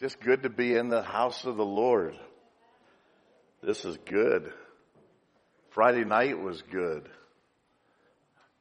just 0.00 0.18
good 0.20 0.44
to 0.44 0.48
be 0.48 0.74
in 0.74 0.88
the 0.88 1.02
house 1.02 1.44
of 1.44 1.58
the 1.58 1.64
Lord. 1.64 2.16
This 3.62 3.84
is 3.84 3.98
good. 4.06 4.50
Friday 5.72 6.04
night 6.04 6.40
was 6.40 6.62
good. 6.62 7.06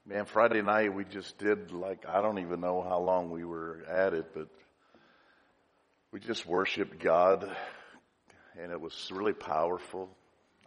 Man, 0.05 0.25
Friday 0.25 0.61
night 0.61 0.93
we 0.93 1.05
just 1.05 1.37
did 1.37 1.71
like, 1.71 2.05
I 2.05 2.21
don't 2.21 2.39
even 2.39 2.59
know 2.59 2.81
how 2.81 2.99
long 2.99 3.31
we 3.31 3.45
were 3.45 3.85
at 3.87 4.13
it, 4.13 4.33
but 4.33 4.49
we 6.11 6.19
just 6.19 6.45
worshiped 6.45 7.01
God 7.01 7.49
and 8.61 8.73
it 8.73 8.81
was 8.81 9.09
really 9.09 9.31
powerful. 9.31 10.09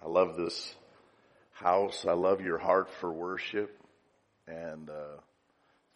I 0.02 0.08
love 0.08 0.38
this 0.38 0.74
house. 1.50 2.06
I 2.08 2.14
love 2.14 2.40
your 2.40 2.56
heart 2.56 2.88
for 2.98 3.12
worship 3.12 3.78
and, 4.46 4.88
uh, 4.88 5.20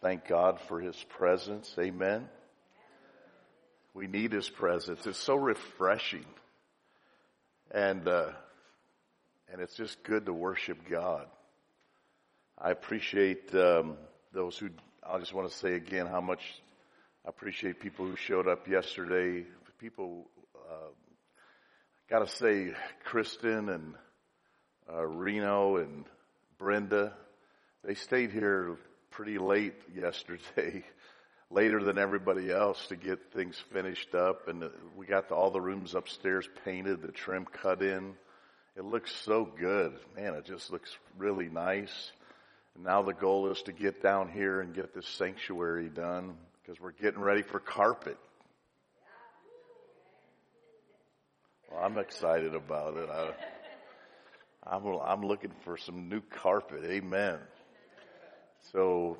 thank 0.03 0.29
God 0.29 0.61
for 0.69 0.81
His 0.81 1.03
presence. 1.17 1.75
Amen. 1.79 2.29
We 3.97 4.09
need 4.09 4.33
His 4.33 4.51
presence. 4.51 5.07
It's 5.07 5.19
so 5.19 5.37
refreshing. 5.37 6.27
And, 7.71 8.07
uh, 8.07 8.33
and 9.51 9.63
it's 9.63 9.75
just 9.75 10.03
good 10.03 10.27
to 10.27 10.35
worship 10.35 10.87
God. 10.87 11.25
I 12.59 12.73
appreciate 12.73 13.55
um, 13.55 13.97
those 14.35 14.59
who. 14.59 14.69
I 15.03 15.19
just 15.19 15.33
want 15.33 15.51
to 15.51 15.57
say 15.57 15.73
again 15.77 16.07
how 16.07 16.21
much 16.21 16.43
I 17.25 17.31
appreciate 17.31 17.81
people 17.81 18.05
who 18.05 18.17
showed 18.17 18.47
up 18.47 18.69
yesterday. 18.69 19.47
People, 19.79 20.27
uh, 20.55 20.91
got 22.11 22.19
to 22.19 22.29
say, 22.29 22.75
Kristen 23.05 23.71
and 23.71 23.95
uh, 24.93 25.07
Reno 25.07 25.79
and 25.79 26.05
Brenda, 26.59 27.15
they 27.83 27.95
stayed 27.95 28.31
here 28.31 28.77
pretty 29.11 29.39
late 29.39 29.77
yesterday, 29.95 30.85
later 31.51 31.83
than 31.83 31.99
everybody 31.99 32.51
else 32.51 32.87
to 32.89 32.97
get 32.97 33.33
things 33.33 33.57
finished 33.73 34.15
up, 34.15 34.49
and 34.49 34.65
we 34.97 35.07
got 35.07 35.29
the, 35.29 35.35
all 35.35 35.51
the 35.51 35.61
rooms 35.61 35.95
upstairs 35.95 36.49
painted, 36.65 37.03
the 37.03 37.13
trim 37.13 37.45
cut 37.45 37.83
in. 37.83 38.15
It 38.77 38.85
looks 38.85 39.15
so 39.25 39.45
good, 39.45 39.95
man. 40.17 40.35
It 40.35 40.45
just 40.45 40.71
looks 40.71 40.95
really 41.17 41.49
nice. 41.49 42.13
And 42.75 42.85
now 42.85 43.03
the 43.03 43.15
goal 43.15 43.51
is 43.51 43.63
to 43.63 43.73
get 43.73 44.03
down 44.03 44.29
here 44.29 44.61
and 44.61 44.75
get 44.75 44.95
this 44.95 45.07
sanctuary 45.07 45.89
done 45.89 46.35
because 46.61 46.81
we're 46.81 46.93
getting 46.93 47.21
ready 47.21 47.43
for 47.43 47.59
carpet. 47.59 48.19
Well, 51.71 51.83
I'm 51.83 51.97
excited 51.97 52.55
about 52.55 52.97
it. 52.97 53.09
I, 53.09 53.31
I'm, 54.67 54.85
I'm 54.85 55.23
looking 55.23 55.53
for 55.65 55.77
some 55.77 56.09
new 56.09 56.21
carpet. 56.21 56.85
Amen. 56.85 57.39
So 58.73 59.17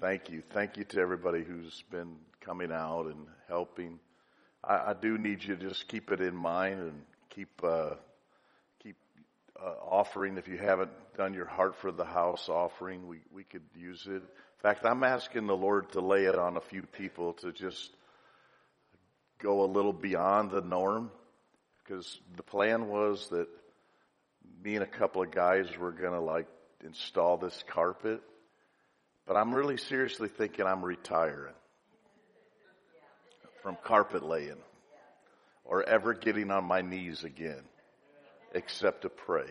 thank 0.00 0.30
you. 0.30 0.42
Thank 0.52 0.76
you 0.76 0.84
to 0.84 1.00
everybody 1.00 1.44
who's 1.44 1.82
been 1.90 2.16
coming 2.40 2.72
out 2.72 3.06
and 3.06 3.26
helping. 3.48 3.98
I, 4.64 4.90
I 4.90 4.94
do 5.00 5.18
need 5.18 5.44
you 5.44 5.56
to 5.56 5.68
just 5.68 5.88
keep 5.88 6.10
it 6.10 6.20
in 6.20 6.34
mind 6.34 6.80
and 6.80 7.02
keep, 7.30 7.48
uh, 7.62 7.94
uh, 9.62 9.74
offering. 9.86 10.38
If 10.38 10.48
you 10.48 10.56
haven't 10.56 10.90
done 11.16 11.34
your 11.34 11.46
heart 11.46 11.76
for 11.76 11.92
the 11.92 12.04
house 12.04 12.48
offering, 12.48 13.06
we, 13.06 13.18
we 13.32 13.44
could 13.44 13.62
use 13.76 14.06
it. 14.06 14.22
In 14.22 14.62
fact, 14.62 14.84
I'm 14.84 15.04
asking 15.04 15.46
the 15.46 15.56
Lord 15.56 15.92
to 15.92 16.00
lay 16.00 16.24
it 16.24 16.38
on 16.38 16.56
a 16.56 16.60
few 16.60 16.82
people 16.82 17.34
to 17.34 17.52
just 17.52 17.90
go 19.38 19.64
a 19.64 19.68
little 19.68 19.92
beyond 19.92 20.50
the 20.50 20.60
norm 20.60 21.10
because 21.84 22.20
the 22.36 22.42
plan 22.42 22.88
was 22.88 23.28
that 23.30 23.48
me 24.62 24.74
and 24.74 24.82
a 24.82 24.86
couple 24.86 25.22
of 25.22 25.30
guys 25.30 25.66
were 25.78 25.92
going 25.92 26.12
to 26.12 26.20
like 26.20 26.46
install 26.84 27.36
this 27.36 27.62
carpet. 27.68 28.22
But 29.30 29.36
I'm 29.36 29.54
really 29.54 29.76
seriously 29.76 30.26
thinking 30.26 30.66
I'm 30.66 30.84
retiring 30.84 31.54
from 33.62 33.76
carpet 33.84 34.24
laying 34.24 34.58
or 35.64 35.84
ever 35.84 36.14
getting 36.14 36.50
on 36.50 36.64
my 36.64 36.80
knees 36.80 37.22
again 37.22 37.62
except 38.52 39.02
to 39.02 39.08
pray. 39.08 39.46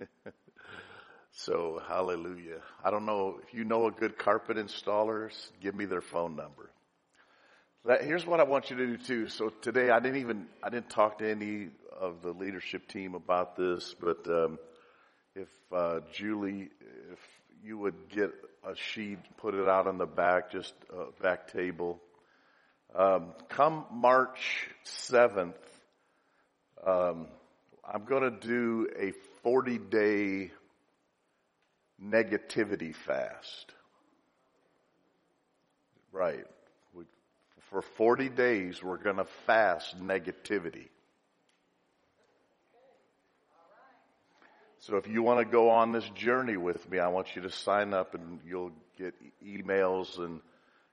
so 1.30 1.80
hallelujah. 1.86 2.62
I 2.82 2.90
don't 2.90 3.06
know 3.06 3.38
if 3.46 3.54
you 3.54 3.62
know 3.62 3.86
a 3.86 3.92
good 3.92 4.18
carpet 4.18 4.56
installers, 4.56 5.52
give 5.62 5.76
me 5.76 5.84
their 5.84 6.00
phone 6.00 6.34
number. 6.34 6.68
That, 7.84 8.02
here's 8.02 8.26
what 8.26 8.40
I 8.40 8.42
want 8.42 8.70
you 8.70 8.76
to 8.76 8.86
do 8.88 8.96
too. 8.96 9.28
So 9.28 9.50
today 9.62 9.90
I 9.90 10.00
didn't 10.00 10.18
even, 10.18 10.46
I 10.64 10.68
didn't 10.68 10.90
talk 10.90 11.18
to 11.18 11.30
any 11.30 11.68
of 11.96 12.22
the 12.22 12.32
leadership 12.32 12.88
team 12.88 13.14
about 13.14 13.56
this, 13.56 13.94
but, 14.00 14.26
um, 14.26 14.58
if, 15.38 15.48
uh, 15.72 16.00
Julie, 16.12 16.70
you 17.62 17.78
would 17.78 18.08
get 18.08 18.30
a 18.66 18.74
sheet, 18.74 19.18
put 19.38 19.54
it 19.54 19.68
out 19.68 19.86
on 19.86 19.98
the 19.98 20.06
back, 20.06 20.50
just 20.50 20.74
a 20.92 21.22
back 21.22 21.52
table. 21.52 22.00
Um, 22.94 23.32
come 23.48 23.84
March 23.92 24.68
7th, 24.84 25.54
um, 26.86 27.26
I'm 27.84 28.04
going 28.04 28.22
to 28.22 28.30
do 28.30 28.88
a 28.98 29.12
40 29.42 29.78
day 29.78 30.50
negativity 32.02 32.94
fast. 32.94 33.72
Right. 36.12 36.44
We, 36.94 37.04
for 37.70 37.82
40 37.82 38.28
days, 38.30 38.82
we're 38.82 38.96
going 38.96 39.16
to 39.16 39.26
fast 39.46 40.00
negativity. 40.02 40.88
So 44.80 44.96
if 44.96 45.08
you 45.08 45.22
want 45.22 45.40
to 45.40 45.44
go 45.44 45.70
on 45.70 45.92
this 45.92 46.08
journey 46.10 46.56
with 46.56 46.88
me, 46.88 46.98
I 46.98 47.08
want 47.08 47.34
you 47.34 47.42
to 47.42 47.50
sign 47.50 47.92
up 47.92 48.14
and 48.14 48.40
you'll 48.46 48.72
get 48.96 49.14
emails 49.44 50.18
and 50.18 50.40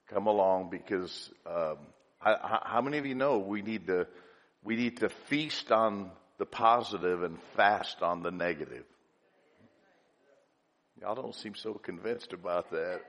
come 0.07 0.27
along 0.27 0.69
because 0.69 1.29
um, 1.45 1.77
I, 2.21 2.59
how 2.63 2.81
many 2.81 2.97
of 2.97 3.05
you 3.05 3.15
know 3.15 3.37
we 3.39 3.61
need 3.61 3.87
to 3.87 4.07
we 4.63 4.75
need 4.75 4.97
to 4.97 5.09
feast 5.09 5.71
on 5.71 6.09
the 6.37 6.45
positive 6.45 7.23
and 7.23 7.37
fast 7.55 8.01
on 8.01 8.23
the 8.23 8.31
negative. 8.31 8.83
Y'all 10.99 11.15
don't 11.15 11.35
seem 11.35 11.55
so 11.55 11.73
convinced 11.73 12.33
about 12.33 12.71
that. 12.71 13.01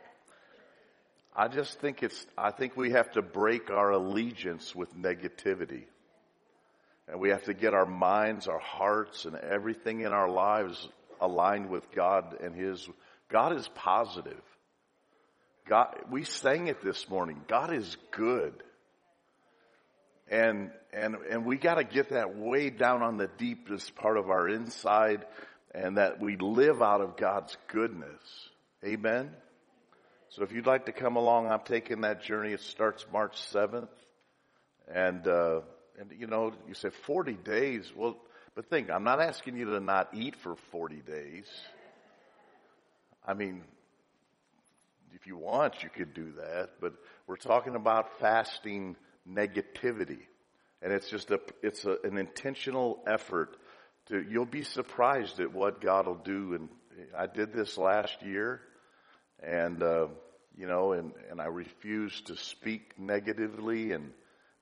I 1.35 1.49
just 1.49 1.81
think 1.81 2.03
it's, 2.03 2.27
I 2.37 2.51
think 2.51 2.77
we 2.77 2.93
have 2.93 3.13
to 3.13 3.23
break 3.23 3.71
our 3.71 3.91
allegiance 3.91 4.75
with 4.75 4.97
negativity. 4.97 5.85
And 7.09 7.21
we 7.21 7.31
have 7.31 7.45
to 7.45 7.55
get 7.55 7.75
our 7.75 7.87
minds, 7.87 8.49
our 8.49 8.59
hearts, 8.59 9.25
and 9.25 9.37
everything 9.37 10.01
in 10.01 10.13
our 10.13 10.29
lives 10.29 10.89
aligned 11.21 11.71
with 11.71 11.91
God 11.93 12.37
and 12.41 12.55
His. 12.55 12.89
God 13.31 13.57
is 13.57 13.69
positive. 13.75 14.43
God, 15.69 15.97
we 16.11 16.25
sang 16.25 16.69
it 16.69 16.83
this 16.83 17.09
morning. 17.09 17.41
God 17.49 17.73
is 17.73 17.97
good. 18.13 18.55
And, 20.29 20.71
and, 20.93 21.17
and 21.31 21.45
we 21.45 21.57
gotta 21.57 21.85
get 21.85 22.11
that 22.11 22.37
way 22.37 22.71
down 22.71 23.03
on 23.03 23.17
the 23.17 23.29
deepest 23.39 23.95
part 23.95 24.17
of 24.17 24.29
our 24.31 24.49
inside 24.49 25.25
and 25.73 25.99
that 25.99 26.21
we 26.21 26.37
live 26.37 26.83
out 26.83 27.01
of 27.01 27.17
God's 27.17 27.57
goodness. 27.69 28.21
Amen? 28.85 29.31
So 30.31 30.43
if 30.43 30.53
you'd 30.53 30.67
like 30.67 30.87
to 30.87 30.93
come 30.93 31.17
along, 31.17 31.49
I'm 31.49 31.61
taking 31.65 32.01
that 32.01 32.23
journey. 32.23 32.53
It 32.53 32.61
starts 32.61 33.05
March 33.13 33.37
7th. 33.53 33.89
And, 34.93 35.27
uh, 35.27 35.61
and 35.99 36.11
you 36.19 36.27
know, 36.27 36.53
you 36.69 36.75
say 36.75 36.91
40 36.91 37.35
days. 37.35 37.91
Well, 37.95 38.17
but 38.55 38.71
think, 38.71 38.91
I'm 38.91 39.05
not 39.05 39.21
asking 39.21 39.57
you 39.57 39.67
to 39.67 39.81
not 39.81 40.09
eat 40.15 40.37
for 40.37 40.57
40 40.73 40.97
days. 40.97 41.47
I 43.27 43.35
mean, 43.35 43.63
if 45.15 45.27
you 45.27 45.37
want, 45.37 45.83
you 45.83 45.91
could 45.91 46.15
do 46.15 46.33
that, 46.33 46.71
but 46.81 46.95
we're 47.27 47.37
talking 47.37 47.75
about 47.75 48.19
fasting 48.21 48.97
negativity. 49.29 50.21
And 50.83 50.93
it's 50.93 51.09
just 51.09 51.31
a, 51.31 51.41
it's 51.63 51.85
a, 51.85 51.97
an 52.05 52.19
intentional 52.19 53.03
effort 53.07 53.57
to, 54.09 54.23
you'll 54.23 54.45
be 54.45 54.63
surprised 54.63 55.41
at 55.41 55.53
what 55.53 55.81
God 55.81 56.07
will 56.07 56.15
do. 56.15 56.55
And 56.55 56.69
I 57.17 57.27
did 57.27 57.53
this 57.53 57.77
last 57.77 58.23
year 58.23 58.61
and, 59.43 59.83
uh, 59.83 60.07
you 60.57 60.67
know, 60.67 60.93
and, 60.93 61.13
and 61.31 61.41
I 61.41 61.47
refused 61.47 62.29
to 62.29 62.37
speak 62.37 62.99
negatively 62.99 63.93
and 63.93 64.13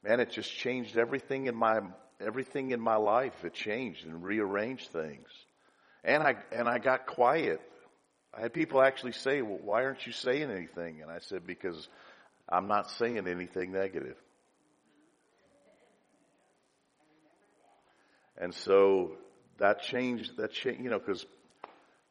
man, 0.04 0.20
it 0.20 0.30
just 0.30 0.54
changed 0.54 0.98
everything 0.98 1.46
in 1.46 1.56
my, 1.56 1.80
everything 2.20 2.70
in 2.72 2.80
my 2.80 2.96
life. 2.96 3.44
It 3.44 3.54
changed 3.54 4.04
and 4.04 4.22
rearranged 4.22 4.88
things. 4.88 5.28
And 6.04 6.22
I, 6.22 6.36
and 6.52 6.68
I 6.68 6.78
got 6.78 7.06
quiet. 7.06 7.60
I 8.36 8.42
had 8.42 8.52
people 8.52 8.82
actually 8.82 9.12
say, 9.12 9.40
well, 9.40 9.58
why 9.62 9.84
aren't 9.84 10.06
you 10.06 10.12
saying 10.12 10.50
anything? 10.50 11.00
And 11.00 11.10
I 11.10 11.20
said, 11.20 11.46
because 11.46 11.88
I'm 12.48 12.68
not 12.68 12.90
saying 12.90 13.26
anything 13.26 13.72
negative. 13.72 14.16
And 18.36 18.52
so 18.52 19.12
that 19.58 19.80
changed, 19.82 20.36
that 20.36 20.52
changed, 20.52 20.82
you 20.82 20.90
know, 20.90 20.98
cause 20.98 21.24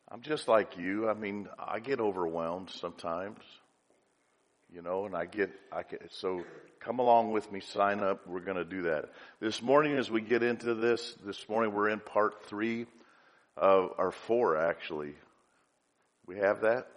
I'm 0.09 0.21
just 0.21 0.47
like 0.47 0.77
you. 0.77 1.09
I 1.09 1.13
mean, 1.13 1.47
I 1.59 1.79
get 1.79 1.99
overwhelmed 1.99 2.69
sometimes, 2.69 3.39
you 4.73 4.81
know, 4.81 5.05
and 5.05 5.15
I 5.15 5.25
get, 5.25 5.51
I 5.71 5.83
get, 5.83 6.11
so 6.13 6.43
come 6.79 6.97
along 6.97 7.31
with 7.31 7.51
me, 7.51 7.59
sign 7.59 7.99
up. 7.99 8.25
We're 8.25 8.39
going 8.39 8.57
to 8.57 8.65
do 8.65 8.83
that. 8.83 9.11
This 9.39 9.61
morning 9.61 9.97
as 9.97 10.09
we 10.09 10.21
get 10.21 10.41
into 10.41 10.73
this, 10.73 11.15
this 11.23 11.47
morning 11.47 11.73
we're 11.73 11.89
in 11.89 11.99
part 11.99 12.45
three 12.45 12.87
of, 13.55 13.91
or 13.99 14.11
four 14.11 14.57
actually. 14.57 15.13
We 16.25 16.37
have 16.37 16.61
that? 16.61 16.87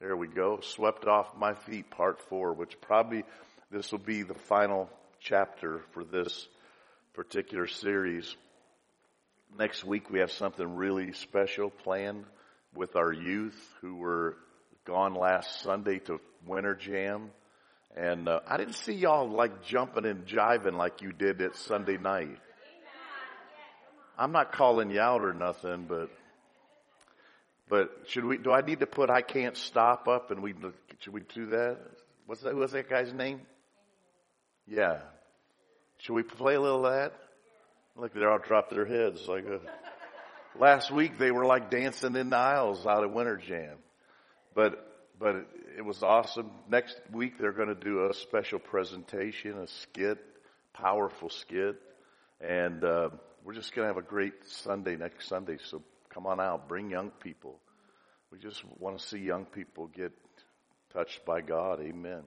There 0.00 0.16
we 0.16 0.26
go. 0.26 0.60
Swept 0.62 1.06
off 1.06 1.36
my 1.36 1.52
feet, 1.54 1.90
part 1.90 2.18
four, 2.18 2.54
which 2.54 2.80
probably 2.80 3.24
this 3.70 3.92
will 3.92 3.98
be 3.98 4.22
the 4.22 4.34
final 4.34 4.88
chapter 5.20 5.82
for 5.92 6.02
this 6.02 6.48
particular 7.12 7.66
series. 7.66 8.34
Next 9.58 9.84
week 9.84 10.08
we 10.10 10.20
have 10.20 10.32
something 10.32 10.76
really 10.76 11.12
special 11.12 11.68
planned 11.68 12.24
with 12.74 12.96
our 12.96 13.12
youth 13.12 13.74
who 13.82 13.96
were 13.96 14.36
gone 14.86 15.14
last 15.14 15.62
Sunday 15.62 15.98
to 15.98 16.20
Winter 16.46 16.74
Jam. 16.74 17.30
And 17.96 18.28
uh, 18.28 18.40
I 18.46 18.56
didn't 18.56 18.74
see 18.74 18.92
y'all 18.92 19.28
like 19.28 19.64
jumping 19.64 20.04
and 20.04 20.26
jiving 20.26 20.76
like 20.76 21.00
you 21.02 21.12
did 21.12 21.40
at 21.40 21.56
Sunday 21.56 21.96
night. 21.96 22.38
I'm 24.18 24.32
not 24.32 24.52
calling 24.52 24.90
you 24.90 25.00
out 25.00 25.22
or 25.22 25.32
nothing, 25.34 25.86
but 25.88 26.10
but 27.68 27.90
should 28.08 28.24
we? 28.24 28.38
Do 28.38 28.52
I 28.52 28.60
need 28.60 28.80
to 28.80 28.86
put 28.86 29.10
"I 29.10 29.22
can't 29.22 29.56
stop" 29.56 30.08
up? 30.08 30.30
And 30.30 30.42
we 30.42 30.54
should 31.00 31.12
we 31.12 31.20
do 31.34 31.46
that? 31.46 31.78
What's 32.26 32.42
that? 32.42 32.54
What's 32.54 32.72
that 32.72 32.88
guy's 32.88 33.12
name? 33.12 33.40
Yeah. 34.66 35.00
Should 35.98 36.14
we 36.14 36.22
play 36.22 36.54
a 36.54 36.60
little 36.60 36.86
of 36.86 36.92
that? 36.92 37.12
Look, 37.96 38.14
they 38.14 38.24
all 38.24 38.38
dropped 38.38 38.70
their 38.70 38.86
heads 38.86 39.26
like 39.26 39.44
a. 39.46 39.60
Last 40.58 40.90
week 40.90 41.18
they 41.18 41.30
were 41.30 41.44
like 41.44 41.70
dancing 41.70 42.16
in 42.16 42.30
the 42.30 42.36
aisles 42.36 42.86
out 42.86 43.02
at 43.04 43.12
Winter 43.12 43.36
Jam, 43.36 43.76
but 44.54 44.85
but 45.18 45.36
it, 45.36 45.46
it 45.78 45.84
was 45.84 46.02
awesome. 46.02 46.50
Next 46.68 47.00
week 47.12 47.38
they're 47.38 47.52
going 47.52 47.68
to 47.68 47.74
do 47.74 48.08
a 48.08 48.14
special 48.14 48.58
presentation, 48.58 49.58
a 49.58 49.66
skit, 49.66 50.18
powerful 50.72 51.30
skit, 51.30 51.76
and 52.40 52.84
uh, 52.84 53.08
we're 53.44 53.54
just 53.54 53.74
going 53.74 53.88
to 53.88 53.94
have 53.94 54.02
a 54.02 54.06
great 54.06 54.34
Sunday 54.46 54.96
next 54.96 55.28
Sunday. 55.28 55.58
So 55.64 55.82
come 56.12 56.26
on 56.26 56.40
out, 56.40 56.68
bring 56.68 56.90
young 56.90 57.10
people. 57.10 57.58
We 58.32 58.38
just 58.38 58.62
want 58.78 58.98
to 58.98 59.06
see 59.06 59.18
young 59.18 59.44
people 59.46 59.86
get 59.86 60.12
touched 60.92 61.24
by 61.24 61.40
God. 61.40 61.80
Amen. 61.80 62.22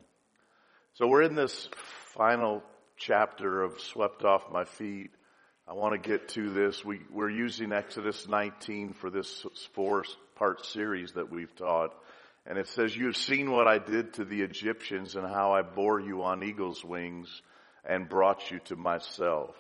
So 0.94 1.08
we're 1.08 1.24
in 1.24 1.36
this 1.36 1.70
final 2.14 2.64
chapter 2.98 3.64
of 3.64 3.80
Swept 3.80 4.24
Off 4.24 4.52
My 4.52 4.66
Feet. 4.66 5.12
I 5.68 5.74
want 5.74 6.02
to 6.02 6.10
get 6.10 6.30
to 6.30 6.50
this. 6.50 6.84
We, 6.84 7.02
we're 7.12 7.30
using 7.30 7.72
Exodus 7.72 8.28
19 8.28 8.94
for 8.94 9.10
this 9.10 9.46
four 9.74 10.04
part 10.36 10.66
series 10.66 11.14
that 11.14 11.32
we've 11.32 11.56
taught. 11.56 11.94
And 12.50 12.58
it 12.58 12.68
says, 12.68 12.96
you 12.96 13.06
have 13.06 13.16
seen 13.16 13.52
what 13.52 13.68
I 13.68 13.78
did 13.78 14.16
to 14.16 14.26
the 14.26 14.42
Egyptians 14.42 15.16
and 15.16 15.26
how 15.26 15.54
I 15.54 15.62
bore 15.62 16.00
you 16.00 16.24
on 16.24 16.44
eagle's 16.44 16.84
wings 16.84 17.44
and 17.86 18.10
brought 18.10 18.50
you 18.50 18.60
to 18.66 18.76
myself. 18.76 19.56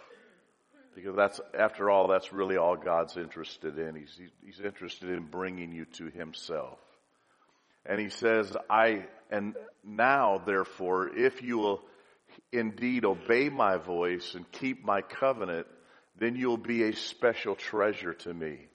Because 0.95 1.15
that's, 1.15 1.39
after 1.57 1.91
all, 1.91 2.07
that's 2.07 2.33
really 2.33 2.57
all 2.57 2.75
God's 2.75 3.15
interested 3.15 3.77
in. 3.77 3.95
He's, 3.95 4.19
he's 4.43 4.59
interested 4.59 5.11
in 5.11 5.27
bringing 5.27 5.71
you 5.71 5.85
to 5.97 6.07
himself. 6.07 6.79
And 7.85 7.99
he 8.01 8.09
says, 8.09 8.57
I, 8.71 9.05
and 9.29 9.53
now 9.85 10.41
therefore, 10.43 11.15
if 11.15 11.43
you 11.43 11.59
will 11.59 11.81
indeed 12.51 13.05
obey 13.05 13.49
my 13.49 13.77
voice 13.77 14.33
and 14.33 14.51
keep 14.51 14.83
my 14.83 15.01
covenant, 15.03 15.67
then 16.17 16.35
you'll 16.35 16.57
be 16.57 16.83
a 16.83 16.95
special 16.95 17.53
treasure 17.53 18.15
to 18.15 18.33
me. 18.33 18.67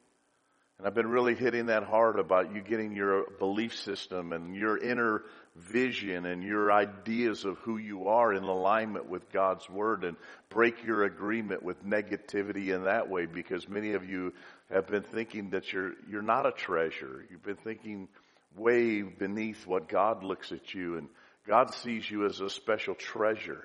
And 0.85 0.91
I've 0.91 0.95
been 0.95 1.09
really 1.09 1.35
hitting 1.35 1.67
that 1.67 1.85
hard 1.85 2.19
about 2.19 2.55
you 2.55 2.61
getting 2.61 2.95
your 2.95 3.25
belief 3.39 3.75
system 3.75 4.35
and 4.35 4.55
your 4.55 4.77
inner 4.77 5.23
vision 5.57 6.27
and 6.27 6.43
your 6.43 6.71
ideas 6.71 7.47
of 7.47 7.57
who 7.61 7.79
you 7.79 8.09
are 8.09 8.35
in 8.35 8.43
alignment 8.43 9.09
with 9.09 9.33
God's 9.33 9.67
word 9.71 10.05
and 10.05 10.15
break 10.51 10.85
your 10.85 11.05
agreement 11.05 11.63
with 11.63 11.83
negativity 11.87 12.75
in 12.75 12.85
that 12.85 13.09
way 13.09 13.25
because 13.25 13.67
many 13.67 13.95
of 13.95 14.07
you 14.07 14.35
have 14.71 14.87
been 14.87 15.05
thinking 15.05 15.49
that 15.51 15.73
you're, 15.73 15.93
you're 16.07 16.21
not 16.21 16.45
a 16.45 16.53
treasure. 16.53 17.25
You've 17.31 17.43
been 17.43 17.57
thinking 17.57 18.09
way 18.55 19.01
beneath 19.01 19.67
what 19.67 19.89
God 19.89 20.23
looks 20.23 20.53
at 20.53 20.75
you 20.75 20.99
and 20.99 21.09
God 21.49 21.73
sees 21.73 22.11
you 22.11 22.27
as 22.27 22.41
a 22.41 22.51
special 22.51 22.95
treasure. 22.95 23.65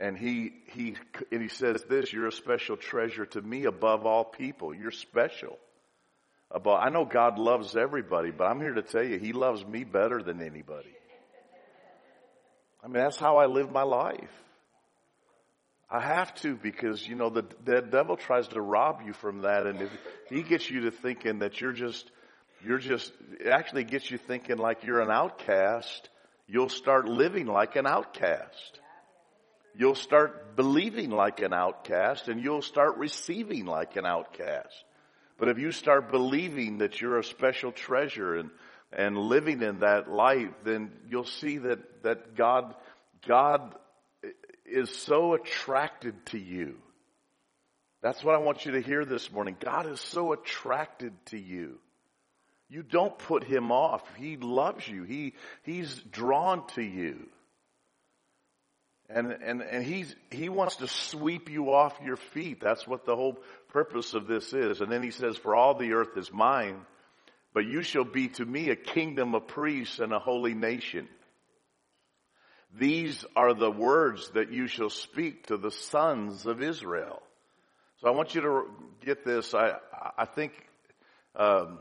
And 0.00 0.16
he, 0.18 0.52
he, 0.72 0.96
and 1.30 1.40
he 1.42 1.48
says 1.48 1.84
this, 1.88 2.12
you're 2.12 2.26
a 2.26 2.32
special 2.32 2.76
treasure 2.76 3.26
to 3.26 3.40
me 3.40 3.64
above 3.64 4.06
all 4.06 4.24
people. 4.24 4.74
You're 4.74 4.90
special. 4.90 5.58
Above, 6.50 6.80
I 6.80 6.88
know 6.90 7.04
God 7.04 7.38
loves 7.38 7.76
everybody, 7.76 8.30
but 8.30 8.44
I'm 8.44 8.60
here 8.60 8.74
to 8.74 8.82
tell 8.82 9.04
you, 9.04 9.18
he 9.18 9.32
loves 9.32 9.64
me 9.64 9.84
better 9.84 10.22
than 10.22 10.42
anybody. 10.42 10.94
I 12.82 12.86
mean, 12.86 13.02
that's 13.02 13.18
how 13.18 13.38
I 13.38 13.46
live 13.46 13.72
my 13.72 13.82
life. 13.82 14.30
I 15.90 16.00
have 16.00 16.34
to 16.36 16.56
because, 16.56 17.06
you 17.06 17.14
know, 17.14 17.30
the, 17.30 17.44
the 17.64 17.80
devil 17.80 18.16
tries 18.16 18.48
to 18.48 18.60
rob 18.60 19.02
you 19.06 19.12
from 19.12 19.42
that 19.42 19.66
and 19.66 19.80
if 19.82 19.90
he 20.28 20.42
gets 20.42 20.68
you 20.68 20.82
to 20.82 20.90
thinking 20.90 21.38
that 21.38 21.60
you're 21.60 21.72
just, 21.72 22.10
you're 22.64 22.78
just, 22.78 23.12
it 23.38 23.46
actually 23.46 23.84
gets 23.84 24.10
you 24.10 24.18
thinking 24.18 24.56
like 24.56 24.82
you're 24.84 25.00
an 25.00 25.10
outcast, 25.10 26.08
you'll 26.46 26.68
start 26.68 27.06
living 27.06 27.46
like 27.46 27.76
an 27.76 27.86
outcast 27.86 28.80
you'll 29.76 29.94
start 29.94 30.56
believing 30.56 31.10
like 31.10 31.40
an 31.40 31.52
outcast 31.52 32.28
and 32.28 32.42
you'll 32.42 32.62
start 32.62 32.96
receiving 32.96 33.66
like 33.66 33.96
an 33.96 34.06
outcast. 34.06 34.84
But 35.38 35.48
if 35.48 35.58
you 35.58 35.72
start 35.72 36.10
believing 36.10 36.78
that 36.78 37.00
you're 37.00 37.18
a 37.18 37.24
special 37.24 37.72
treasure 37.72 38.36
and, 38.36 38.50
and 38.92 39.18
living 39.18 39.62
in 39.62 39.80
that 39.80 40.10
light, 40.10 40.64
then 40.64 40.92
you'll 41.08 41.24
see 41.24 41.58
that, 41.58 42.02
that 42.04 42.36
God, 42.36 42.74
God 43.26 43.74
is 44.64 44.90
so 44.90 45.34
attracted 45.34 46.14
to 46.26 46.38
you. 46.38 46.76
That's 48.00 48.22
what 48.22 48.34
I 48.34 48.38
want 48.38 48.66
you 48.66 48.72
to 48.72 48.80
hear 48.80 49.04
this 49.04 49.32
morning. 49.32 49.56
God 49.58 49.86
is 49.86 50.00
so 50.00 50.32
attracted 50.32 51.12
to 51.26 51.38
you. 51.38 51.78
You 52.68 52.82
don't 52.82 53.16
put 53.18 53.44
him 53.44 53.72
off. 53.72 54.02
He 54.16 54.36
loves 54.36 54.86
you. 54.86 55.04
He, 55.04 55.34
he's 55.62 55.94
drawn 56.10 56.66
to 56.74 56.82
you. 56.82 57.28
And, 59.10 59.32
and, 59.32 59.60
and 59.62 59.84
he's, 59.84 60.14
he 60.30 60.48
wants 60.48 60.76
to 60.76 60.88
sweep 60.88 61.50
you 61.50 61.72
off 61.72 61.94
your 62.02 62.16
feet. 62.16 62.60
That's 62.60 62.86
what 62.86 63.04
the 63.04 63.14
whole 63.14 63.38
purpose 63.68 64.14
of 64.14 64.26
this 64.26 64.52
is. 64.52 64.80
And 64.80 64.90
then 64.90 65.02
he 65.02 65.10
says, 65.10 65.36
for 65.36 65.54
all 65.54 65.74
the 65.74 65.92
earth 65.92 66.16
is 66.16 66.32
mine, 66.32 66.80
but 67.52 67.66
you 67.66 67.82
shall 67.82 68.04
be 68.04 68.28
to 68.28 68.44
me 68.44 68.70
a 68.70 68.76
kingdom 68.76 69.34
of 69.34 69.46
priests 69.46 69.98
and 69.98 70.12
a 70.12 70.18
holy 70.18 70.54
nation. 70.54 71.06
These 72.76 73.24
are 73.36 73.54
the 73.54 73.70
words 73.70 74.30
that 74.30 74.50
you 74.50 74.66
shall 74.66 74.90
speak 74.90 75.46
to 75.46 75.56
the 75.56 75.70
sons 75.70 76.46
of 76.46 76.62
Israel. 76.62 77.22
So 78.00 78.08
I 78.08 78.10
want 78.12 78.34
you 78.34 78.40
to 78.40 78.70
get 79.04 79.24
this. 79.24 79.54
I, 79.54 79.74
I 80.16 80.24
think, 80.24 80.52
um, 81.36 81.78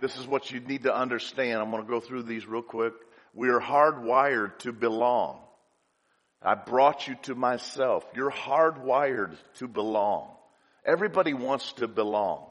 this 0.00 0.16
is 0.16 0.26
what 0.26 0.50
you 0.50 0.60
need 0.60 0.84
to 0.84 0.94
understand. 0.94 1.60
I'm 1.60 1.70
going 1.70 1.82
to 1.82 1.88
go 1.88 2.00
through 2.00 2.22
these 2.22 2.46
real 2.46 2.62
quick. 2.62 2.92
We 3.34 3.48
are 3.48 3.60
hardwired 3.60 4.58
to 4.60 4.72
belong. 4.72 5.40
I 6.42 6.54
brought 6.54 7.06
you 7.06 7.16
to 7.22 7.34
myself. 7.34 8.04
You're 8.14 8.30
hardwired 8.30 9.36
to 9.56 9.68
belong. 9.68 10.30
Everybody 10.84 11.34
wants 11.34 11.72
to 11.74 11.88
belong. 11.88 12.46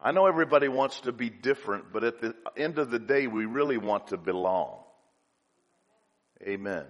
I 0.00 0.12
know 0.12 0.26
everybody 0.26 0.68
wants 0.68 1.00
to 1.00 1.12
be 1.12 1.30
different, 1.30 1.92
but 1.92 2.04
at 2.04 2.20
the 2.20 2.34
end 2.56 2.78
of 2.78 2.90
the 2.90 2.98
day, 2.98 3.26
we 3.26 3.44
really 3.44 3.78
want 3.78 4.08
to 4.08 4.16
belong. 4.16 4.78
Amen. 6.42 6.84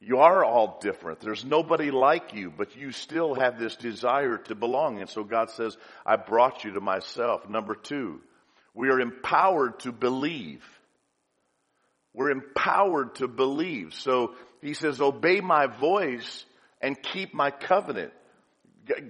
You 0.00 0.18
are 0.18 0.44
all 0.44 0.78
different. 0.80 1.20
There's 1.20 1.44
nobody 1.44 1.90
like 1.90 2.34
you, 2.34 2.50
but 2.50 2.76
you 2.76 2.90
still 2.90 3.34
have 3.34 3.58
this 3.58 3.76
desire 3.76 4.38
to 4.38 4.54
belong. 4.54 5.00
And 5.00 5.08
so 5.08 5.22
God 5.22 5.50
says, 5.50 5.76
I 6.04 6.16
brought 6.16 6.64
you 6.64 6.72
to 6.72 6.80
myself. 6.80 7.48
Number 7.48 7.74
two, 7.74 8.20
we 8.74 8.88
are 8.88 8.98
empowered 8.98 9.78
to 9.80 9.92
believe. 9.92 10.64
We're 12.12 12.30
empowered 12.30 13.14
to 13.16 13.28
believe. 13.28 13.94
So 13.94 14.34
he 14.62 14.74
says, 14.74 15.00
obey 15.00 15.40
my 15.40 15.66
voice 15.66 16.44
and 16.80 17.00
keep 17.00 17.34
my 17.34 17.50
covenant. 17.50 18.12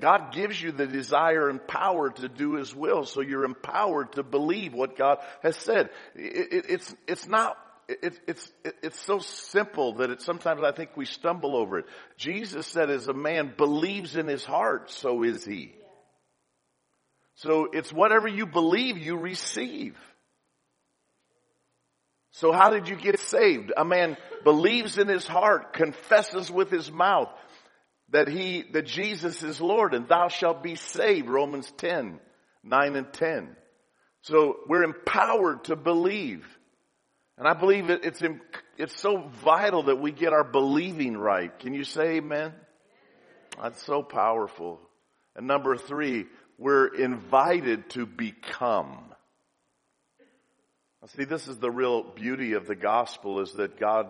God 0.01 0.33
gives 0.35 0.61
you 0.61 0.73
the 0.73 0.87
desire 0.87 1.49
and 1.49 1.67
power 1.67 2.11
to 2.11 2.29
do 2.29 2.57
His 2.57 2.75
will, 2.75 3.05
so 3.05 3.21
you're 3.23 3.45
empowered 3.45 4.13
to 4.13 4.23
believe 4.23 4.75
what 4.75 4.99
God 4.99 5.19
has 5.43 5.57
said. 5.57 5.89
It, 6.15 6.53
it, 6.53 6.65
it's, 6.69 6.95
it's 7.07 7.27
not, 7.27 7.57
it, 7.89 8.19
it's, 8.27 8.53
it's 8.83 9.01
so 9.01 9.19
simple 9.19 9.95
that 9.95 10.11
it, 10.11 10.21
sometimes 10.21 10.63
I 10.63 10.73
think 10.73 10.91
we 10.95 11.07
stumble 11.07 11.57
over 11.57 11.79
it. 11.79 11.87
Jesus 12.19 12.67
said 12.67 12.91
as 12.91 13.09
a 13.09 13.15
man 13.15 13.55
believes 13.57 14.17
in 14.17 14.27
his 14.27 14.45
heart, 14.45 14.91
so 14.91 15.23
is 15.23 15.45
he. 15.45 15.75
So 17.37 17.69
it's 17.73 17.93
whatever 17.93 18.29
you 18.29 18.47
believe, 18.47 18.99
you 18.99 19.17
receive. 19.17 19.97
So 22.33 22.53
how 22.53 22.71
did 22.71 22.89
you 22.89 22.97
get 22.97 23.21
saved? 23.21 23.73
A 23.77 23.85
man 23.85 24.17
believes 24.43 24.99
in 24.99 25.09
his 25.09 25.27
heart, 25.27 25.75
confesses 25.75 26.51
with 26.51 26.71
his 26.71 26.91
mouth 26.91 27.29
that 28.11 28.29
he, 28.29 28.65
that 28.73 28.87
Jesus 28.87 29.43
is 29.43 29.61
Lord 29.61 29.95
and 29.95 30.09
thou 30.09 30.29
shalt 30.29 30.63
be 30.63 30.75
saved. 30.75 31.29
Romans 31.29 31.71
10, 31.77 32.19
9 32.65 32.97
and 32.97 33.13
10. 33.13 33.57
So 34.23 34.57
we're 34.69 34.85
empowered 34.85 35.65
to 35.65 35.77
believe. 35.77 36.47
And 37.37 37.47
I 37.47 37.55
believe 37.55 37.91
it, 37.91 38.05
it's, 38.05 38.23
it's 38.79 38.99
so 38.99 39.29
vital 39.43 39.85
that 39.85 40.01
we 40.01 40.13
get 40.13 40.33
our 40.33 40.45
believing 40.45 41.17
right. 41.17 41.57
Can 41.59 41.75
you 41.75 41.85
say 41.85 42.17
amen? 42.17 42.53
That's 43.61 43.83
so 43.85 44.03
powerful. 44.03 44.81
And 45.37 45.47
number 45.47 45.77
three, 45.77 46.27
we're 46.59 46.87
invited 46.87 47.91
to 47.91 48.07
become. 48.07 49.12
See, 51.09 51.25
this 51.25 51.49
is 51.49 51.59
the 51.59 51.71
real 51.71 52.05
beauty 52.05 52.53
of 52.53 52.69
the 52.69 52.77
gospel 52.77 53.41
is 53.41 53.53
that 53.55 53.81
God, 53.81 54.07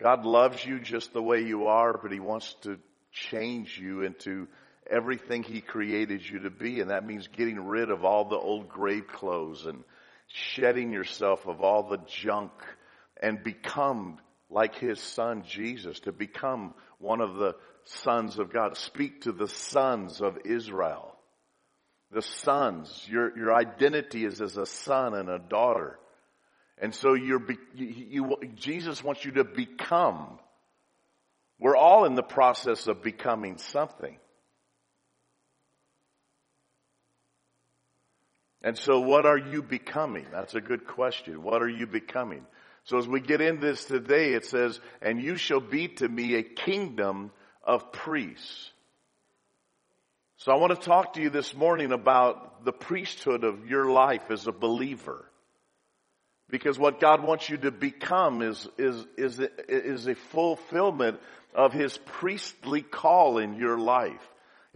God 0.00 0.24
loves 0.24 0.64
you 0.64 0.80
just 0.80 1.12
the 1.12 1.22
way 1.22 1.42
you 1.42 1.66
are, 1.66 1.98
but 1.98 2.10
He 2.12 2.18
wants 2.18 2.54
to 2.62 2.78
change 3.12 3.78
you 3.78 4.00
into 4.02 4.48
everything 4.90 5.42
He 5.42 5.60
created 5.60 6.26
you 6.26 6.40
to 6.40 6.50
be. 6.50 6.80
And 6.80 6.90
that 6.90 7.04
means 7.04 7.28
getting 7.28 7.60
rid 7.60 7.90
of 7.90 8.06
all 8.06 8.24
the 8.24 8.38
old 8.38 8.70
grave 8.70 9.06
clothes 9.06 9.66
and 9.66 9.84
shedding 10.28 10.92
yourself 10.92 11.46
of 11.46 11.60
all 11.60 11.90
the 11.90 12.00
junk 12.06 12.52
and 13.22 13.44
become 13.44 14.18
like 14.48 14.76
His 14.76 15.00
Son 15.00 15.42
Jesus, 15.46 16.00
to 16.00 16.12
become 16.12 16.72
one 16.98 17.20
of 17.20 17.34
the 17.34 17.54
sons 17.84 18.38
of 18.38 18.50
God. 18.50 18.78
Speak 18.78 19.22
to 19.22 19.32
the 19.32 19.48
sons 19.48 20.22
of 20.22 20.38
Israel 20.46 21.17
the 22.12 22.22
sons. 22.22 23.06
Your, 23.08 23.36
your 23.36 23.54
identity 23.54 24.24
is 24.24 24.40
as 24.40 24.56
a 24.56 24.66
son 24.66 25.14
and 25.14 25.28
a 25.28 25.38
daughter. 25.38 25.98
And 26.80 26.94
so 26.94 27.14
you're, 27.14 27.44
you, 27.74 27.86
you, 27.86 28.36
Jesus 28.54 29.02
wants 29.02 29.24
you 29.24 29.32
to 29.32 29.44
become. 29.44 30.38
We're 31.58 31.76
all 31.76 32.04
in 32.04 32.14
the 32.14 32.22
process 32.22 32.86
of 32.86 33.02
becoming 33.02 33.58
something. 33.58 34.16
And 38.62 38.76
so 38.76 39.00
what 39.00 39.26
are 39.26 39.38
you 39.38 39.62
becoming? 39.62 40.26
That's 40.32 40.54
a 40.54 40.60
good 40.60 40.86
question. 40.86 41.42
What 41.42 41.62
are 41.62 41.68
you 41.68 41.86
becoming? 41.86 42.44
So 42.84 42.98
as 42.98 43.06
we 43.06 43.20
get 43.20 43.40
into 43.40 43.66
this 43.66 43.84
today, 43.84 44.32
it 44.32 44.44
says, 44.46 44.80
and 45.02 45.22
you 45.22 45.36
shall 45.36 45.60
be 45.60 45.88
to 45.88 46.08
me 46.08 46.34
a 46.34 46.42
kingdom 46.42 47.30
of 47.62 47.92
priests. 47.92 48.72
So 50.42 50.52
I 50.52 50.54
want 50.54 50.72
to 50.72 50.86
talk 50.86 51.14
to 51.14 51.20
you 51.20 51.30
this 51.30 51.52
morning 51.52 51.90
about 51.90 52.64
the 52.64 52.72
priesthood 52.72 53.42
of 53.42 53.68
your 53.68 53.90
life 53.90 54.30
as 54.30 54.46
a 54.46 54.52
believer. 54.52 55.24
Because 56.48 56.78
what 56.78 57.00
God 57.00 57.24
wants 57.24 57.50
you 57.50 57.56
to 57.56 57.72
become 57.72 58.40
is, 58.42 58.68
is, 58.78 59.04
is, 59.16 59.40
is 59.68 60.06
a 60.06 60.14
fulfillment 60.14 61.18
of 61.56 61.72
His 61.72 61.98
priestly 62.06 62.82
call 62.82 63.38
in 63.38 63.56
your 63.56 63.78
life. 63.78 64.22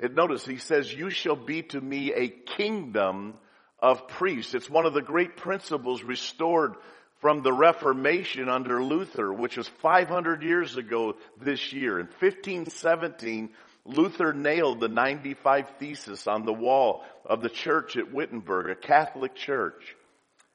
And 0.00 0.16
notice 0.16 0.44
He 0.44 0.56
says, 0.56 0.92
you 0.92 1.10
shall 1.10 1.36
be 1.36 1.62
to 1.62 1.80
me 1.80 2.12
a 2.12 2.28
kingdom 2.28 3.34
of 3.78 4.08
priests. 4.08 4.54
It's 4.54 4.68
one 4.68 4.84
of 4.84 4.94
the 4.94 5.00
great 5.00 5.36
principles 5.36 6.02
restored 6.02 6.74
from 7.20 7.42
the 7.42 7.52
Reformation 7.52 8.48
under 8.48 8.82
Luther, 8.82 9.32
which 9.32 9.56
was 9.56 9.68
500 9.80 10.42
years 10.42 10.76
ago 10.76 11.14
this 11.40 11.72
year. 11.72 12.00
In 12.00 12.06
1517, 12.06 13.50
Luther 13.84 14.32
nailed 14.32 14.80
the 14.80 14.88
95 14.88 15.66
Thesis 15.78 16.26
on 16.26 16.44
the 16.44 16.52
wall 16.52 17.02
of 17.26 17.42
the 17.42 17.48
church 17.48 17.96
at 17.96 18.12
Wittenberg, 18.12 18.70
a 18.70 18.74
Catholic 18.74 19.34
church. 19.34 19.96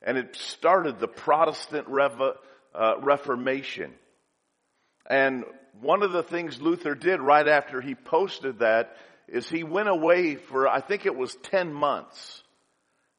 And 0.02 0.18
it 0.18 0.36
started 0.36 1.00
the 1.00 1.08
Protestant 1.08 1.88
uh, 1.90 2.94
Reformation. 3.02 3.94
And 5.10 5.44
one 5.82 6.04
of 6.04 6.12
the 6.12 6.24
things 6.24 6.62
Luther 6.62 6.96
did 6.96 7.20
right 7.20 7.48
after 7.48 7.82
he 7.82 7.96
posted 7.96 8.60
that 8.60 8.96
is 9.28 9.50
he 9.50 9.64
went 9.64 9.90
away 9.90 10.36
for, 10.36 10.68
I 10.68 10.80
think 10.80 11.06
it 11.06 11.16
was 11.16 11.36
10 11.44 11.74
months. 11.74 12.42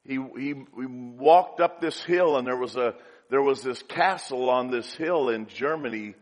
He, 0.04 0.14
he, 0.14 0.54
he 0.54 0.86
walked 0.86 1.60
up 1.60 1.80
this 1.80 2.02
hill 2.02 2.38
and 2.38 2.46
there 2.46 2.56
was 2.56 2.76
a, 2.76 2.94
there 3.30 3.42
was 3.42 3.62
this 3.62 3.82
castle 3.82 4.48
on 4.48 4.70
this 4.70 4.90
hill 4.94 5.28
in 5.28 5.46
Germany 5.48 6.14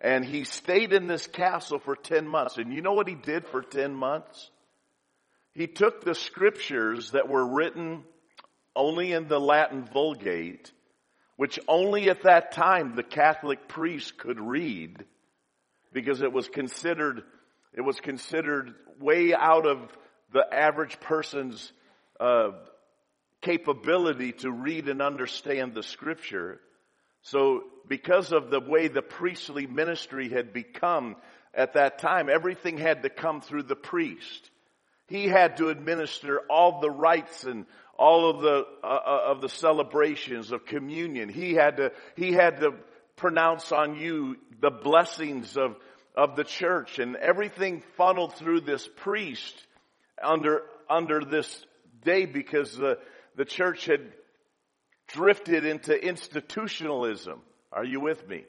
and 0.00 0.24
he 0.24 0.44
stayed 0.44 0.92
in 0.92 1.06
this 1.06 1.26
castle 1.26 1.78
for 1.78 1.96
10 1.96 2.26
months. 2.26 2.56
And 2.56 2.72
you 2.72 2.82
know 2.82 2.92
what 2.92 3.08
he 3.08 3.14
did 3.14 3.46
for 3.46 3.62
10 3.62 3.94
months? 3.94 4.50
He 5.54 5.66
took 5.66 6.04
the 6.04 6.14
scriptures 6.14 7.10
that 7.12 7.28
were 7.28 7.44
written 7.44 8.04
only 8.76 9.12
in 9.12 9.26
the 9.26 9.40
Latin 9.40 9.84
Vulgate, 9.92 10.70
which 11.36 11.58
only 11.66 12.10
at 12.10 12.22
that 12.22 12.52
time 12.52 12.94
the 12.94 13.02
Catholic 13.02 13.66
priest 13.66 14.18
could 14.18 14.38
read 14.38 15.04
because 15.92 16.20
it 16.20 16.32
was 16.32 16.48
considered, 16.48 17.22
it 17.72 17.80
was 17.80 17.98
considered 17.98 18.74
way 19.00 19.34
out 19.34 19.66
of 19.66 19.78
the 20.32 20.44
average 20.52 21.00
person's 21.00 21.72
uh, 22.20 22.50
capability 23.40 24.32
to 24.32 24.50
read 24.50 24.88
and 24.88 25.00
understand 25.02 25.74
the 25.74 25.82
scripture. 25.82 26.60
So 27.30 27.64
because 27.86 28.32
of 28.32 28.50
the 28.50 28.60
way 28.60 28.88
the 28.88 29.02
priestly 29.02 29.66
ministry 29.66 30.28
had 30.28 30.52
become 30.52 31.16
at 31.54 31.74
that 31.74 31.98
time, 31.98 32.28
everything 32.30 32.78
had 32.78 33.02
to 33.02 33.10
come 33.10 33.40
through 33.40 33.64
the 33.64 33.76
priest. 33.76 34.50
He 35.08 35.26
had 35.26 35.56
to 35.58 35.68
administer 35.68 36.40
all 36.50 36.80
the 36.80 36.90
rites 36.90 37.44
and 37.44 37.66
all 37.98 38.30
of 38.30 38.40
the 38.40 38.66
uh, 38.82 38.86
uh, 38.86 39.20
of 39.26 39.40
the 39.40 39.48
celebrations 39.48 40.52
of 40.52 40.66
communion. 40.66 41.28
He 41.28 41.54
had 41.54 41.78
to 41.78 41.92
he 42.16 42.32
had 42.32 42.60
to 42.60 42.74
pronounce 43.16 43.72
on 43.72 43.96
you 43.96 44.36
the 44.60 44.70
blessings 44.70 45.56
of 45.56 45.76
of 46.14 46.36
the 46.36 46.44
church 46.44 46.98
and 46.98 47.16
everything 47.16 47.82
funneled 47.96 48.34
through 48.34 48.60
this 48.60 48.88
priest 48.96 49.54
under 50.22 50.62
under 50.88 51.24
this 51.24 51.64
day 52.04 52.26
because 52.26 52.76
the 52.76 52.98
the 53.36 53.44
church 53.44 53.86
had 53.86 54.12
drifted 55.08 55.64
into 55.64 55.94
institutionalism. 55.94 57.40
Are 57.72 57.84
you 57.84 58.00
with 58.00 58.26
me? 58.28 58.44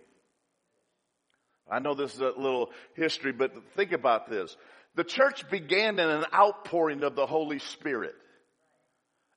I 1.70 1.80
know 1.80 1.94
this 1.94 2.13
is 2.13 2.22
a 2.22 2.34
little 2.38 2.72
history, 2.96 3.32
but 3.32 3.54
think 3.75 3.92
about 3.92 4.30
this. 4.30 4.56
The 4.96 5.04
church 5.04 5.50
began 5.50 6.00
in 6.00 6.10
an 6.10 6.25
outpouring 6.34 7.04
of 7.04 7.16
the 7.16 7.25
Holy 7.25 7.60
Spirit. 7.60 8.16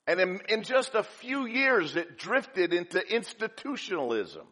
And 0.06 0.20
in, 0.20 0.40
in 0.48 0.62
just 0.62 0.94
a 0.94 1.02
few 1.02 1.46
years, 1.46 1.94
it 1.94 2.18
drifted 2.18 2.72
into 2.72 3.00
institutionalism. 3.00 4.46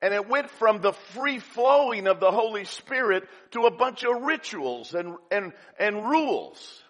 And 0.00 0.14
it 0.14 0.28
went 0.28 0.50
from 0.50 0.80
the 0.80 0.92
free 0.92 1.38
flowing 1.38 2.06
of 2.06 2.18
the 2.18 2.30
Holy 2.30 2.64
Spirit 2.64 3.24
to 3.52 3.66
a 3.66 3.70
bunch 3.70 4.04
of 4.04 4.22
rituals 4.22 4.94
and, 4.94 5.16
and, 5.30 5.52
and 5.78 6.08
rules. 6.08 6.82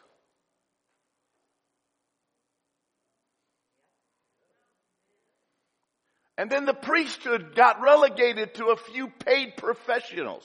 And 6.38 6.50
then 6.50 6.64
the 6.64 6.74
priesthood 6.74 7.54
got 7.54 7.82
relegated 7.82 8.54
to 8.54 8.66
a 8.66 8.76
few 8.76 9.08
paid 9.08 9.56
professionals. 9.56 10.44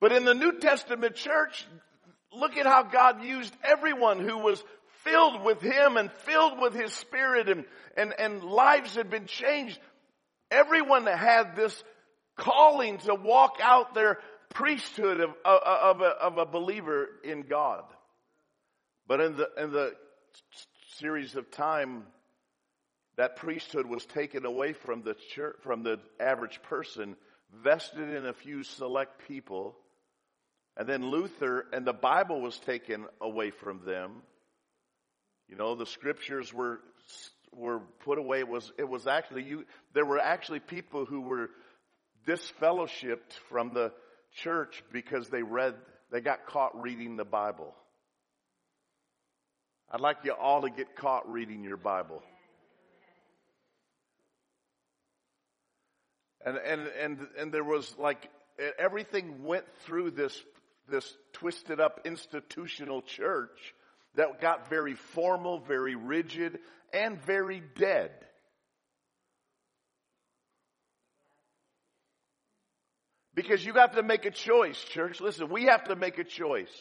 But 0.00 0.12
in 0.12 0.24
the 0.24 0.34
New 0.34 0.58
Testament 0.58 1.14
church, 1.14 1.66
look 2.32 2.56
at 2.56 2.66
how 2.66 2.82
God 2.82 3.24
used 3.24 3.54
everyone 3.62 4.20
who 4.20 4.38
was 4.38 4.62
filled 5.02 5.44
with 5.44 5.60
Him 5.60 5.96
and 5.96 6.10
filled 6.12 6.60
with 6.60 6.74
His 6.74 6.92
Spirit 6.92 7.48
and, 7.48 7.64
and, 7.96 8.12
and 8.18 8.42
lives 8.42 8.96
had 8.96 9.10
been 9.10 9.26
changed. 9.26 9.78
Everyone 10.50 11.06
had 11.06 11.56
this 11.56 11.82
calling 12.36 12.98
to 12.98 13.14
walk 13.14 13.58
out 13.62 13.94
their 13.94 14.18
priesthood 14.50 15.20
of, 15.20 15.30
of, 15.44 15.60
of, 15.62 16.00
a, 16.00 16.04
of 16.04 16.38
a 16.38 16.46
believer 16.46 17.08
in 17.22 17.42
God. 17.42 17.84
But 19.06 19.20
in 19.20 19.36
the, 19.36 19.48
in 19.58 19.72
the 19.72 19.92
series 20.98 21.34
of 21.34 21.50
time, 21.50 22.04
that 23.16 23.36
priesthood 23.36 23.86
was 23.86 24.04
taken 24.06 24.44
away 24.44 24.72
from 24.72 25.02
the 25.02 25.14
church, 25.34 25.56
from 25.62 25.82
the 25.82 26.00
average 26.18 26.60
person, 26.62 27.16
vested 27.62 28.10
in 28.10 28.26
a 28.26 28.32
few 28.32 28.62
select 28.62 29.26
people, 29.28 29.76
and 30.76 30.88
then 30.88 31.08
Luther 31.08 31.66
and 31.72 31.86
the 31.86 31.92
Bible 31.92 32.40
was 32.40 32.58
taken 32.58 33.06
away 33.20 33.50
from 33.50 33.84
them. 33.84 34.22
You 35.48 35.56
know, 35.56 35.74
the 35.76 35.86
scriptures 35.86 36.52
were 36.52 36.80
were 37.52 37.80
put 38.04 38.18
away. 38.18 38.40
It 38.40 38.48
was 38.48 38.72
it 38.78 38.88
was 38.88 39.06
actually 39.06 39.44
you. 39.44 39.64
There 39.92 40.04
were 40.04 40.18
actually 40.18 40.60
people 40.60 41.04
who 41.04 41.20
were 41.20 41.50
disfellowshipped 42.26 43.32
from 43.48 43.72
the 43.72 43.92
church 44.42 44.82
because 44.92 45.28
they 45.28 45.42
read 45.42 45.74
they 46.10 46.20
got 46.20 46.46
caught 46.46 46.80
reading 46.80 47.16
the 47.16 47.24
Bible. 47.24 47.74
I'd 49.94 50.00
like 50.00 50.24
you 50.24 50.32
all 50.32 50.62
to 50.62 50.70
get 50.70 50.96
caught 50.96 51.30
reading 51.30 51.62
your 51.62 51.76
Bible. 51.76 52.20
And, 56.44 56.56
and, 56.56 56.88
and, 57.00 57.18
and 57.38 57.52
there 57.52 57.62
was 57.62 57.94
like, 57.96 58.28
everything 58.76 59.44
went 59.44 59.66
through 59.84 60.10
this, 60.10 60.36
this 60.88 61.16
twisted 61.34 61.78
up 61.78 62.00
institutional 62.06 63.02
church 63.02 63.56
that 64.16 64.40
got 64.40 64.68
very 64.68 64.94
formal, 64.94 65.60
very 65.60 65.94
rigid, 65.94 66.58
and 66.92 67.22
very 67.22 67.62
dead. 67.78 68.10
Because 73.32 73.64
you 73.64 73.74
have 73.74 73.94
to 73.94 74.02
make 74.02 74.24
a 74.26 74.32
choice, 74.32 74.82
church. 74.86 75.20
Listen, 75.20 75.50
we 75.50 75.66
have 75.66 75.84
to 75.84 75.94
make 75.94 76.18
a 76.18 76.24
choice. 76.24 76.74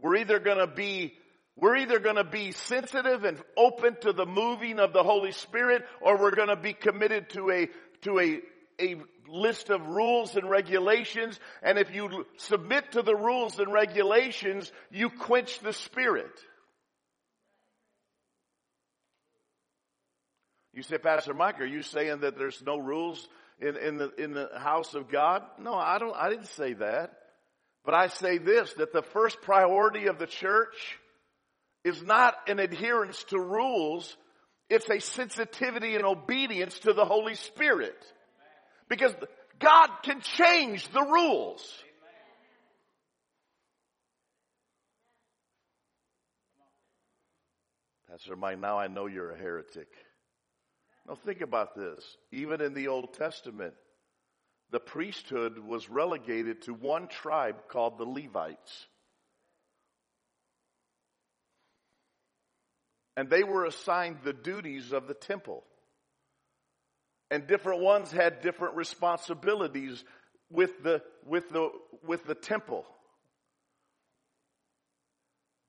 We're 0.00 0.16
either 0.16 0.38
going 0.38 0.56
to 0.56 0.66
be 0.66 1.12
we're 1.60 1.76
either 1.76 1.98
going 1.98 2.16
to 2.16 2.24
be 2.24 2.52
sensitive 2.52 3.24
and 3.24 3.38
open 3.56 3.96
to 4.00 4.12
the 4.12 4.24
moving 4.24 4.78
of 4.78 4.92
the 4.92 5.02
Holy 5.02 5.32
Spirit 5.32 5.84
or 6.00 6.18
we're 6.18 6.34
going 6.34 6.48
to 6.48 6.56
be 6.56 6.72
committed 6.72 7.28
to 7.30 7.50
a, 7.50 7.68
to 8.02 8.18
a, 8.18 8.40
a 8.80 8.96
list 9.28 9.68
of 9.68 9.86
rules 9.86 10.36
and 10.36 10.48
regulations. 10.48 11.38
And 11.62 11.78
if 11.78 11.94
you 11.94 12.26
submit 12.38 12.92
to 12.92 13.02
the 13.02 13.14
rules 13.14 13.58
and 13.58 13.70
regulations, 13.72 14.72
you 14.90 15.10
quench 15.10 15.60
the 15.60 15.74
Spirit. 15.74 16.32
You 20.72 20.82
say, 20.82 20.96
Pastor 20.96 21.34
Mike, 21.34 21.60
are 21.60 21.66
you 21.66 21.82
saying 21.82 22.20
that 22.20 22.38
there's 22.38 22.62
no 22.64 22.78
rules 22.78 23.28
in, 23.60 23.76
in 23.76 23.98
the, 23.98 24.10
in 24.16 24.32
the 24.32 24.48
house 24.56 24.94
of 24.94 25.10
God? 25.10 25.42
No, 25.58 25.74
I 25.74 25.98
don't, 25.98 26.16
I 26.16 26.30
didn't 26.30 26.46
say 26.46 26.72
that. 26.74 27.12
But 27.84 27.94
I 27.94 28.06
say 28.06 28.38
this, 28.38 28.72
that 28.74 28.92
the 28.92 29.02
first 29.02 29.42
priority 29.42 30.06
of 30.06 30.18
the 30.18 30.26
church 30.26 30.98
is 31.84 32.02
not 32.02 32.34
an 32.46 32.58
adherence 32.58 33.22
to 33.24 33.38
rules, 33.38 34.16
it's 34.68 34.88
a 34.88 35.00
sensitivity 35.00 35.94
and 35.96 36.04
obedience 36.04 36.78
to 36.80 36.92
the 36.92 37.04
Holy 37.04 37.34
Spirit. 37.34 37.96
Because 38.88 39.14
God 39.58 39.88
can 40.02 40.20
change 40.20 40.88
the 40.88 41.02
rules. 41.02 41.82
Pastor 48.10 48.34
Mike, 48.36 48.58
now 48.58 48.78
I 48.78 48.88
know 48.88 49.06
you're 49.06 49.30
a 49.30 49.38
heretic. 49.38 49.88
Now 51.06 51.14
think 51.14 51.40
about 51.40 51.76
this. 51.76 52.04
Even 52.32 52.60
in 52.60 52.74
the 52.74 52.88
Old 52.88 53.14
Testament, 53.14 53.74
the 54.70 54.80
priesthood 54.80 55.58
was 55.58 55.88
relegated 55.88 56.62
to 56.62 56.74
one 56.74 57.08
tribe 57.08 57.68
called 57.68 57.98
the 57.98 58.04
Levites. 58.04 58.86
And 63.20 63.28
they 63.28 63.42
were 63.42 63.66
assigned 63.66 64.20
the 64.24 64.32
duties 64.32 64.94
of 64.94 65.06
the 65.06 65.12
temple. 65.12 65.62
And 67.30 67.46
different 67.46 67.82
ones 67.82 68.10
had 68.10 68.40
different 68.40 68.76
responsibilities 68.76 70.02
with 70.50 70.82
the, 70.82 71.02
with 71.26 71.50
the, 71.50 71.68
with 72.02 72.24
the 72.24 72.34
temple. 72.34 72.86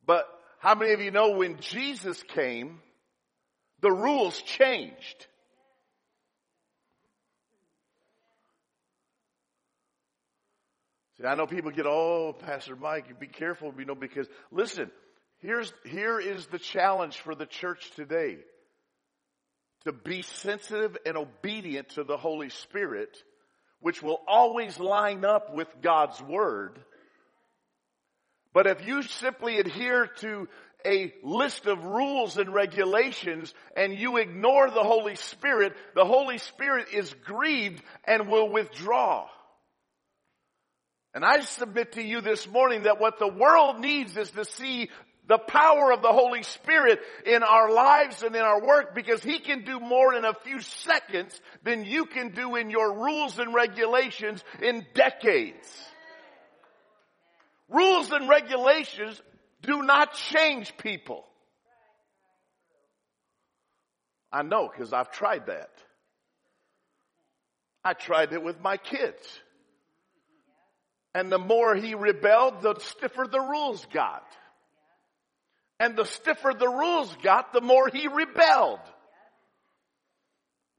But 0.05 0.29
how 0.59 0.75
many 0.75 0.93
of 0.93 1.01
you 1.01 1.11
know 1.11 1.31
when 1.31 1.59
Jesus 1.59 2.23
came, 2.23 2.79
the 3.81 3.91
rules 3.91 4.41
changed? 4.43 5.27
See, 11.19 11.27
I 11.27 11.35
know 11.35 11.47
people 11.47 11.71
get, 11.71 11.85
oh, 11.85 12.33
Pastor 12.45 12.77
Mike, 12.77 13.19
be 13.19 13.27
careful, 13.27 13.73
you 13.77 13.83
know, 13.83 13.93
because 13.93 14.29
listen, 14.53 14.89
here's, 15.41 15.73
here 15.85 16.19
is 16.19 16.45
the 16.47 16.59
challenge 16.59 17.17
for 17.19 17.35
the 17.35 17.45
church 17.45 17.91
today. 17.95 18.37
To 19.85 19.91
be 19.91 20.21
sensitive 20.21 20.97
and 21.05 21.17
obedient 21.17 21.89
to 21.89 22.03
the 22.03 22.17
Holy 22.17 22.49
Spirit, 22.49 23.17
which 23.79 24.03
will 24.03 24.19
always 24.27 24.79
line 24.79 25.25
up 25.25 25.53
with 25.55 25.67
God's 25.81 26.21
Word 26.21 26.79
but 28.53 28.67
if 28.67 28.85
you 28.85 29.01
simply 29.01 29.59
adhere 29.59 30.07
to 30.17 30.47
a 30.85 31.13
list 31.23 31.67
of 31.67 31.83
rules 31.85 32.37
and 32.37 32.53
regulations 32.53 33.53
and 33.77 33.97
you 33.97 34.17
ignore 34.17 34.69
the 34.69 34.83
Holy 34.83 35.15
Spirit, 35.15 35.73
the 35.95 36.05
Holy 36.05 36.37
Spirit 36.37 36.87
is 36.93 37.13
grieved 37.25 37.83
and 38.03 38.27
will 38.27 38.49
withdraw. 38.49 39.27
And 41.13 41.23
I 41.23 41.41
submit 41.41 41.93
to 41.93 42.01
you 42.01 42.21
this 42.21 42.47
morning 42.47 42.83
that 42.83 42.99
what 42.99 43.19
the 43.19 43.27
world 43.27 43.79
needs 43.79 44.17
is 44.17 44.31
to 44.31 44.45
see 44.45 44.89
the 45.31 45.37
power 45.37 45.93
of 45.93 46.01
the 46.01 46.11
Holy 46.11 46.43
Spirit 46.43 46.99
in 47.25 47.41
our 47.41 47.71
lives 47.71 48.21
and 48.21 48.35
in 48.35 48.41
our 48.41 48.61
work 48.61 48.93
because 48.93 49.23
He 49.23 49.39
can 49.39 49.63
do 49.63 49.79
more 49.79 50.13
in 50.13 50.25
a 50.25 50.33
few 50.33 50.59
seconds 50.59 51.39
than 51.63 51.85
you 51.85 52.05
can 52.05 52.33
do 52.33 52.57
in 52.57 52.69
your 52.69 52.93
rules 53.01 53.39
and 53.39 53.53
regulations 53.53 54.43
in 54.61 54.85
decades. 54.93 55.65
Rules 57.69 58.11
and 58.11 58.27
regulations 58.27 59.21
do 59.61 59.83
not 59.83 60.15
change 60.15 60.75
people. 60.75 61.23
I 64.33 64.41
know 64.41 64.67
because 64.67 64.91
I've 64.91 65.11
tried 65.11 65.45
that. 65.45 65.71
I 67.85 67.93
tried 67.93 68.33
it 68.33 68.43
with 68.43 68.59
my 68.59 68.75
kids. 68.75 69.25
And 71.15 71.31
the 71.31 71.39
more 71.39 71.73
he 71.73 71.95
rebelled, 71.95 72.61
the 72.61 72.75
stiffer 72.79 73.27
the 73.31 73.39
rules 73.39 73.87
got. 73.93 74.25
And 75.81 75.95
the 75.95 76.05
stiffer 76.05 76.53
the 76.53 76.69
rules 76.69 77.11
got, 77.23 77.53
the 77.53 77.59
more 77.59 77.89
he 77.91 78.07
rebelled. 78.07 78.81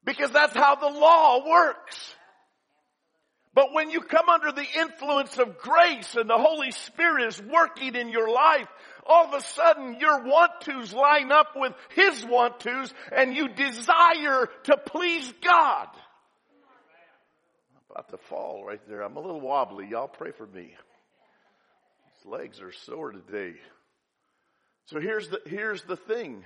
Because 0.04 0.30
that's 0.30 0.54
how 0.54 0.76
the 0.76 0.86
law 0.86 1.44
works. 1.44 2.14
But 3.52 3.72
when 3.72 3.90
you 3.90 4.00
come 4.00 4.28
under 4.28 4.52
the 4.52 4.64
influence 4.78 5.38
of 5.38 5.58
grace 5.58 6.14
and 6.14 6.30
the 6.30 6.38
Holy 6.38 6.70
Spirit 6.70 7.26
is 7.26 7.42
working 7.42 7.96
in 7.96 8.10
your 8.10 8.30
life, 8.30 8.68
all 9.04 9.26
of 9.26 9.34
a 9.34 9.40
sudden 9.40 9.98
your 9.98 10.22
want 10.22 10.52
tos 10.60 10.92
line 10.92 11.32
up 11.32 11.56
with 11.56 11.72
His 11.96 12.24
want 12.24 12.60
tos 12.60 12.94
and 13.10 13.34
you 13.34 13.48
desire 13.48 14.48
to 14.64 14.76
please 14.86 15.32
God. 15.42 15.88
I'm 17.74 17.82
about 17.90 18.08
to 18.10 18.18
fall 18.28 18.64
right 18.64 18.80
there. 18.88 19.02
I'm 19.02 19.16
a 19.16 19.20
little 19.20 19.40
wobbly. 19.40 19.88
Y'all 19.88 20.06
pray 20.06 20.30
for 20.30 20.46
me. 20.46 20.76
These 22.22 22.30
legs 22.30 22.60
are 22.60 22.72
sore 22.72 23.10
today. 23.10 23.54
So 24.86 25.00
here's 25.00 25.28
the, 25.28 25.40
here's 25.46 25.82
the 25.82 25.96
thing. 25.96 26.44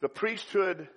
The 0.00 0.08
priesthood 0.08 0.88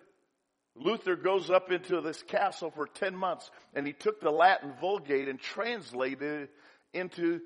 Luther 0.76 1.15
goes 1.15 1.49
up 1.49 1.71
into 1.71 2.02
this 2.02 2.21
castle 2.23 2.71
for 2.71 2.88
10 2.88 3.15
months 3.15 3.49
and 3.73 3.86
he 3.86 3.93
took 3.93 4.19
the 4.21 4.32
Latin 4.32 4.73
Vulgate 4.82 5.28
and 5.28 5.39
translated 5.39 6.21
it 6.43 6.49
into 6.93 7.41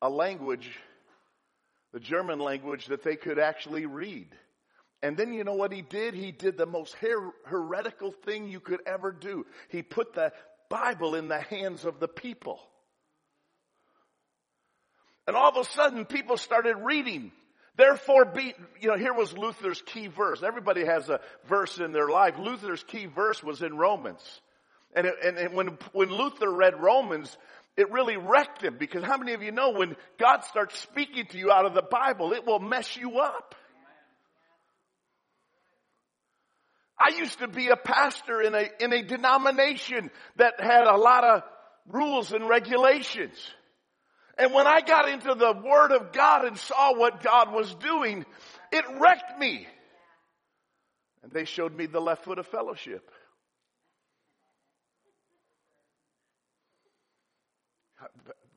a 0.00 0.08
language, 0.08 0.70
the 1.92 2.00
German 2.00 2.38
language 2.38 2.86
that 2.86 3.02
they 3.02 3.16
could 3.16 3.38
actually 3.38 3.86
read. 3.86 4.28
And 5.02 5.16
then 5.16 5.32
you 5.32 5.44
know 5.44 5.54
what 5.54 5.72
he 5.72 5.82
did? 5.82 6.14
He 6.14 6.32
did 6.32 6.56
the 6.56 6.66
most 6.66 6.94
her- 6.94 7.32
heretical 7.44 8.12
thing 8.24 8.48
you 8.48 8.60
could 8.60 8.80
ever 8.86 9.12
do. 9.12 9.44
He 9.68 9.82
put 9.82 10.14
the 10.14 10.32
Bible 10.70 11.14
in 11.14 11.28
the 11.28 11.40
hands 11.40 11.84
of 11.84 12.00
the 12.00 12.08
people. 12.08 12.60
And 15.26 15.36
all 15.36 15.50
of 15.50 15.56
a 15.56 15.64
sudden 15.70 16.04
people 16.04 16.36
started 16.36 16.76
reading 16.76 17.32
Therefore 17.76 18.26
be, 18.26 18.54
you 18.80 18.88
know, 18.88 18.98
here 18.98 19.14
was 19.14 19.36
Luther's 19.36 19.80
key 19.82 20.08
verse. 20.08 20.42
Everybody 20.42 20.84
has 20.84 21.08
a 21.08 21.20
verse 21.48 21.78
in 21.78 21.92
their 21.92 22.08
life. 22.08 22.38
Luther's 22.38 22.82
key 22.82 23.06
verse 23.06 23.42
was 23.42 23.62
in 23.62 23.76
Romans. 23.76 24.20
And, 24.94 25.06
it, 25.06 25.14
and, 25.24 25.38
and 25.38 25.54
when, 25.54 25.78
when 25.92 26.10
Luther 26.10 26.50
read 26.50 26.78
Romans, 26.78 27.34
it 27.78 27.90
really 27.90 28.18
wrecked 28.18 28.62
him 28.62 28.76
because 28.78 29.02
how 29.02 29.16
many 29.16 29.32
of 29.32 29.42
you 29.42 29.52
know 29.52 29.70
when 29.70 29.96
God 30.20 30.44
starts 30.44 30.78
speaking 30.80 31.24
to 31.30 31.38
you 31.38 31.50
out 31.50 31.64
of 31.64 31.72
the 31.72 31.82
Bible, 31.82 32.34
it 32.34 32.46
will 32.46 32.58
mess 32.58 32.94
you 32.94 33.20
up. 33.20 33.54
I 36.98 37.16
used 37.16 37.38
to 37.38 37.48
be 37.48 37.68
a 37.68 37.76
pastor 37.76 38.42
in 38.42 38.54
a, 38.54 38.68
in 38.80 38.92
a 38.92 39.02
denomination 39.02 40.10
that 40.36 40.60
had 40.60 40.84
a 40.84 40.96
lot 40.96 41.24
of 41.24 41.42
rules 41.88 42.32
and 42.32 42.46
regulations. 42.48 43.34
And 44.38 44.54
when 44.54 44.66
I 44.66 44.80
got 44.80 45.08
into 45.08 45.34
the 45.34 45.52
Word 45.52 45.92
of 45.92 46.12
God 46.12 46.46
and 46.46 46.58
saw 46.58 46.96
what 46.96 47.22
God 47.22 47.52
was 47.52 47.74
doing, 47.74 48.24
it 48.70 48.84
wrecked 48.98 49.38
me. 49.38 49.66
And 51.22 51.30
they 51.32 51.44
showed 51.44 51.76
me 51.76 51.86
the 51.86 52.00
left 52.00 52.24
foot 52.24 52.38
of 52.38 52.46
fellowship. 52.46 53.10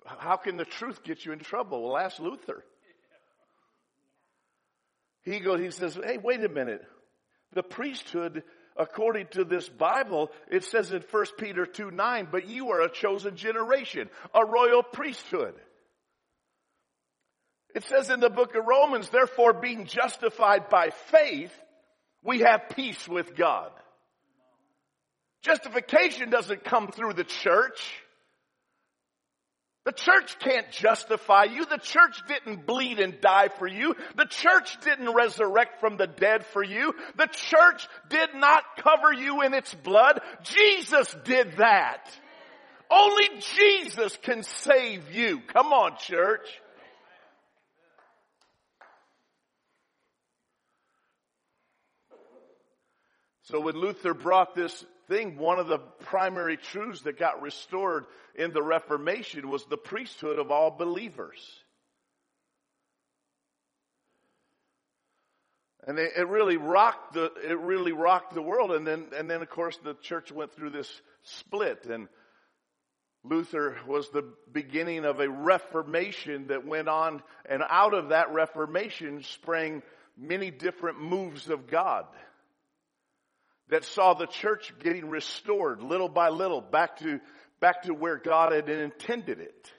How 0.05 0.37
can 0.37 0.57
the 0.57 0.65
truth 0.65 1.03
get 1.03 1.25
you 1.25 1.33
in 1.33 1.39
trouble? 1.39 1.83
Well, 1.83 1.97
ask 1.97 2.19
Luther. 2.19 2.63
He 5.23 5.39
goes, 5.39 5.59
he 5.59 5.71
says, 5.71 5.97
hey, 6.03 6.17
wait 6.17 6.43
a 6.43 6.49
minute. 6.49 6.83
The 7.53 7.63
priesthood, 7.63 8.43
according 8.77 9.27
to 9.31 9.43
this 9.43 9.67
Bible, 9.69 10.31
it 10.49 10.63
says 10.63 10.91
in 10.91 11.03
1 11.09 11.25
Peter 11.37 11.65
2 11.65 11.91
9, 11.91 12.27
but 12.31 12.47
you 12.47 12.71
are 12.71 12.81
a 12.81 12.91
chosen 12.91 13.35
generation, 13.35 14.09
a 14.33 14.45
royal 14.45 14.83
priesthood. 14.83 15.55
It 17.73 17.83
says 17.83 18.09
in 18.09 18.21
the 18.21 18.29
book 18.29 18.55
of 18.55 18.65
Romans, 18.65 19.09
therefore 19.09 19.53
being 19.53 19.85
justified 19.85 20.69
by 20.69 20.91
faith, 21.07 21.53
we 22.23 22.39
have 22.39 22.69
peace 22.75 23.07
with 23.07 23.35
God. 23.35 23.71
Justification 25.43 26.29
doesn't 26.29 26.63
come 26.63 26.87
through 26.87 27.13
the 27.13 27.23
church. 27.23 28.01
The 29.85 29.91
church 29.91 30.39
can't 30.39 30.69
justify 30.71 31.43
you. 31.43 31.63
The 31.65 31.77
church 31.77 32.19
didn't 32.27 32.65
bleed 32.65 32.99
and 32.99 33.21
die 33.21 33.49
for 33.49 33.67
you. 33.67 33.95
The 34.15 34.25
church 34.25 34.79
didn't 34.81 35.13
resurrect 35.13 35.79
from 35.79 35.97
the 35.97 36.07
dead 36.07 36.43
for 36.47 36.63
you. 36.63 36.93
The 37.17 37.27
church 37.27 37.87
did 38.09 38.33
not 38.33 38.63
cover 38.77 39.13
you 39.13 39.43
in 39.43 39.53
its 39.53 39.73
blood. 39.75 40.21
Jesus 40.41 41.15
did 41.23 41.57
that. 41.57 42.09
Only 42.89 43.29
Jesus 43.55 44.17
can 44.23 44.41
save 44.41 45.11
you. 45.13 45.41
Come 45.53 45.67
on, 45.67 45.97
church. 45.97 46.47
So 53.43 53.59
when 53.59 53.75
Luther 53.75 54.15
brought 54.15 54.55
this 54.55 54.83
thing, 55.07 55.37
one 55.37 55.59
of 55.59 55.67
the 55.67 55.79
primary 55.79 56.57
truths 56.57 57.01
that 57.01 57.19
got 57.19 57.41
restored 57.41 58.05
in 58.35 58.51
the 58.53 58.63
Reformation 58.63 59.49
was 59.49 59.65
the 59.65 59.77
priesthood 59.77 60.39
of 60.39 60.51
all 60.51 60.71
believers. 60.71 61.39
And 65.87 65.99
it, 65.99 66.13
it 66.17 66.27
really 66.27 66.57
rocked 66.57 67.13
the, 67.13 67.31
it 67.47 67.59
really 67.59 67.91
rocked 67.91 68.33
the 68.33 68.41
world. 68.41 68.71
And 68.71 68.85
then, 68.85 69.07
and 69.15 69.29
then 69.29 69.41
of 69.41 69.49
course 69.49 69.77
the 69.83 69.93
church 69.93 70.31
went 70.31 70.53
through 70.53 70.71
this 70.71 70.89
split 71.23 71.85
and 71.85 72.07
Luther 73.23 73.77
was 73.87 74.09
the 74.09 74.33
beginning 74.51 75.03
of 75.03 75.19
a 75.19 75.27
reformation 75.27 76.47
that 76.47 76.65
went 76.65 76.87
on 76.87 77.23
and 77.49 77.63
out 77.67 77.95
of 77.95 78.09
that 78.09 78.31
reformation 78.31 79.23
sprang 79.23 79.81
many 80.15 80.51
different 80.51 81.01
moves 81.01 81.49
of 81.49 81.65
God 81.67 82.05
that 83.69 83.83
saw 83.83 84.13
the 84.13 84.27
church 84.27 84.73
getting 84.83 85.09
restored 85.09 85.81
little 85.81 86.09
by 86.09 86.29
little 86.29 86.61
back 86.61 86.99
to, 86.99 87.19
back 87.59 87.83
to 87.83 87.93
where 87.93 88.17
God 88.17 88.53
had 88.53 88.69
intended 88.69 89.39
it. 89.39 89.71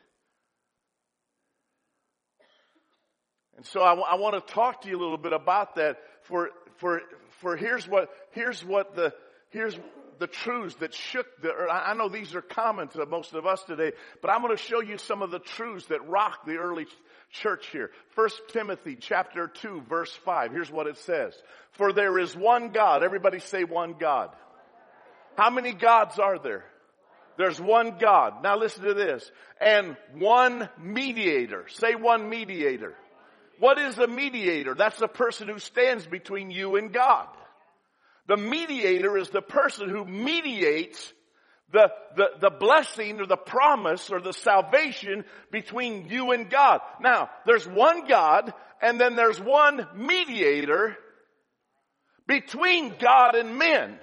And 3.57 3.64
so 3.64 3.81
I, 3.81 3.94
I 3.94 4.14
want 4.16 4.35
to 4.35 4.53
talk 4.53 4.83
to 4.83 4.88
you 4.88 4.99
a 4.99 5.01
little 5.01 5.16
bit 5.16 5.33
about 5.33 5.77
that 5.77 5.99
for, 6.22 6.51
for, 6.77 7.01
for 7.40 7.57
here's 7.57 7.88
what, 7.88 8.11
here's 8.33 8.64
what 8.64 8.94
the, 8.94 9.14
here's 9.51 9.79
the 10.18 10.27
truths 10.27 10.75
that 10.77 10.94
shook 10.94 11.27
the 11.42 11.53
earth. 11.53 11.70
I 11.70 11.94
know 11.94 12.09
these 12.09 12.35
are 12.35 12.42
common 12.42 12.88
to 12.88 13.07
most 13.07 13.35
of 13.35 13.46
us 13.46 13.62
today, 13.64 13.92
but 14.20 14.31
I'm 14.31 14.42
going 14.42 14.57
to 14.57 14.62
show 14.62 14.81
you 14.81 14.99
some 14.99 15.22
of 15.22 15.31
the 15.31 15.38
truths 15.38 15.87
that 15.87 16.07
rocked 16.07 16.46
the 16.46 16.57
early 16.57 16.87
church 17.40 17.66
here. 17.68 17.90
First 18.14 18.40
Timothy 18.49 18.96
chapter 18.99 19.49
2 19.49 19.83
verse 19.88 20.12
5. 20.25 20.53
Here's 20.53 20.70
what 20.70 20.87
it 20.87 20.99
says. 20.99 21.35
For 21.72 21.92
there 21.92 22.18
is 22.18 22.37
one 22.37 22.70
God. 22.70 23.03
Everybody 23.03 23.38
say 23.38 23.64
one 23.64 23.94
God. 23.99 24.31
How 25.37 25.51
many 25.51 25.72
gods 25.72 26.18
are 26.18 26.38
there? 26.38 26.64
There's 27.37 27.61
one 27.61 27.99
God. 27.99 28.42
Now 28.42 28.57
listen 28.59 28.85
to 28.85 28.94
this. 28.94 29.31
And 29.61 29.96
one 30.14 30.68
mediator. 30.81 31.66
Say 31.68 31.94
one 31.94 32.29
mediator. 32.31 32.94
What 33.59 33.79
is 33.79 33.99
a 33.99 34.07
mediator? 34.07 34.75
That's 34.75 34.99
the 34.99 35.09
person 35.09 35.49
who 35.49 35.59
stands 35.59 36.07
between 36.07 36.51
you 36.51 36.77
and 36.77 36.92
God. 36.92 37.29
The 38.27 38.37
mediator 38.37 39.16
is 39.16 39.31
the 39.31 39.42
person 39.42 39.88
who 39.88 40.05
mediates 40.05 41.12
the, 41.72 41.90
the, 42.16 42.26
the 42.40 42.50
blessing 42.50 43.20
or 43.20 43.26
the 43.26 43.37
promise 43.37 44.11
or 44.11 44.20
the 44.20 44.33
salvation 44.33 45.24
between 45.50 46.09
you 46.09 46.33
and 46.33 46.48
God. 46.48 46.81
Now, 47.00 47.29
there's 47.44 47.66
one 47.66 48.07
God 48.07 48.52
and 48.81 49.00
then 49.00 49.16
there's 49.16 49.40
one 49.40 49.87
mediator 49.96 50.96
between 52.26 52.94
God 52.98 53.35
and 53.35 53.59
men. 53.59 53.98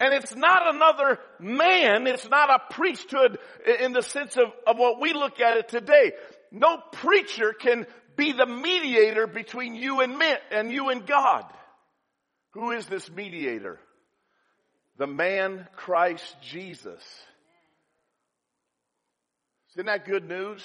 And 0.00 0.12
it's 0.14 0.34
not 0.34 0.74
another 0.74 1.20
man, 1.38 2.08
it's 2.08 2.28
not 2.28 2.50
a 2.50 2.74
priesthood 2.74 3.38
in 3.80 3.92
the 3.92 4.02
sense 4.02 4.36
of, 4.36 4.46
of 4.66 4.76
what 4.76 5.00
we 5.00 5.12
look 5.12 5.40
at 5.40 5.58
it 5.58 5.68
today. 5.68 6.12
No 6.50 6.78
preacher 6.92 7.52
can 7.52 7.86
be 8.16 8.32
the 8.32 8.46
mediator 8.46 9.26
between 9.26 9.76
you 9.76 10.00
and 10.00 10.18
men 10.18 10.38
and 10.50 10.72
you 10.72 10.88
and 10.88 11.06
God. 11.06 11.44
Who 12.54 12.72
is 12.72 12.86
this 12.86 13.08
mediator? 13.10 13.78
The 14.98 15.06
man 15.06 15.66
Christ 15.76 16.36
Jesus. 16.42 17.02
Isn't 19.74 19.86
that 19.86 20.04
good 20.04 20.28
news? 20.28 20.62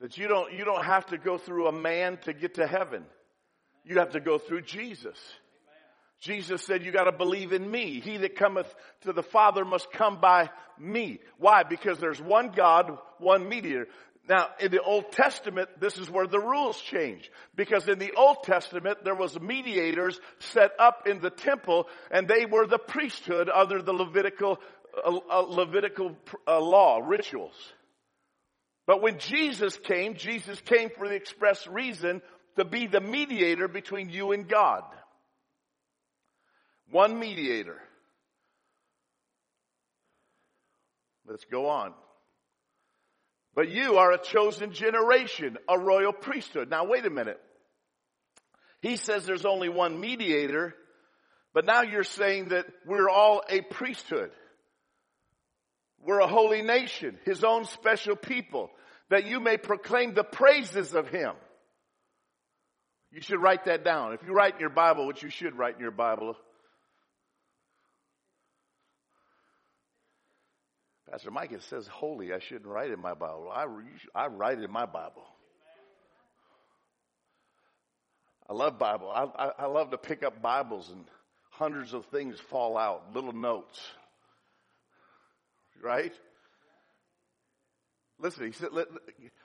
That 0.00 0.18
you 0.18 0.26
don't, 0.26 0.52
you 0.52 0.64
don't 0.64 0.84
have 0.84 1.06
to 1.06 1.18
go 1.18 1.38
through 1.38 1.68
a 1.68 1.72
man 1.72 2.18
to 2.24 2.32
get 2.32 2.54
to 2.54 2.66
heaven. 2.66 3.04
You 3.84 3.98
have 3.98 4.10
to 4.10 4.20
go 4.20 4.38
through 4.38 4.62
Jesus. 4.62 5.16
Jesus 6.20 6.62
said, 6.62 6.84
you 6.84 6.92
gotta 6.92 7.12
believe 7.12 7.52
in 7.52 7.68
me. 7.68 8.00
He 8.00 8.16
that 8.18 8.36
cometh 8.36 8.72
to 9.02 9.12
the 9.12 9.22
Father 9.22 9.64
must 9.64 9.90
come 9.92 10.20
by 10.20 10.50
me. 10.78 11.18
Why? 11.38 11.64
Because 11.64 11.98
there's 11.98 12.20
one 12.20 12.50
God, 12.50 12.96
one 13.18 13.48
mediator. 13.48 13.88
Now, 14.28 14.48
in 14.60 14.70
the 14.70 14.80
Old 14.80 15.10
Testament, 15.10 15.68
this 15.80 15.98
is 15.98 16.08
where 16.08 16.28
the 16.28 16.38
rules 16.38 16.80
change. 16.80 17.28
Because 17.56 17.88
in 17.88 17.98
the 17.98 18.12
Old 18.16 18.44
Testament, 18.44 18.98
there 19.04 19.16
was 19.16 19.38
mediators 19.40 20.18
set 20.38 20.72
up 20.78 21.08
in 21.08 21.20
the 21.20 21.30
temple, 21.30 21.88
and 22.10 22.28
they 22.28 22.46
were 22.46 22.66
the 22.66 22.78
priesthood 22.78 23.48
under 23.52 23.82
the 23.82 23.92
Levitical, 23.92 24.58
uh, 25.04 25.18
uh, 25.28 25.40
Levitical 25.40 26.16
uh, 26.46 26.60
law, 26.60 27.00
rituals. 27.04 27.56
But 28.86 29.02
when 29.02 29.18
Jesus 29.18 29.76
came, 29.76 30.14
Jesus 30.14 30.60
came 30.60 30.90
for 30.90 31.08
the 31.08 31.14
express 31.14 31.66
reason 31.66 32.22
to 32.56 32.64
be 32.64 32.86
the 32.86 33.00
mediator 33.00 33.66
between 33.66 34.10
you 34.10 34.32
and 34.32 34.48
God. 34.48 34.84
One 36.90 37.18
mediator. 37.18 37.80
Let's 41.26 41.44
go 41.44 41.68
on. 41.68 41.94
But 43.54 43.70
you 43.70 43.98
are 43.98 44.12
a 44.12 44.18
chosen 44.18 44.72
generation, 44.72 45.58
a 45.68 45.78
royal 45.78 46.12
priesthood. 46.12 46.70
Now 46.70 46.84
wait 46.84 47.04
a 47.04 47.10
minute. 47.10 47.40
He 48.80 48.96
says 48.96 49.26
there's 49.26 49.44
only 49.44 49.68
one 49.68 50.00
mediator, 50.00 50.74
but 51.52 51.66
now 51.66 51.82
you're 51.82 52.02
saying 52.02 52.48
that 52.48 52.66
we're 52.86 53.10
all 53.10 53.42
a 53.48 53.60
priesthood. 53.60 54.30
We're 56.04 56.20
a 56.20 56.26
holy 56.26 56.62
nation, 56.62 57.18
his 57.24 57.44
own 57.44 57.66
special 57.66 58.16
people, 58.16 58.70
that 59.08 59.26
you 59.26 59.38
may 59.38 59.56
proclaim 59.56 60.14
the 60.14 60.24
praises 60.24 60.94
of 60.94 61.08
him. 61.08 61.34
You 63.12 63.20
should 63.20 63.40
write 63.40 63.66
that 63.66 63.84
down. 63.84 64.14
If 64.14 64.22
you 64.26 64.32
write 64.32 64.54
in 64.54 64.60
your 64.60 64.70
Bible, 64.70 65.06
which 65.06 65.22
you 65.22 65.28
should 65.28 65.56
write 65.56 65.74
in 65.74 65.80
your 65.80 65.90
Bible, 65.90 66.36
Pastor 71.12 71.30
Mike, 71.30 71.52
it 71.52 71.62
says 71.64 71.86
holy. 71.86 72.32
I 72.32 72.38
shouldn't 72.38 72.66
write 72.66 72.90
in 72.90 72.98
my 72.98 73.12
Bible. 73.12 73.52
I, 73.54 73.66
I 74.14 74.28
write 74.28 74.58
in 74.58 74.72
my 74.72 74.86
Bible. 74.86 75.26
I 78.48 78.54
love 78.54 78.78
Bible. 78.78 79.10
I, 79.10 79.24
I, 79.24 79.50
I 79.58 79.66
love 79.66 79.90
to 79.90 79.98
pick 79.98 80.22
up 80.22 80.40
Bibles 80.40 80.90
and 80.90 81.04
hundreds 81.50 81.92
of 81.92 82.06
things 82.06 82.40
fall 82.48 82.78
out, 82.78 83.14
little 83.14 83.34
notes. 83.34 83.78
Right? 85.82 86.14
Listen, 88.18 88.46
he 88.46 88.52
said, 88.52 88.70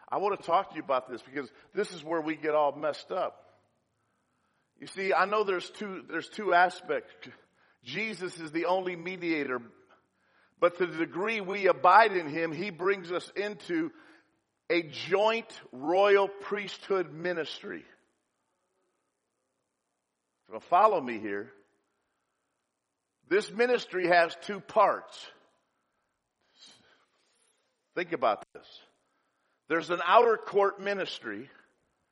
I 0.10 0.20
want 0.20 0.40
to 0.40 0.46
talk 0.46 0.70
to 0.70 0.76
you 0.78 0.84
about 0.84 1.12
this 1.12 1.22
because 1.22 1.50
this 1.76 1.92
is 1.92 2.02
where 2.02 2.22
we 2.22 2.38
get 2.38 2.56
all 2.56 2.72
messed 2.72 3.12
up. 3.12 3.44
You 4.80 4.88
see, 4.88 5.12
I 5.14 5.26
know 5.26 5.44
there's 5.44 5.70
two, 5.72 6.04
there's 6.10 6.30
two 6.30 6.54
aspects. 6.54 7.12
Jesus 7.84 8.40
is 8.40 8.54
the 8.54 8.68
only 8.68 8.96
mediator 8.96 9.62
but 10.60 10.78
to 10.78 10.86
the 10.86 10.98
degree 10.98 11.42
we 11.42 11.68
abide 11.68 12.16
in 12.16 12.28
Him, 12.28 12.52
He 12.52 12.70
brings 12.70 13.12
us 13.12 13.32
into 13.36 13.92
a 14.70 14.84
joint 14.84 15.48
royal 15.72 16.28
priesthood 16.28 17.14
ministry. 17.14 17.84
So 20.52 20.60
follow 20.60 21.00
me 21.00 21.20
here. 21.20 21.52
This 23.30 23.52
ministry 23.52 24.08
has 24.08 24.36
two 24.44 24.60
parts. 24.60 25.26
Think 27.96 28.14
about 28.14 28.46
this. 28.54 28.68
There's 29.68 29.90
an 29.90 30.00
outer 30.06 30.38
court 30.38 30.80
ministry. 30.80 31.50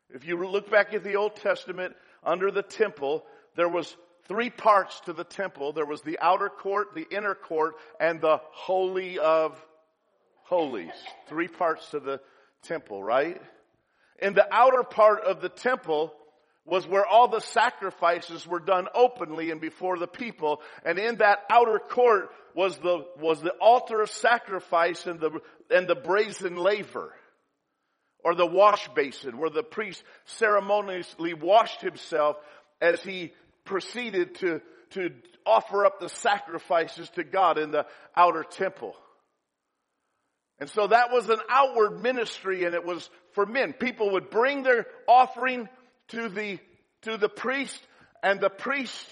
If 0.10 0.26
you 0.26 0.44
look 0.46 0.70
back 0.70 0.94
at 0.94 1.04
the 1.04 1.16
Old 1.16 1.38
Testament, 1.38 1.96
under 2.24 2.52
the 2.52 2.64
temple, 2.64 3.24
there 3.56 3.70
was 3.70 3.96
three 4.28 4.50
parts 4.50 5.00
to 5.02 5.14
the 5.14 5.24
temple. 5.24 5.74
There 5.74 5.86
was 5.86 6.02
the 6.02 6.20
outer 6.20 6.50
court, 6.50 6.96
the 6.96 7.08
inner 7.10 7.36
court, 7.36 7.76
and 8.00 8.22
the 8.22 8.42
holy 8.52 9.20
of 9.20 9.64
holies. 10.44 10.94
Three 11.28 11.48
parts 11.48 11.90
to 11.92 12.00
the 12.00 12.20
temple, 12.64 13.04
right? 13.04 13.42
In 14.22 14.34
the 14.34 14.48
outer 14.52 14.84
part 14.84 15.24
of 15.24 15.42
the 15.42 15.50
temple 15.50 16.14
was 16.66 16.88
where 16.88 17.06
all 17.06 17.28
the 17.28 17.42
sacrifices 17.42 18.48
were 18.48 18.60
done 18.60 18.88
openly 18.96 19.52
and 19.52 19.62
before 19.62 20.00
the 20.00 20.08
people. 20.08 20.62
And 20.84 20.98
in 20.98 21.18
that 21.18 21.40
outer 21.50 21.80
court 21.80 22.30
was 22.56 22.78
the, 22.78 23.06
was 23.20 23.42
the 23.42 23.54
altar 23.62 24.02
of 24.02 24.10
sacrifice 24.10 25.06
and 25.06 25.20
the, 25.20 25.40
and 25.70 25.88
the 25.88 25.96
brazen 25.96 26.56
laver. 26.56 27.14
Or 28.24 28.34
the 28.34 28.48
wash 28.48 28.88
basin 28.96 29.38
where 29.38 29.52
the 29.52 29.62
priest 29.62 30.04
ceremoniously 30.26 31.36
washed 31.36 31.82
himself 31.82 32.38
as 32.82 33.04
he 33.04 33.34
proceeded 33.66 34.36
to, 34.36 34.62
to 34.92 35.12
offer 35.46 35.86
up 35.86 36.00
the 36.00 36.10
sacrifices 36.10 37.10
to 37.12 37.24
God 37.24 37.58
in 37.58 37.72
the 37.72 37.86
outer 38.16 38.44
temple. 38.44 38.96
And 40.60 40.70
so 40.70 40.88
that 40.88 41.12
was 41.12 41.30
an 41.30 41.40
outward 41.50 42.02
ministry 42.02 42.64
and 42.64 42.74
it 42.74 42.86
was 42.86 43.10
for 43.34 43.46
men. 43.46 43.74
People 43.74 44.14
would 44.14 44.30
bring 44.30 44.64
their 44.64 44.88
offering 45.08 45.68
to 46.10 46.30
the, 46.30 46.60
to 47.02 47.18
the 47.18 47.30
priest 47.30 47.82
and 48.24 48.40
the 48.40 48.50
priest 48.50 49.08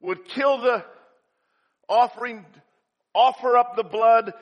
would 0.00 0.24
kill 0.26 0.60
the 0.60 0.84
offering, 1.88 2.44
offer 3.14 3.56
up 3.56 3.76
the 3.76 3.84
blood, 3.84 4.32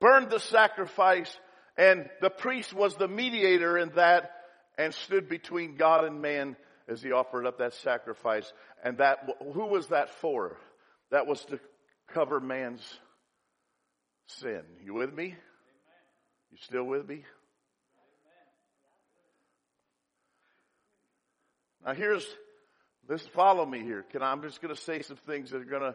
burn 0.00 0.28
the 0.28 0.40
sacrifice, 0.40 1.30
and 1.76 2.08
the 2.20 2.30
priest 2.30 2.72
was 2.72 2.96
the 2.96 3.08
mediator 3.08 3.76
in 3.78 3.90
that 3.90 4.32
and 4.76 4.94
stood 4.94 5.28
between 5.28 5.76
God 5.76 6.04
and 6.04 6.22
man 6.22 6.56
as 6.88 7.02
he 7.02 7.12
offered 7.12 7.46
up 7.46 7.58
that 7.58 7.74
sacrifice. 7.74 8.50
And 8.82 8.98
that, 8.98 9.28
who 9.52 9.66
was 9.66 9.88
that 9.88 10.10
for? 10.20 10.56
That 11.10 11.26
was 11.26 11.44
to 11.46 11.60
cover 12.12 12.40
man's 12.40 12.82
sin. 14.26 14.62
You 14.82 14.94
with 14.94 15.12
me? 15.12 15.34
You 16.50 16.58
still 16.62 16.84
with 16.84 17.08
me? 17.08 17.24
Now 21.84 21.94
here's, 21.94 22.26
let's 23.08 23.26
follow 23.28 23.64
me 23.64 23.80
here. 23.80 24.04
Can 24.10 24.22
I, 24.22 24.32
I'm 24.32 24.42
just 24.42 24.60
going 24.60 24.74
to 24.74 24.80
say 24.80 25.02
some 25.02 25.16
things 25.26 25.50
that 25.50 25.60
are 25.60 25.64
going 25.64 25.82
to 25.82 25.94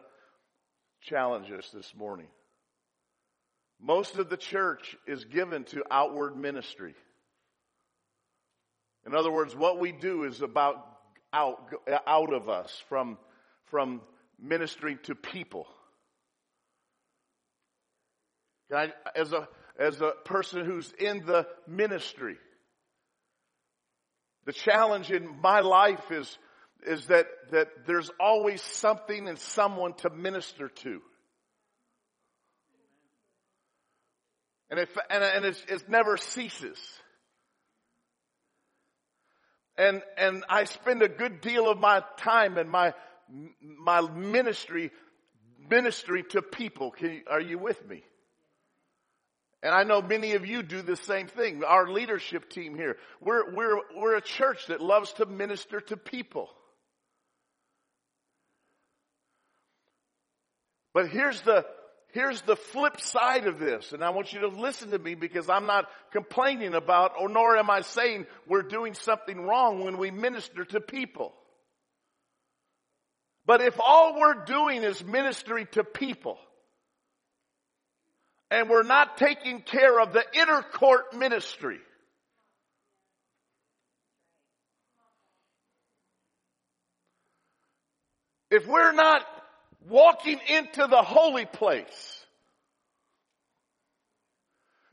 challenge 1.02 1.52
us 1.52 1.70
this 1.74 1.94
morning. 1.96 2.28
Most 3.82 4.16
of 4.16 4.30
the 4.30 4.38
church 4.38 4.96
is 5.06 5.26
given 5.26 5.66
to 5.66 5.84
outward 5.92 6.38
ministry. 6.38 6.96
In 9.06 9.16
other 9.16 9.32
words, 9.32 9.56
what 9.56 9.80
we 9.80 9.92
do 9.92 10.24
is 10.24 10.42
about 10.42 10.94
out, 11.34 11.74
out 12.06 12.32
of 12.32 12.48
us 12.48 12.82
from, 12.88 13.18
from 13.66 14.02
ministering 14.40 15.00
to 15.04 15.16
people. 15.16 15.68
I, 18.74 18.92
as 19.16 19.34
a, 19.34 19.48
as 19.80 20.00
a 20.02 20.12
person 20.26 20.66
who's 20.66 20.92
in 21.00 21.26
the 21.26 21.48
ministry, 21.68 22.38
the 24.46 24.54
challenge 24.54 25.12
in 25.12 25.42
my 25.42 25.62
life 25.62 26.12
is, 26.12 26.38
is 26.86 27.06
that, 27.08 27.28
that 27.52 27.70
there's 27.86 28.10
always 28.20 28.62
something 28.62 29.28
and 29.28 29.38
someone 29.40 29.94
to 29.96 30.10
minister 30.10 30.70
to. 30.70 31.02
And 34.70 34.80
it, 34.80 34.90
and, 35.10 35.24
and 35.24 35.46
it 35.46 35.90
never 35.90 36.18
ceases. 36.18 36.80
And, 39.78 40.04
and 40.18 40.44
I 40.50 40.66
spend 40.66 41.02
a 41.02 41.10
good 41.10 41.42
deal 41.42 41.70
of 41.70 41.80
my 41.80 42.04
time 42.18 42.58
and 42.58 42.70
my, 42.70 42.94
my 43.62 44.02
ministry, 44.02 44.92
ministry 45.70 46.24
to 46.30 46.42
people. 46.42 46.94
You, 47.00 47.22
are 47.30 47.42
you 47.42 47.58
with 47.58 47.88
me? 47.88 48.04
And 49.64 49.74
I 49.74 49.84
know 49.84 50.02
many 50.02 50.34
of 50.34 50.46
you 50.46 50.62
do 50.62 50.82
the 50.82 50.98
same 50.98 51.28
thing. 51.28 51.64
Our 51.64 51.90
leadership 51.90 52.50
team 52.50 52.76
here, 52.76 52.98
we're, 53.22 53.56
we're, 53.56 53.80
we're 53.96 54.16
a 54.16 54.22
church 54.22 54.68
that 54.68 54.82
loves 54.82 55.14
to 55.14 55.26
minister 55.26 55.80
to 55.82 55.98
people. 55.98 56.50
But 60.94 61.08
here's 61.08 61.42
the, 61.42 61.66
here's 62.14 62.42
the 62.42 62.56
flip 62.56 63.02
side 63.02 63.48
of 63.48 63.60
this. 63.60 63.92
And 63.92 64.04
I 64.04 64.12
want 64.12 64.32
you 64.32 64.42
to 64.42 64.48
listen 64.48 64.92
to 64.92 65.00
me 65.00 65.16
because 65.16 65.50
I'm 65.50 65.66
not 65.66 65.90
complaining 66.12 66.74
about, 66.74 67.14
or 67.20 67.28
nor 67.28 67.58
am 67.58 67.70
I 67.70 67.82
saying 67.82 68.26
we're 68.48 68.62
doing 68.62 68.94
something 68.94 69.42
wrong 69.42 69.84
when 69.84 69.98
we 69.98 70.12
minister 70.12 70.64
to 70.64 70.80
people. 70.80 71.34
But 73.46 73.62
if 73.62 73.78
all 73.84 74.18
we're 74.18 74.46
doing 74.46 74.84
is 74.84 75.04
ministering 75.04 75.68
to 75.74 75.84
people, 75.84 76.38
and 78.50 78.70
we're 78.70 78.84
not 78.84 79.18
taking 79.18 79.62
care 79.62 80.00
of 80.00 80.14
the 80.14 80.24
inner 80.34 80.62
court 80.62 81.16
ministry. 81.16 81.80
If 88.52 88.68
we're 88.68 88.92
not 88.92 89.26
walking 89.90 90.40
into 90.48 90.88
the 90.88 91.02
holy 91.02 91.46
place, 91.46 92.26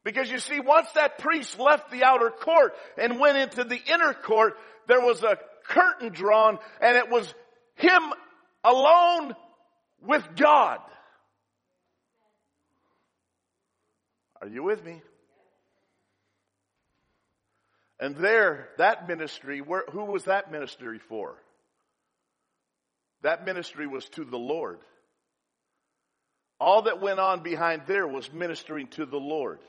because 0.02 0.30
you 0.30 0.38
see, 0.38 0.60
once 0.60 0.90
that 0.92 1.18
priest 1.18 1.58
left 1.58 1.90
the 1.90 2.04
outer 2.04 2.30
court 2.30 2.74
and 2.96 3.20
went 3.20 3.36
into 3.36 3.64
the 3.64 3.80
inner 3.92 4.14
court, 4.14 4.56
there 4.88 5.00
was 5.00 5.22
a 5.22 5.36
curtain 5.68 6.10
drawn 6.10 6.58
and 6.80 6.96
it 6.96 7.10
was 7.10 7.32
him 7.74 8.02
alone 8.64 9.34
with 10.02 10.26
God. 10.36 10.78
Are 14.40 14.48
you 14.48 14.62
with 14.62 14.82
me? 14.84 15.02
And 18.00 18.16
there, 18.16 18.70
that 18.78 19.06
ministry, 19.06 19.60
where, 19.60 19.84
who 19.90 20.04
was 20.04 20.24
that 20.24 20.50
ministry 20.50 20.98
for? 20.98 21.36
That 23.22 23.44
ministry 23.44 23.86
was 23.86 24.04
to 24.10 24.24
the 24.24 24.38
Lord. 24.38 24.78
All 26.58 26.82
that 26.82 27.00
went 27.00 27.18
on 27.18 27.42
behind 27.42 27.82
there 27.86 28.06
was 28.06 28.32
ministering 28.32 28.88
to 28.88 29.06
the 29.06 29.18
Lord. 29.18 29.60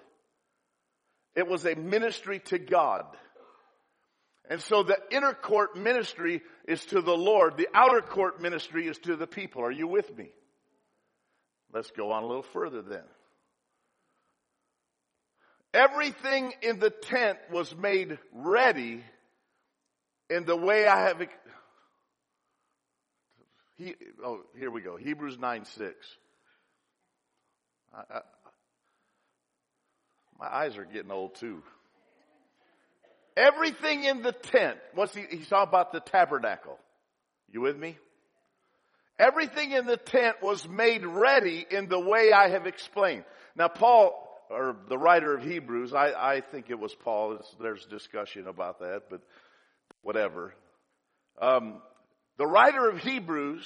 It 1.35 1.47
was 1.47 1.65
a 1.65 1.75
ministry 1.75 2.39
to 2.45 2.59
God. 2.59 3.05
And 4.49 4.61
so 4.61 4.83
the 4.83 4.97
inner 5.11 5.33
court 5.33 5.77
ministry 5.77 6.41
is 6.67 6.83
to 6.87 7.01
the 7.01 7.15
Lord. 7.15 7.55
The 7.55 7.69
outer 7.73 8.01
court 8.01 8.41
ministry 8.41 8.87
is 8.87 8.97
to 8.99 9.15
the 9.15 9.27
people. 9.27 9.63
Are 9.63 9.71
you 9.71 9.87
with 9.87 10.15
me? 10.17 10.29
Let's 11.73 11.91
go 11.91 12.11
on 12.11 12.23
a 12.23 12.27
little 12.27 12.43
further 12.43 12.81
then. 12.81 13.03
Everything 15.73 16.51
in 16.61 16.79
the 16.79 16.89
tent 16.89 17.37
was 17.49 17.73
made 17.73 18.17
ready 18.33 19.01
in 20.29 20.43
the 20.43 20.57
way 20.57 20.85
I 20.85 21.07
have. 21.07 21.21
He, 23.81 23.95
oh, 24.23 24.41
here 24.59 24.69
we 24.69 24.81
go. 24.81 24.95
Hebrews 24.95 25.39
9 25.39 25.65
6. 25.65 25.95
I, 27.93 27.97
I, 27.97 28.21
my 30.39 30.45
eyes 30.45 30.77
are 30.77 30.85
getting 30.85 31.11
old 31.11 31.35
too. 31.35 31.63
Everything 33.35 34.03
in 34.03 34.21
the 34.21 34.33
tent. 34.33 34.77
What's 34.93 35.15
he? 35.15 35.23
He's 35.29 35.47
talking 35.47 35.69
about 35.69 35.91
the 35.93 35.99
tabernacle. 35.99 36.77
You 37.51 37.61
with 37.61 37.77
me? 37.77 37.97
Everything 39.17 39.71
in 39.71 39.87
the 39.87 39.97
tent 39.97 40.37
was 40.43 40.67
made 40.67 41.05
ready 41.05 41.65
in 41.69 41.87
the 41.87 41.99
way 41.99 42.31
I 42.31 42.49
have 42.49 42.67
explained. 42.67 43.23
Now, 43.55 43.67
Paul 43.67 44.27
or 44.49 44.75
the 44.89 44.97
writer 44.97 45.35
of 45.35 45.43
Hebrews, 45.43 45.93
I, 45.93 46.11
I 46.11 46.41
think 46.41 46.69
it 46.69 46.79
was 46.79 46.93
Paul. 46.93 47.39
There's 47.59 47.85
discussion 47.85 48.47
about 48.47 48.79
that, 48.79 49.03
but 49.09 49.21
whatever. 50.01 50.53
Um, 51.41 51.81
the 52.37 52.47
writer 52.47 52.89
of 52.89 52.99
Hebrews 52.99 53.65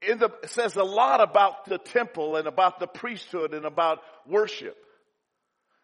the, 0.00 0.30
says 0.46 0.76
a 0.76 0.84
lot 0.84 1.20
about 1.20 1.66
the 1.66 1.78
temple 1.78 2.36
and 2.36 2.46
about 2.46 2.80
the 2.80 2.86
priesthood 2.86 3.54
and 3.54 3.64
about 3.64 4.00
worship. 4.26 4.76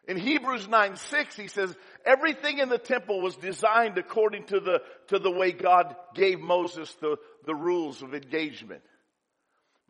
In 0.09 0.17
Hebrews 0.17 0.69
9, 0.69 0.97
6, 0.97 1.37
he 1.37 1.49
says, 1.49 1.75
everything 2.05 2.59
in 2.59 2.69
the 2.69 2.79
temple 2.79 3.21
was 3.21 3.37
designed 3.37 3.99
according 3.99 4.45
to 4.47 4.61
the, 4.61 4.81
to 5.09 5.19
the 5.19 5.31
way 5.31 5.51
God 5.51 5.97
gave 6.15 6.39
Moses 6.39 6.95
the, 7.01 7.17
the 7.45 7.55
rules 7.55 8.03
of 8.03 8.15
engagement. 8.15 8.83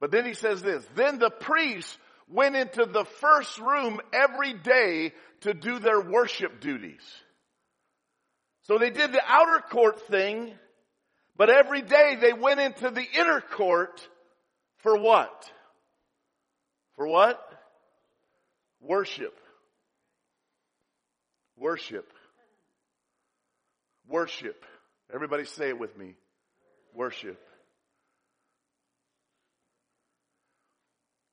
But 0.00 0.10
then 0.10 0.24
he 0.24 0.34
says 0.34 0.62
this, 0.62 0.86
then 0.94 1.18
the 1.18 1.30
priests 1.30 1.96
went 2.28 2.56
into 2.56 2.86
the 2.86 3.04
first 3.04 3.58
room 3.58 4.00
every 4.12 4.54
day 4.54 5.12
to 5.42 5.52
do 5.52 5.78
their 5.78 6.00
worship 6.00 6.60
duties. 6.60 7.02
So 8.62 8.78
they 8.78 8.90
did 8.90 9.12
the 9.12 9.22
outer 9.24 9.62
court 9.70 10.08
thing, 10.08 10.54
but 11.36 11.50
every 11.50 11.82
day 11.82 12.16
they 12.20 12.32
went 12.32 12.60
into 12.60 12.90
the 12.90 13.04
inner 13.18 13.40
court 13.40 14.06
for 14.78 14.96
what? 14.96 15.50
For 16.96 17.06
what? 17.06 17.40
Worship. 18.80 19.38
Worship. 21.56 22.10
Worship. 24.08 24.64
Everybody 25.12 25.44
say 25.44 25.68
it 25.68 25.78
with 25.78 25.96
me. 25.96 26.14
Worship. 26.94 27.40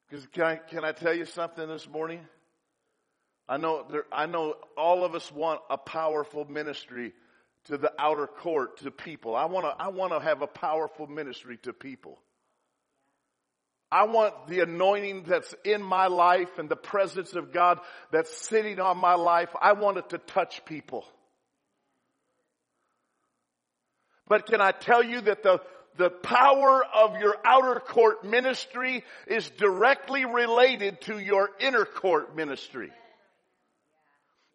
Because 0.10 0.28
can 0.28 0.44
I, 0.44 0.56
can 0.56 0.86
I 0.86 0.92
tell 0.92 1.14
you 1.14 1.26
something 1.26 1.68
this 1.68 1.88
morning? 1.88 2.20
I 3.48 3.58
know 3.58 3.86
there, 3.90 4.06
I 4.12 4.26
know 4.26 4.56
all 4.78 5.04
of 5.04 5.16
us 5.16 5.32
want 5.32 5.62
a 5.70 5.78
powerful 5.78 6.46
ministry 6.46 7.14
to 7.66 7.78
the 7.78 7.92
outer 7.98 8.28
court 8.28 8.78
to 8.80 8.92
people. 8.92 9.36
I 9.36 9.46
want 9.46 9.66
to 9.66 9.84
I 9.84 9.90
want 9.90 10.14
to 10.14 10.20
have 10.20 10.42
a 10.42 10.48
powerful 10.48 11.08
ministry 11.08 11.58
to 11.64 11.74
people. 11.74 12.20
I 13.92 14.06
want 14.06 14.48
the 14.48 14.62
anointing 14.62 15.24
that's 15.28 15.54
in 15.64 15.84
my 15.84 16.08
life 16.08 16.58
and 16.58 16.68
the 16.68 16.76
presence 16.76 17.34
of 17.34 17.54
God 17.54 17.80
that's 18.12 18.36
sitting 18.48 18.80
on 18.80 18.98
my 18.98 19.14
life. 19.14 19.50
I 19.62 19.74
want 19.74 19.98
it 19.98 20.10
to 20.10 20.18
touch 20.18 20.66
people. 20.66 21.06
But 24.28 24.48
can 24.48 24.62
I 24.62 24.72
tell 24.72 25.04
you 25.04 25.22
that 25.22 25.44
the 25.44 25.62
the 25.98 26.10
power 26.10 26.84
of 26.84 27.18
your 27.18 27.38
outer 27.46 27.80
court 27.80 28.26
ministry 28.26 29.04
is 29.28 29.50
directly 29.52 30.26
related 30.26 31.02
to 31.02 31.20
your 31.20 31.52
inner 31.60 31.86
court 31.86 32.36
ministry. 32.36 32.92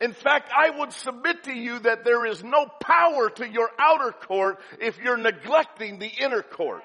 In 0.00 0.12
fact, 0.12 0.50
I 0.56 0.70
would 0.78 0.92
submit 0.92 1.44
to 1.44 1.52
you 1.52 1.80
that 1.80 2.04
there 2.04 2.24
is 2.24 2.44
no 2.44 2.66
power 2.80 3.30
to 3.30 3.48
your 3.48 3.68
outer 3.78 4.12
court 4.12 4.58
if 4.80 4.98
you're 4.98 5.16
neglecting 5.16 5.98
the 5.98 6.06
inner 6.06 6.42
court. 6.42 6.84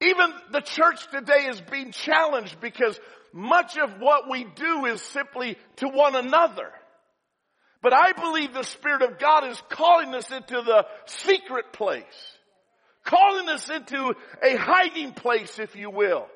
Even 0.00 0.32
the 0.50 0.62
church 0.62 1.08
today 1.10 1.46
is 1.46 1.60
being 1.60 1.92
challenged 1.92 2.60
because 2.60 2.98
much 3.32 3.76
of 3.78 4.00
what 4.00 4.28
we 4.28 4.44
do 4.44 4.86
is 4.86 5.00
simply 5.00 5.56
to 5.76 5.88
one 5.88 6.16
another. 6.16 6.70
But 7.82 7.92
I 7.92 8.12
believe 8.12 8.52
the 8.52 8.64
Spirit 8.64 9.02
of 9.02 9.18
God 9.18 9.46
is 9.46 9.62
calling 9.70 10.14
us 10.14 10.30
into 10.32 10.60
the 10.62 10.86
secret 11.06 11.72
place. 11.72 12.04
Calling 13.04 13.48
us 13.48 13.70
into 13.70 14.14
a 14.42 14.56
hiding 14.56 15.12
place, 15.12 15.58
if 15.58 15.76
you 15.76 15.90
will. 15.90 16.26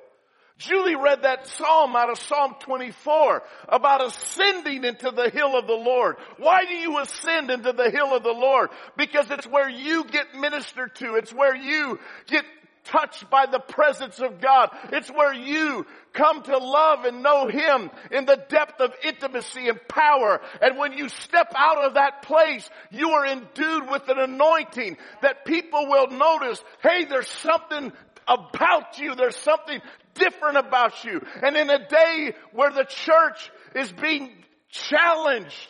Julie 0.58 0.94
read 0.94 1.22
that 1.22 1.48
psalm 1.48 1.96
out 1.96 2.10
of 2.10 2.18
Psalm 2.18 2.54
24 2.60 3.42
about 3.68 4.06
ascending 4.06 4.84
into 4.84 5.10
the 5.10 5.28
hill 5.28 5.58
of 5.58 5.66
the 5.66 5.74
Lord. 5.74 6.16
Why 6.38 6.64
do 6.64 6.74
you 6.74 6.98
ascend 7.00 7.50
into 7.50 7.72
the 7.72 7.90
hill 7.90 8.14
of 8.14 8.22
the 8.22 8.32
Lord? 8.32 8.70
Because 8.96 9.30
it's 9.30 9.46
where 9.46 9.68
you 9.68 10.04
get 10.04 10.34
ministered 10.34 10.94
to. 10.96 11.16
It's 11.16 11.32
where 11.32 11.56
you 11.56 11.98
get 12.28 12.44
touched 12.84 13.28
by 13.30 13.46
the 13.46 13.58
presence 13.58 14.20
of 14.20 14.40
God. 14.40 14.70
It's 14.92 15.10
where 15.10 15.34
you 15.34 15.86
come 16.12 16.42
to 16.42 16.58
love 16.58 17.04
and 17.04 17.22
know 17.22 17.48
Him 17.48 17.90
in 18.10 18.24
the 18.24 18.42
depth 18.48 18.80
of 18.80 18.92
intimacy 19.02 19.68
and 19.68 19.80
power. 19.88 20.40
And 20.62 20.78
when 20.78 20.92
you 20.92 21.08
step 21.08 21.52
out 21.56 21.84
of 21.84 21.94
that 21.94 22.22
place, 22.22 22.68
you 22.90 23.10
are 23.10 23.26
endued 23.26 23.90
with 23.90 24.08
an 24.08 24.18
anointing 24.18 24.96
that 25.22 25.44
people 25.44 25.86
will 25.88 26.08
notice, 26.08 26.62
hey, 26.82 27.04
there's 27.04 27.28
something 27.28 27.92
about 28.28 28.98
you. 28.98 29.14
There's 29.14 29.36
something 29.36 29.80
different 30.14 30.56
about 30.56 31.04
you. 31.04 31.20
And 31.42 31.56
in 31.56 31.70
a 31.70 31.86
day 31.88 32.34
where 32.52 32.70
the 32.70 32.84
church 32.84 33.50
is 33.74 33.92
being 33.92 34.30
challenged, 34.68 35.68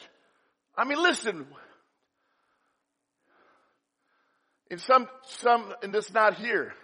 I 0.76 0.84
mean, 0.84 1.02
listen, 1.02 1.46
in 4.70 4.78
some, 4.78 5.08
some, 5.26 5.72
and 5.82 5.94
it's 5.94 6.12
not 6.12 6.34
here, 6.34 6.74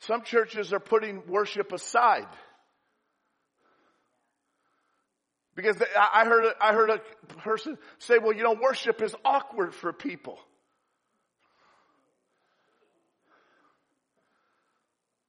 some 0.00 0.22
churches 0.22 0.72
are 0.72 0.80
putting 0.80 1.26
worship 1.26 1.72
aside. 1.72 2.26
Because 5.54 5.80
I 5.96 6.24
heard, 6.24 6.52
I 6.60 6.72
heard 6.72 6.90
a 6.90 7.00
person 7.42 7.78
say, 7.98 8.18
well, 8.18 8.32
you 8.32 8.42
know, 8.42 8.56
worship 8.60 9.00
is 9.02 9.14
awkward 9.24 9.72
for 9.72 9.92
people. 9.92 10.38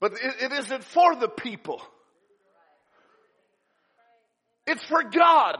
But 0.05 0.13
it, 0.21 0.35
it 0.39 0.51
isn't 0.51 0.83
for 0.83 1.15
the 1.15 1.27
people. 1.27 1.81
It's 4.67 4.83
for 4.83 5.01
God. 5.01 5.57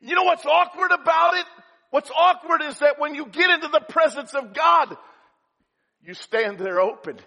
You 0.00 0.14
know 0.14 0.22
what's 0.22 0.46
awkward 0.46 0.92
about 0.92 1.34
it? 1.38 1.44
What's 1.90 2.12
awkward 2.12 2.62
is 2.62 2.78
that 2.78 3.00
when 3.00 3.16
you 3.16 3.26
get 3.26 3.50
into 3.50 3.66
the 3.66 3.80
presence 3.80 4.32
of 4.32 4.54
God, 4.54 4.96
you 6.04 6.14
stand 6.14 6.60
there 6.60 6.80
open. 6.80 7.18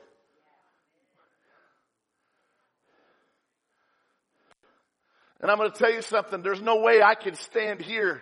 And 5.41 5.51
I'm 5.51 5.57
going 5.57 5.69
to 5.69 5.77
tell 5.77 5.91
you 5.91 6.01
something. 6.01 6.41
There's 6.43 6.61
no 6.61 6.77
way 6.77 7.01
I 7.01 7.15
can 7.15 7.35
stand 7.35 7.81
here 7.81 8.21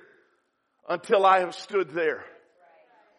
until 0.90 1.24
I 1.28 1.42
have 1.42 1.54
stood 1.54 1.92
there. 1.92 2.26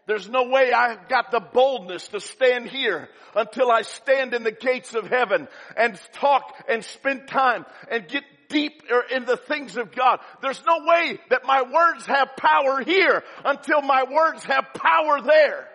There's 0.06 0.28
no 0.28 0.44
way 0.44 0.72
I've 0.72 1.08
got 1.08 1.32
the 1.32 1.40
boldness 1.40 2.08
to 2.08 2.20
stand 2.20 2.68
here 2.68 3.08
until 3.34 3.70
I 3.70 3.82
stand 3.82 4.34
in 4.34 4.44
the 4.44 4.52
gates 4.52 4.94
of 4.94 5.08
heaven 5.08 5.48
and 5.76 6.00
talk 6.12 6.54
and 6.68 6.84
spend 6.84 7.26
time 7.26 7.66
and 7.90 8.06
get 8.06 8.22
deep 8.48 8.84
in 9.12 9.24
the 9.24 9.36
things 9.36 9.76
of 9.76 9.92
God. 9.92 10.20
There's 10.40 10.62
no 10.64 10.78
way 10.86 11.18
that 11.30 11.44
my 11.44 11.62
words 11.62 12.06
have 12.06 12.36
power 12.36 12.82
here 12.84 13.24
until 13.44 13.82
my 13.82 14.04
words 14.04 14.44
have 14.44 14.66
power 14.74 15.20
there. 15.20 15.68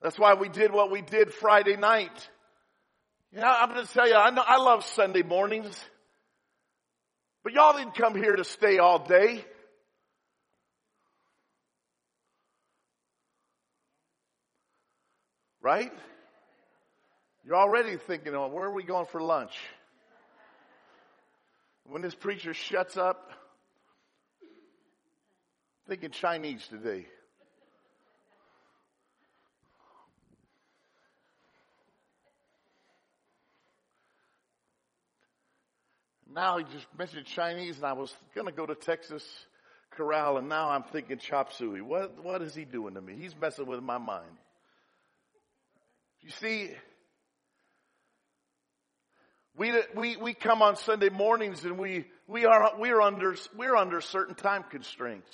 That's 0.00 0.18
why 0.18 0.34
we 0.34 0.48
did 0.48 0.72
what 0.72 0.92
we 0.92 1.02
did 1.02 1.34
Friday 1.34 1.76
night. 1.76 2.28
Know, 3.32 3.42
I'm 3.42 3.70
going 3.70 3.84
to 3.84 3.92
tell 3.92 4.08
you, 4.08 4.14
I 4.14 4.30
know, 4.30 4.42
I 4.44 4.56
love 4.56 4.84
Sunday 4.84 5.22
mornings, 5.22 5.78
but 7.44 7.52
y'all 7.52 7.76
didn't 7.76 7.94
come 7.94 8.14
here 8.14 8.34
to 8.34 8.44
stay 8.44 8.78
all 8.78 9.00
day. 9.00 9.44
Right? 15.62 15.92
You're 17.44 17.56
already 17.56 17.96
thinking, 17.96 18.34
oh, 18.34 18.48
where 18.48 18.64
are 18.64 18.74
we 18.74 18.82
going 18.82 19.06
for 19.06 19.20
lunch? 19.20 19.52
When 21.84 22.02
this 22.02 22.14
preacher 22.14 22.54
shuts 22.54 22.96
up, 22.96 23.30
thinking 25.88 26.10
Chinese 26.10 26.66
today. 26.68 27.06
Now 36.32 36.58
he 36.58 36.64
just 36.64 36.86
mentioned 36.96 37.26
Chinese 37.26 37.76
and 37.78 37.86
I 37.86 37.92
was 37.92 38.14
going 38.36 38.46
to 38.46 38.52
go 38.52 38.64
to 38.64 38.76
Texas 38.76 39.24
Corral 39.90 40.36
and 40.36 40.48
now 40.48 40.70
I'm 40.70 40.84
thinking 40.84 41.18
chop 41.18 41.52
suey. 41.52 41.80
What, 41.80 42.22
what 42.22 42.40
is 42.40 42.54
he 42.54 42.64
doing 42.64 42.94
to 42.94 43.00
me? 43.00 43.16
He's 43.18 43.34
messing 43.40 43.66
with 43.66 43.82
my 43.82 43.98
mind. 43.98 44.30
You 46.22 46.30
see, 46.30 46.70
we, 49.56 49.72
we, 49.94 50.16
we 50.16 50.34
come 50.34 50.62
on 50.62 50.76
Sunday 50.76 51.08
mornings 51.08 51.64
and 51.64 51.78
we, 51.78 52.06
we 52.26 52.46
are, 52.46 52.72
we're 52.78 53.00
under, 53.00 53.36
we're 53.56 53.76
under 53.76 54.00
certain 54.00 54.34
time 54.34 54.64
constraints. 54.70 55.30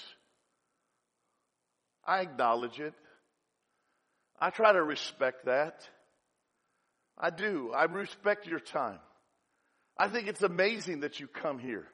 I 2.05 2.20
acknowledge 2.20 2.81
it. 2.81 2.94
I 4.40 4.51
try 4.51 4.72
to 4.72 4.83
respect 4.83 5.46
that. 5.46 5.88
I 7.18 7.31
do. 7.31 7.72
I 7.75 7.85
respect 7.85 8.46
your 8.46 8.61
time. 8.61 8.99
I 9.99 10.09
think 10.09 10.29
it's 10.29 10.42
amazing 10.42 11.01
that 11.01 11.18
you 11.20 11.27
come 11.27 11.59
here. 11.59 11.87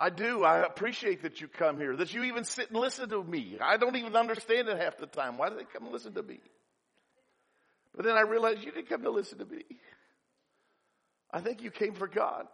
I 0.00 0.10
do. 0.10 0.44
I 0.44 0.64
appreciate 0.64 1.22
that 1.22 1.40
you 1.40 1.48
come 1.48 1.78
here, 1.78 1.96
that 1.96 2.14
you 2.14 2.24
even 2.24 2.44
sit 2.44 2.70
and 2.70 2.78
listen 2.78 3.08
to 3.10 3.22
me. 3.22 3.58
I 3.60 3.76
don't 3.76 3.96
even 3.96 4.14
understand 4.16 4.68
it 4.68 4.78
half 4.78 4.96
the 4.98 5.06
time. 5.06 5.38
Why 5.38 5.48
do 5.48 5.56
they 5.56 5.64
come 5.64 5.84
and 5.84 5.92
listen 5.92 6.14
to 6.14 6.22
me? 6.22 6.40
But 7.98 8.06
then 8.06 8.16
I 8.16 8.20
realized 8.20 8.62
you 8.62 8.70
didn't 8.70 8.88
come 8.88 9.02
to 9.02 9.10
listen 9.10 9.38
to 9.38 9.44
me. 9.44 9.64
I 11.32 11.40
think 11.40 11.64
you 11.64 11.72
came 11.72 11.94
for 11.94 12.06
God. 12.06 12.46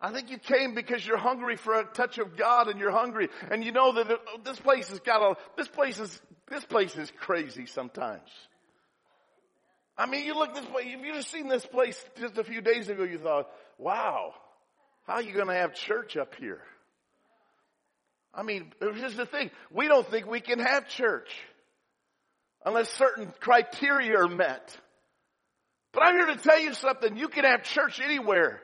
I 0.00 0.12
think 0.12 0.28
you 0.28 0.38
came 0.38 0.74
because 0.74 1.06
you're 1.06 1.16
hungry 1.16 1.54
for 1.54 1.78
a 1.78 1.84
touch 1.84 2.18
of 2.18 2.36
God 2.36 2.66
and 2.66 2.80
you're 2.80 2.90
hungry 2.90 3.28
and 3.48 3.62
you 3.62 3.70
know 3.70 3.92
that 3.92 4.10
oh, 4.10 4.40
this 4.42 4.58
place 4.58 4.88
has 4.88 4.98
got 4.98 5.22
a, 5.22 5.36
this 5.56 5.68
place 5.68 6.00
is, 6.00 6.20
this 6.50 6.64
place 6.64 6.96
is 6.96 7.12
crazy 7.20 7.66
sometimes. 7.66 8.28
I 9.96 10.06
mean, 10.06 10.26
you 10.26 10.34
look 10.34 10.52
this 10.52 10.64
place, 10.64 10.86
if 10.88 11.06
you 11.06 11.14
just 11.14 11.30
seen 11.30 11.46
this 11.46 11.64
place 11.64 12.04
just 12.18 12.38
a 12.38 12.44
few 12.44 12.60
days 12.60 12.88
ago, 12.88 13.04
you 13.04 13.18
thought, 13.18 13.48
wow, 13.78 14.34
how 15.06 15.14
are 15.14 15.22
you 15.22 15.32
going 15.32 15.46
to 15.46 15.54
have 15.54 15.74
church 15.74 16.16
up 16.16 16.34
here? 16.34 16.60
I 18.34 18.42
mean, 18.42 18.72
here's 18.80 19.14
the 19.14 19.26
thing. 19.26 19.52
We 19.70 19.86
don't 19.86 20.10
think 20.10 20.26
we 20.26 20.40
can 20.40 20.58
have 20.58 20.88
church 20.88 21.28
unless 22.64 22.88
certain 22.90 23.32
criteria 23.40 24.18
are 24.18 24.28
met. 24.28 24.76
But 25.92 26.04
I'm 26.04 26.16
here 26.16 26.26
to 26.26 26.36
tell 26.36 26.60
you 26.60 26.74
something. 26.74 27.16
You 27.16 27.28
can 27.28 27.44
have 27.44 27.64
church 27.64 28.00
anywhere 28.00 28.60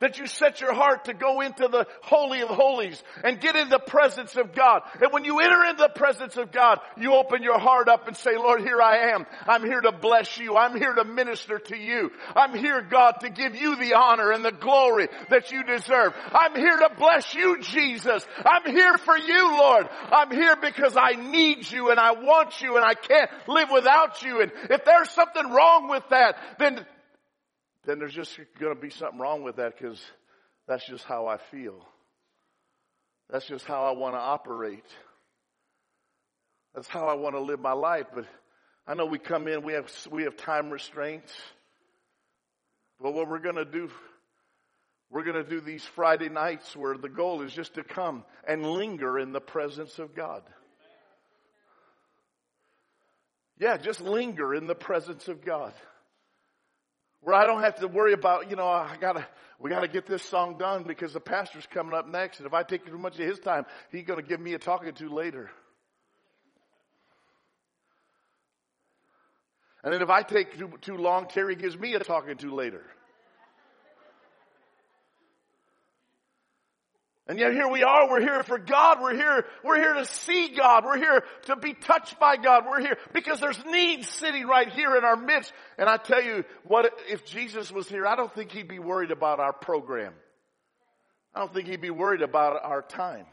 that 0.00 0.18
you 0.18 0.26
set 0.26 0.60
your 0.60 0.72
heart 0.72 1.06
to 1.06 1.14
go 1.14 1.40
into 1.40 1.68
the 1.68 1.86
Holy 2.02 2.40
of 2.40 2.48
Holies 2.48 3.02
and 3.24 3.40
get 3.40 3.56
in 3.56 3.68
the 3.68 3.78
presence 3.78 4.36
of 4.36 4.54
God. 4.54 4.82
And 5.00 5.12
when 5.12 5.24
you 5.24 5.40
enter 5.40 5.64
into 5.64 5.82
the 5.82 5.88
presence 5.88 6.36
of 6.36 6.52
God, 6.52 6.80
you 6.96 7.14
open 7.14 7.42
your 7.42 7.58
heart 7.58 7.88
up 7.88 8.06
and 8.06 8.16
say, 8.16 8.36
Lord, 8.36 8.60
here 8.60 8.80
I 8.80 9.12
am. 9.14 9.26
I'm 9.46 9.64
here 9.64 9.80
to 9.80 9.92
bless 9.92 10.38
you. 10.38 10.56
I'm 10.56 10.76
here 10.76 10.92
to 10.92 11.04
minister 11.04 11.58
to 11.58 11.76
you. 11.76 12.10
I'm 12.36 12.54
here, 12.54 12.82
God, 12.82 13.16
to 13.20 13.30
give 13.30 13.56
you 13.56 13.76
the 13.76 13.94
honor 13.94 14.30
and 14.30 14.44
the 14.44 14.52
glory 14.52 15.08
that 15.30 15.50
you 15.50 15.64
deserve. 15.64 16.14
I'm 16.32 16.54
here 16.54 16.76
to 16.76 16.90
bless 16.96 17.34
you, 17.34 17.60
Jesus. 17.60 18.26
I'm 18.44 18.72
here 18.72 18.98
for 18.98 19.16
you, 19.16 19.56
Lord. 19.56 19.88
I'm 20.10 20.30
here 20.30 20.56
because 20.56 20.96
I 20.96 21.12
need 21.12 21.70
you 21.70 21.90
and 21.90 21.98
I 21.98 22.12
want 22.12 22.60
you 22.60 22.76
and 22.76 22.84
I 22.84 22.94
can't 22.94 23.30
live 23.48 23.68
without 23.72 24.22
you. 24.22 24.42
And 24.42 24.52
if 24.70 24.84
there's 24.84 25.10
something 25.10 25.50
wrong 25.50 25.88
with 25.88 26.04
that, 26.10 26.36
then 26.58 26.86
then 27.88 27.98
there's 27.98 28.12
just 28.12 28.38
going 28.60 28.74
to 28.74 28.78
be 28.78 28.90
something 28.90 29.18
wrong 29.18 29.42
with 29.42 29.56
that 29.56 29.78
because 29.78 29.98
that's 30.66 30.86
just 30.86 31.04
how 31.04 31.26
I 31.26 31.38
feel. 31.38 31.86
That's 33.30 33.46
just 33.46 33.64
how 33.64 33.84
I 33.84 33.92
want 33.92 34.14
to 34.14 34.18
operate. 34.18 34.84
That's 36.74 36.86
how 36.86 37.06
I 37.06 37.14
want 37.14 37.34
to 37.34 37.40
live 37.40 37.60
my 37.60 37.72
life. 37.72 38.04
But 38.14 38.26
I 38.86 38.92
know 38.92 39.06
we 39.06 39.18
come 39.18 39.48
in, 39.48 39.62
we 39.62 39.72
have, 39.72 39.90
we 40.10 40.24
have 40.24 40.36
time 40.36 40.68
restraints. 40.68 41.32
But 43.00 43.14
what 43.14 43.26
we're 43.26 43.38
going 43.38 43.56
to 43.56 43.64
do, 43.64 43.88
we're 45.08 45.24
going 45.24 45.42
to 45.42 45.48
do 45.48 45.62
these 45.62 45.82
Friday 45.82 46.28
nights 46.28 46.76
where 46.76 46.98
the 46.98 47.08
goal 47.08 47.40
is 47.40 47.54
just 47.54 47.76
to 47.76 47.84
come 47.84 48.22
and 48.46 48.66
linger 48.66 49.18
in 49.18 49.32
the 49.32 49.40
presence 49.40 49.98
of 49.98 50.14
God. 50.14 50.42
Yeah, 53.58 53.78
just 53.78 54.02
linger 54.02 54.54
in 54.54 54.66
the 54.66 54.74
presence 54.74 55.26
of 55.26 55.42
God. 55.42 55.72
Where 57.20 57.34
I 57.34 57.46
don't 57.46 57.62
have 57.62 57.76
to 57.80 57.88
worry 57.88 58.12
about, 58.12 58.50
you 58.50 58.56
know, 58.56 58.68
I 58.68 58.96
gotta, 59.00 59.26
we 59.58 59.70
gotta 59.70 59.88
get 59.88 60.06
this 60.06 60.22
song 60.22 60.56
done 60.58 60.84
because 60.84 61.12
the 61.12 61.20
pastor's 61.20 61.66
coming 61.66 61.94
up 61.94 62.08
next. 62.08 62.38
And 62.38 62.46
if 62.46 62.54
I 62.54 62.62
take 62.62 62.86
too 62.86 62.98
much 62.98 63.18
of 63.18 63.26
his 63.26 63.38
time, 63.38 63.66
he's 63.90 64.04
gonna 64.04 64.22
give 64.22 64.40
me 64.40 64.54
a 64.54 64.58
talking 64.58 64.94
to 64.94 65.08
later. 65.08 65.50
And 69.82 69.92
then 69.92 70.02
if 70.02 70.10
I 70.10 70.22
take 70.22 70.58
too, 70.58 70.72
too 70.80 70.96
long, 70.96 71.28
Terry 71.28 71.54
gives 71.54 71.78
me 71.78 71.94
a 71.94 72.00
talking 72.00 72.36
to 72.38 72.54
later. 72.54 72.84
And 77.28 77.38
yet 77.38 77.52
here 77.52 77.68
we 77.68 77.82
are, 77.82 78.08
we're 78.08 78.22
here 78.22 78.42
for 78.42 78.58
God, 78.58 79.02
we're 79.02 79.14
here, 79.14 79.44
we're 79.62 79.76
here 79.76 79.92
to 79.92 80.06
see 80.06 80.48
God, 80.56 80.86
we're 80.86 80.96
here 80.96 81.22
to 81.42 81.56
be 81.56 81.74
touched 81.74 82.18
by 82.18 82.38
God, 82.38 82.64
we're 82.66 82.80
here 82.80 82.96
because 83.12 83.38
there's 83.38 83.62
needs 83.66 84.08
sitting 84.08 84.46
right 84.46 84.72
here 84.72 84.96
in 84.96 85.04
our 85.04 85.16
midst. 85.16 85.52
And 85.76 85.90
I 85.90 85.98
tell 85.98 86.22
you 86.22 86.44
what, 86.64 86.90
if 87.10 87.26
Jesus 87.26 87.70
was 87.70 87.86
here, 87.86 88.06
I 88.06 88.16
don't 88.16 88.34
think 88.34 88.50
he'd 88.50 88.66
be 88.66 88.78
worried 88.78 89.10
about 89.10 89.40
our 89.40 89.52
program. 89.52 90.14
I 91.34 91.40
don't 91.40 91.52
think 91.52 91.68
he'd 91.68 91.82
be 91.82 91.90
worried 91.90 92.22
about 92.22 92.64
our 92.64 92.80
time. 92.80 93.26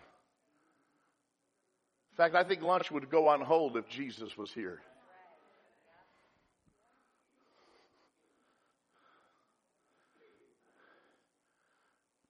In 2.11 2.17
fact, 2.17 2.35
I 2.35 2.43
think 2.43 2.63
lunch 2.63 2.91
would 2.91 3.09
go 3.09 3.29
on 3.29 3.39
hold 3.39 3.77
if 3.77 3.87
Jesus 3.87 4.37
was 4.37 4.51
here. 4.51 4.81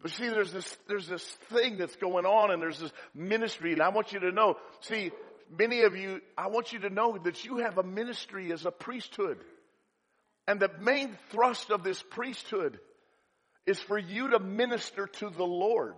But 0.06 0.12
see, 0.12 0.30
there's 0.30 0.52
this, 0.52 0.78
there's 0.88 1.08
this 1.08 1.24
thing 1.52 1.78
that's 1.78 1.96
going 1.96 2.28
on 2.28 2.52
and 2.52 2.62
there's 2.62 2.78
this 2.78 2.92
ministry 3.16 3.74
and 3.74 3.82
I 3.82 3.90
want 3.90 4.14
you 4.14 4.20
to 4.20 4.32
know, 4.32 4.58
see, 4.82 5.12
many 5.58 5.82
of 5.82 5.96
you, 5.96 6.22
I 6.38 6.46
want 6.46 6.74
you 6.74 6.78
to 6.82 6.92
know 6.92 7.18
that 7.24 7.44
you 7.44 7.58
have 7.58 7.80
a 7.80 7.84
ministry 7.84 8.54
as 8.54 8.68
a 8.68 8.72
priesthood. 8.72 9.40
And 10.48 10.60
the 10.60 10.70
main 10.80 11.18
thrust 11.32 11.72
of 11.72 11.84
this 11.84 12.04
priesthood 12.12 12.78
is 13.66 13.80
for 13.80 13.98
you 13.98 14.30
to 14.30 14.38
minister 14.38 15.08
to 15.08 15.32
the 15.32 15.44
Lord. 15.44 15.96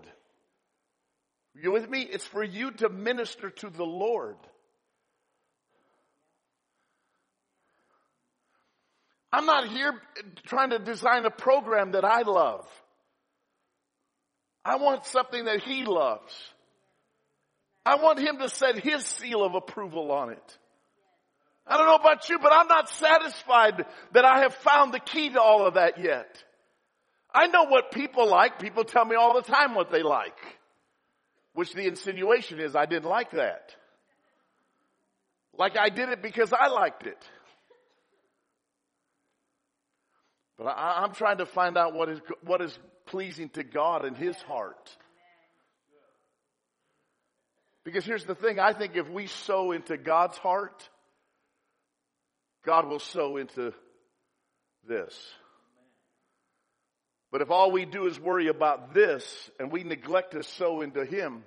You 1.53 1.73
with 1.73 1.89
me? 1.89 2.03
It's 2.03 2.25
for 2.25 2.45
you 2.45 2.71
to 2.71 2.87
minister 2.87 3.49
to 3.49 3.69
the 3.69 3.83
Lord. 3.83 4.37
I'm 9.33 9.45
not 9.45 9.67
here 9.67 10.01
trying 10.45 10.69
to 10.69 10.79
design 10.79 11.25
a 11.25 11.29
program 11.29 11.91
that 11.91 12.05
I 12.05 12.21
love. 12.21 12.65
I 14.67 14.75
want 14.75 15.05
something 15.05 15.45
that 15.45 15.61
he 15.61 15.85
loves. 15.85 16.33
I 17.85 17.95
want 17.95 18.19
him 18.19 18.39
to 18.39 18.49
set 18.49 18.77
his 18.77 19.05
seal 19.05 19.45
of 19.45 19.55
approval 19.55 20.11
on 20.11 20.31
it. 20.31 20.57
I 21.65 21.77
don't 21.77 21.87
know 21.87 21.95
about 21.95 22.27
you, 22.27 22.37
but 22.37 22.51
I'm 22.51 22.67
not 22.67 22.89
satisfied 22.89 23.85
that 24.11 24.25
I 24.25 24.41
have 24.41 24.53
found 24.55 24.93
the 24.93 24.99
key 24.99 25.29
to 25.29 25.41
all 25.41 25.65
of 25.65 25.75
that 25.75 26.03
yet. 26.03 26.43
I 27.33 27.47
know 27.47 27.63
what 27.63 27.93
people 27.93 28.29
like. 28.29 28.59
People 28.59 28.83
tell 28.83 29.05
me 29.05 29.15
all 29.15 29.33
the 29.35 29.41
time 29.41 29.73
what 29.73 29.89
they 29.89 30.03
like. 30.03 30.37
Which 31.53 31.71
the 31.71 31.87
insinuation 31.87 32.59
is 32.59 32.75
I 32.75 32.87
didn't 32.87 33.09
like 33.09 33.31
that. 33.31 33.73
Like 35.57 35.77
I 35.77 35.87
did 35.87 36.09
it 36.09 36.21
because 36.21 36.51
I 36.51 36.67
liked 36.67 37.07
it. 37.07 37.23
But 40.57 40.65
I, 40.65 41.05
am 41.05 41.13
trying 41.13 41.37
to 41.37 41.45
find 41.45 41.77
out 41.77 41.93
what 41.93 42.09
is, 42.09 42.19
what 42.41 42.61
is 42.61 42.77
pleasing 43.07 43.49
to 43.49 43.63
God 43.63 44.05
in 44.05 44.15
His 44.15 44.35
heart. 44.43 44.95
Because 47.83 48.05
here's 48.05 48.25
the 48.25 48.35
thing, 48.35 48.59
I 48.59 48.73
think 48.73 48.95
if 48.95 49.09
we 49.09 49.27
sow 49.27 49.71
into 49.71 49.97
God's 49.97 50.37
heart, 50.37 50.89
God 52.65 52.87
will 52.87 52.99
sow 52.99 53.37
into 53.37 53.73
this. 54.87 55.17
But 57.31 57.41
if 57.41 57.49
all 57.49 57.71
we 57.71 57.85
do 57.85 58.07
is 58.07 58.19
worry 58.19 58.47
about 58.47 58.93
this 58.93 59.49
and 59.59 59.71
we 59.71 59.83
neglect 59.83 60.31
to 60.31 60.43
sow 60.43 60.81
into 60.81 61.05
Him, 61.05 61.43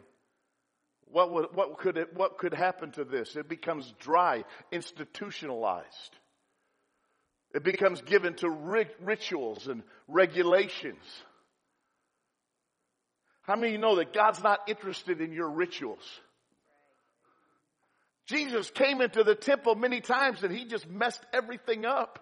what, 1.12 1.32
would, 1.32 1.46
what, 1.54 1.78
could 1.78 1.96
it, 1.96 2.14
what 2.14 2.38
could 2.38 2.54
happen 2.54 2.92
to 2.92 3.04
this? 3.04 3.36
It 3.36 3.48
becomes 3.48 3.92
dry, 3.98 4.44
institutionalized. 4.70 6.16
It 7.52 7.64
becomes 7.64 8.00
given 8.02 8.34
to 8.36 8.48
rituals 9.00 9.66
and 9.66 9.82
regulations. 10.06 11.02
How 13.50 13.56
many 13.56 13.70
of 13.70 13.72
you 13.72 13.78
know 13.78 13.96
that 13.96 14.12
God's 14.12 14.40
not 14.44 14.60
interested 14.68 15.20
in 15.20 15.32
your 15.32 15.50
rituals? 15.50 16.08
Jesus 18.28 18.70
came 18.70 19.00
into 19.00 19.24
the 19.24 19.34
temple 19.34 19.74
many 19.74 20.00
times 20.00 20.44
and 20.44 20.54
he 20.56 20.66
just 20.66 20.88
messed 20.88 21.20
everything 21.32 21.84
up. 21.84 22.20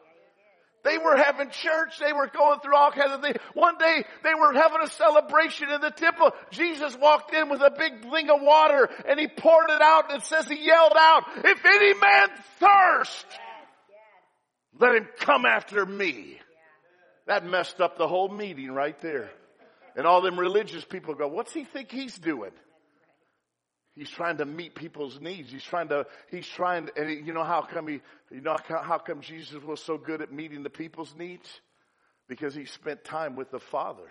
They 0.84 0.96
were 0.96 1.18
having 1.18 1.50
church. 1.50 1.98
They 1.98 2.14
were 2.14 2.28
going 2.28 2.60
through 2.60 2.74
all 2.74 2.92
kinds 2.92 3.12
of 3.12 3.20
things. 3.20 3.36
One 3.52 3.76
day 3.76 4.04
they 4.24 4.32
were 4.32 4.54
having 4.54 4.78
a 4.82 4.88
celebration 4.88 5.68
in 5.68 5.82
the 5.82 5.90
temple. 5.90 6.30
Jesus 6.50 6.96
walked 6.96 7.34
in 7.34 7.50
with 7.50 7.60
a 7.60 7.74
big 7.76 8.10
thing 8.10 8.30
of 8.30 8.40
water 8.40 8.88
and 9.06 9.20
he 9.20 9.26
poured 9.28 9.68
it 9.68 9.82
out 9.82 10.10
and 10.10 10.22
it 10.22 10.24
says 10.24 10.48
he 10.48 10.64
yelled 10.64 10.96
out, 10.96 11.24
if 11.44 11.62
any 11.62 11.92
man 11.92 12.28
thirst, 12.58 13.26
let 14.80 14.94
him 14.94 15.06
come 15.18 15.44
after 15.44 15.84
me. 15.84 16.38
That 17.26 17.44
messed 17.44 17.82
up 17.82 17.98
the 17.98 18.08
whole 18.08 18.30
meeting 18.30 18.70
right 18.70 18.98
there. 19.02 19.28
And 19.98 20.06
all 20.06 20.20
them 20.20 20.38
religious 20.38 20.84
people 20.84 21.14
go, 21.14 21.26
what's 21.26 21.52
he 21.52 21.64
think 21.64 21.90
he's 21.90 22.16
doing? 22.16 22.52
He's 23.96 24.08
trying 24.08 24.36
to 24.36 24.44
meet 24.44 24.76
people's 24.76 25.20
needs. 25.20 25.50
He's 25.50 25.64
trying 25.64 25.88
to, 25.88 26.06
he's 26.30 26.46
trying, 26.46 26.86
to, 26.86 26.92
and 26.96 27.26
you 27.26 27.34
know 27.34 27.42
how 27.42 27.62
come 27.62 27.88
he, 27.88 28.00
you 28.30 28.40
know 28.40 28.56
how, 28.68 28.98
come 28.98 29.22
Jesus 29.22 29.60
was 29.60 29.82
so 29.82 29.98
good 29.98 30.22
at 30.22 30.32
meeting 30.32 30.62
the 30.62 30.70
people's 30.70 31.12
needs? 31.18 31.50
Because 32.28 32.54
he 32.54 32.64
spent 32.66 33.02
time 33.02 33.34
with 33.34 33.50
the 33.50 33.58
Father. 33.58 34.08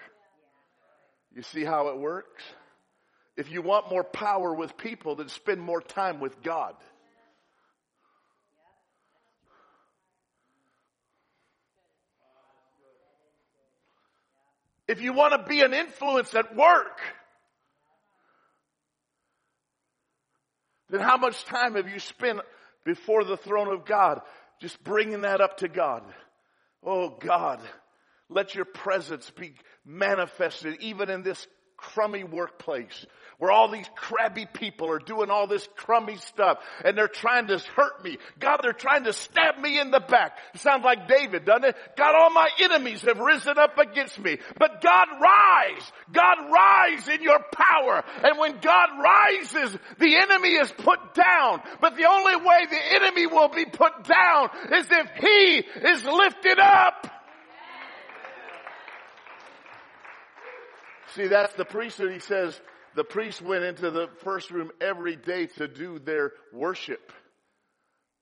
You 1.33 1.41
see 1.41 1.63
how 1.63 1.87
it 1.87 1.97
works? 1.97 2.43
If 3.37 3.49
you 3.49 3.61
want 3.61 3.89
more 3.89 4.03
power 4.03 4.53
with 4.53 4.75
people, 4.75 5.15
then 5.15 5.29
spend 5.29 5.61
more 5.61 5.79
time 5.79 6.19
with 6.19 6.41
God. 6.41 6.75
If 14.87 15.01
you 15.01 15.13
want 15.13 15.33
to 15.33 15.49
be 15.49 15.61
an 15.61 15.73
influence 15.73 16.33
at 16.33 16.55
work, 16.55 16.99
then 20.89 21.01
how 21.01 21.17
much 21.17 21.43
time 21.45 21.75
have 21.75 21.89
you 21.89 21.99
spent 21.99 22.39
before 22.85 23.23
the 23.23 23.37
throne 23.37 23.67
of 23.67 23.85
God 23.85 24.21
just 24.61 24.81
bringing 24.83 25.21
that 25.21 25.41
up 25.41 25.57
to 25.57 25.67
God? 25.67 26.03
Oh 26.83 27.09
God, 27.09 27.59
let 28.29 28.55
your 28.55 28.65
presence 28.65 29.29
be 29.31 29.53
manifested 29.85 30.77
even 30.79 31.09
in 31.09 31.23
this 31.23 31.45
crummy 31.77 32.23
workplace 32.23 33.05
where 33.37 33.51
all 33.51 33.69
these 33.69 33.89
crabby 33.95 34.47
people 34.51 34.89
are 34.89 34.99
doing 34.99 35.29
all 35.29 35.45
this 35.45 35.67
crummy 35.75 36.15
stuff 36.17 36.57
and 36.83 36.97
they're 36.97 37.07
trying 37.07 37.47
to 37.47 37.59
hurt 37.75 38.03
me. 38.03 38.17
God, 38.39 38.61
they're 38.63 38.73
trying 38.73 39.03
to 39.03 39.13
stab 39.13 39.59
me 39.59 39.79
in 39.79 39.91
the 39.91 39.99
back. 39.99 40.37
It 40.55 40.61
sounds 40.61 40.83
like 40.83 41.07
David, 41.07 41.45
doesn't 41.45 41.65
it? 41.65 41.75
God, 41.95 42.15
all 42.15 42.31
my 42.31 42.49
enemies 42.59 43.01
have 43.03 43.19
risen 43.19 43.57
up 43.57 43.77
against 43.77 44.19
me. 44.19 44.37
But 44.57 44.81
God 44.81 45.07
rise. 45.21 45.91
God 46.11 46.51
rise 46.51 47.07
in 47.07 47.21
your 47.21 47.39
power. 47.51 48.03
And 48.23 48.39
when 48.39 48.59
God 48.59 48.89
rises, 49.03 49.77
the 49.99 50.15
enemy 50.15 50.53
is 50.55 50.71
put 50.71 51.13
down. 51.13 51.61
But 51.79 51.95
the 51.95 52.09
only 52.09 52.35
way 52.37 52.65
the 52.69 52.95
enemy 52.95 53.27
will 53.27 53.49
be 53.49 53.65
put 53.65 54.03
down 54.03 54.49
is 54.73 54.87
if 54.89 55.09
he 55.19 55.87
is 55.87 56.03
lifted 56.05 56.59
up. 56.59 57.16
See, 61.17 61.25
that's 61.25 61.53
the 61.55 61.65
priesthood. 61.65 62.13
He 62.13 62.19
says, 62.19 62.59
the 62.95 63.03
priests 63.03 63.41
went 63.41 63.63
into 63.63 63.89
the 63.89 64.07
first 64.23 64.51
room 64.51 64.69
every 64.79 65.15
day 65.15 65.47
to 65.57 65.67
do 65.67 65.97
their 65.97 66.31
worship. 66.53 67.11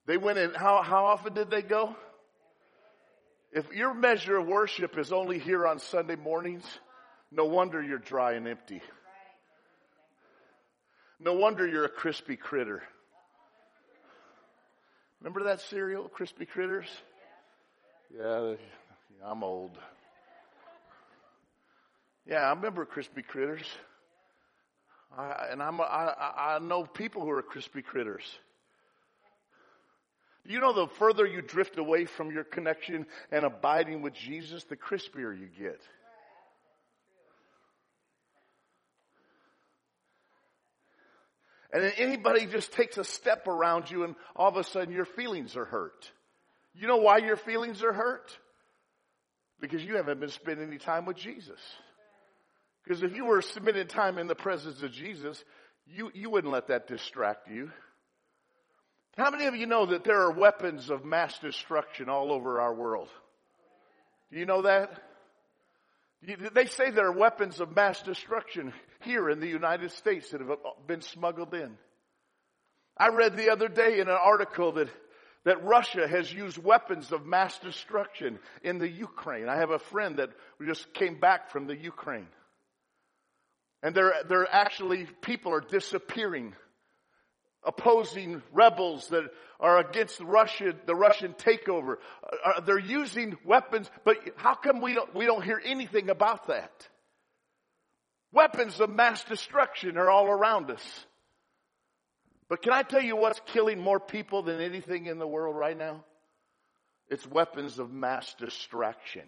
They 0.08 0.16
went 0.16 0.38
in, 0.38 0.54
how, 0.54 0.82
how 0.82 1.08
often 1.08 1.34
did 1.34 1.52
they 1.52 1.62
go? 1.62 1.94
If 3.52 3.70
your 3.74 3.94
measure 3.94 4.38
of 4.38 4.48
worship 4.48 4.98
is 4.98 5.12
only 5.12 5.40
here 5.40 5.68
on 5.68 5.80
Sunday 5.80 6.16
mornings, 6.16 6.64
no 7.32 7.44
wonder 7.44 7.84
you're 7.84 7.98
dry 7.98 8.34
and 8.34 8.48
empty. 8.48 8.82
No 11.20 11.34
wonder 11.34 11.68
you're 11.68 11.86
a 11.86 11.90
crispy 11.90 12.38
critter. 12.38 12.82
Remember 15.20 15.44
that 15.46 15.60
cereal, 15.60 16.08
Crispy 16.08 16.46
Critters? 16.46 16.88
Yeah, 18.16 18.54
I'm 19.22 19.44
old. 19.44 19.78
Yeah, 22.28 22.38
I 22.38 22.50
remember 22.50 22.86
Crispy 22.86 23.22
Critters. 23.22 23.66
I, 25.18 25.48
and 25.52 25.62
I'm, 25.62 25.80
I, 25.80 26.14
I 26.38 26.60
know 26.60 26.84
people 26.84 27.22
who 27.24 27.30
are 27.32 27.42
crispy 27.42 27.82
critters. 27.82 28.24
You 30.48 30.60
know, 30.60 30.74
the 30.74 30.88
further 30.88 31.26
you 31.26 31.42
drift 31.42 31.78
away 31.78 32.06
from 32.06 32.32
your 32.32 32.44
connection 32.44 33.08
and 33.32 33.46
abiding 33.46 34.02
with 34.02 34.14
Jesus, 34.14 34.64
the 34.66 34.76
crispier 34.76 35.38
you 35.38 35.48
get. 35.58 35.82
And 41.74 41.84
then 41.84 41.94
anybody 41.98 42.46
just 42.46 42.74
takes 42.74 42.98
a 42.98 43.04
step 43.04 43.48
around 43.48 43.90
you 43.90 44.04
and 44.04 44.16
all 44.36 44.48
of 44.48 44.56
a 44.56 44.64
sudden 44.64 44.94
your 44.94 45.06
feelings 45.06 45.58
are 45.58 45.66
hurt. 45.66 46.12
You 46.74 46.88
know 46.88 46.98
why 46.98 47.18
your 47.18 47.38
feelings 47.38 47.84
are 47.84 47.92
hurt? 47.92 48.38
Because 49.60 49.84
you 49.84 49.96
haven't 49.96 50.20
been 50.20 50.30
spending 50.30 50.68
any 50.68 50.78
time 50.78 51.06
with 51.06 51.18
Jesus. 51.18 51.60
Because 52.86 53.04
if 53.04 53.16
you 53.16 53.26
were 53.26 53.42
spending 53.42 53.88
time 53.88 54.18
in 54.18 54.28
the 54.28 54.36
presence 54.36 54.84
of 54.84 54.92
Jesus, 54.92 55.44
you, 55.88 56.12
you 56.14 56.30
wouldn't 56.30 56.54
let 56.54 56.68
that 56.68 56.88
distract 56.88 57.50
you. 57.50 57.72
How 59.18 59.32
many 59.32 59.46
of 59.46 59.56
you 59.56 59.66
know 59.66 59.88
that 59.88 60.04
there 60.04 60.22
are 60.22 60.32
weapons 60.32 60.90
of 60.90 61.06
mass 61.06 61.38
destruction 61.40 62.10
all 62.10 62.32
over 62.32 62.60
our 62.60 62.74
world? 62.74 63.08
Do 64.32 64.38
you 64.38 64.46
know 64.46 64.64
that? 64.64 64.92
They 66.54 66.66
say 66.66 66.92
there 66.92 67.08
are 67.08 67.18
weapons 67.18 67.60
of 67.60 67.76
mass 67.76 68.02
destruction 68.02 68.74
here 69.02 69.30
in 69.30 69.40
the 69.40 69.48
United 69.48 69.92
States 69.92 70.30
that 70.32 70.42
have 70.42 70.58
been 70.88 71.02
smuggled 71.02 71.54
in. 71.54 71.78
I 72.98 73.10
read 73.10 73.38
the 73.38 73.52
other 73.52 73.68
day 73.68 74.00
in 74.00 74.08
an 74.08 74.18
article 74.20 74.74
that, 74.74 74.90
that 75.44 75.64
Russia 75.64 76.08
has 76.08 76.32
used 76.32 76.58
weapons 76.58 77.12
of 77.12 77.26
mass 77.26 77.58
destruction 77.60 78.40
in 78.64 78.80
the 78.80 78.90
Ukraine. 78.90 79.50
I 79.50 79.58
have 79.58 79.72
a 79.72 79.80
friend 79.80 80.18
that 80.18 80.30
just 80.66 80.94
came 80.94 81.20
back 81.20 81.52
from 81.52 81.68
the 81.68 81.76
Ukraine. 81.76 82.28
And 83.84 83.94
they're, 83.94 84.14
they're 84.28 84.52
actually, 84.52 85.08
people 85.22 85.54
are 85.54 85.62
disappearing 85.62 86.56
opposing 87.66 88.42
rebels 88.54 89.10
that 89.10 89.24
are 89.60 89.80
against 89.80 90.20
Russia, 90.20 90.74
the 90.86 90.96
Russian 90.96 91.34
takeover. 91.34 91.96
Uh, 92.46 92.62
they're 92.62 92.78
using 92.78 93.38
weapons, 93.44 93.90
but 94.04 94.18
how 94.36 94.54
come 94.54 94.82
we 94.82 94.94
don't, 94.94 95.14
we 95.16 95.26
don't 95.26 95.44
hear 95.44 95.62
anything 95.64 96.10
about 96.10 96.48
that? 96.48 96.88
Weapons 98.32 98.80
of 98.80 98.90
mass 98.90 99.24
destruction 99.24 99.98
are 99.98 100.10
all 100.10 100.28
around 100.28 100.70
us. 100.70 101.06
But 102.50 102.62
can 102.62 102.74
I 102.74 102.84
tell 102.84 103.02
you 103.02 103.16
what's 103.16 103.42
killing 103.48 103.80
more 103.80 104.00
people 104.00 104.44
than 104.44 104.62
anything 104.62 105.08
in 105.08 105.18
the 105.18 105.28
world 105.28 105.56
right 105.56 105.78
now? 105.78 106.04
It's 107.10 107.26
weapons 107.26 107.80
of 107.80 107.92
mass 107.92 108.34
distraction. 108.38 109.24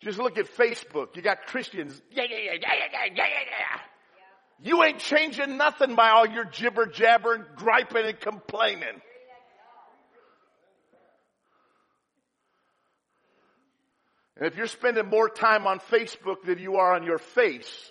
Just 0.00 0.18
look 0.18 0.38
at 0.38 0.46
Facebook. 0.46 1.16
You 1.16 1.22
got 1.22 1.46
Christians. 1.46 2.00
Yeah, 2.10 2.24
yeah, 2.30 2.36
yeah, 2.36 2.52
yeah, 2.52 2.68
yeah, 2.74 3.04
yeah, 3.06 3.14
yeah, 3.16 3.24
yeah. 3.24 3.80
You 4.60 4.82
ain't 4.82 4.98
changing 4.98 5.56
nothing 5.56 5.94
by 5.94 6.10
all 6.10 6.26
your 6.26 6.44
jibber 6.44 6.86
jabbering, 6.86 7.44
griping 7.56 8.04
and 8.04 8.20
complaining. 8.20 9.00
And 14.36 14.46
if 14.46 14.56
you're 14.56 14.68
spending 14.68 15.06
more 15.06 15.28
time 15.28 15.66
on 15.66 15.80
Facebook 15.80 16.42
than 16.44 16.58
you 16.58 16.76
are 16.76 16.94
on 16.94 17.04
your 17.04 17.18
face, 17.18 17.90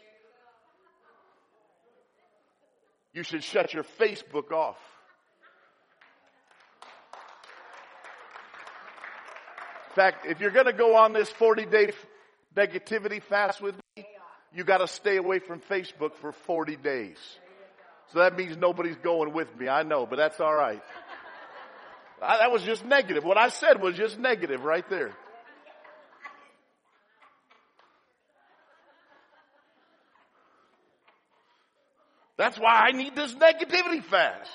you 3.14 3.24
should 3.24 3.44
shut 3.44 3.74
your 3.74 3.84
Facebook 4.00 4.52
off. 4.52 4.78
Fact, 9.98 10.28
if 10.28 10.40
you're 10.40 10.52
going 10.52 10.68
to 10.68 10.74
go 10.74 10.96
on 10.96 11.12
this 11.12 11.30
40 11.30 11.66
day 11.66 11.92
negativity 12.56 13.22
fast 13.22 13.62
with 13.62 13.76
me, 13.96 14.06
you 14.54 14.64
got 14.64 14.78
to 14.78 14.88
stay 14.88 15.18
away 15.18 15.40
from 15.40 15.60
Facebook 15.60 16.14
for 16.16 16.32
40 16.32 16.76
days. 16.76 17.18
So 18.14 18.20
that 18.20 18.38
means 18.38 18.56
nobody's 18.58 18.96
going 18.98 19.34
with 19.34 19.54
me. 19.58 19.68
I 19.68 19.82
know, 19.84 20.06
but 20.06 20.18
that's 20.18 20.40
all 20.40 20.54
right. 20.54 20.82
I, 22.22 22.38
that 22.38 22.52
was 22.52 22.62
just 22.62 22.86
negative. 22.86 23.24
What 23.24 23.38
I 23.38 23.50
said 23.50 23.82
was 23.82 23.96
just 23.96 24.20
negative 24.20 24.64
right 24.64 24.88
there. 24.90 25.12
That's 32.38 32.60
why 32.60 32.88
I 32.88 32.92
need 32.92 33.16
this 33.16 33.34
negativity 33.34 34.04
fast. 34.04 34.52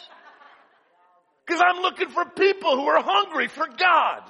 Because 1.45 1.61
I'm 1.61 1.83
looking 1.83 2.11
for 2.11 2.25
people 2.25 2.77
who 2.77 2.87
are 2.87 3.03
hungry 3.03 3.49
for 3.49 3.67
God. 3.67 4.23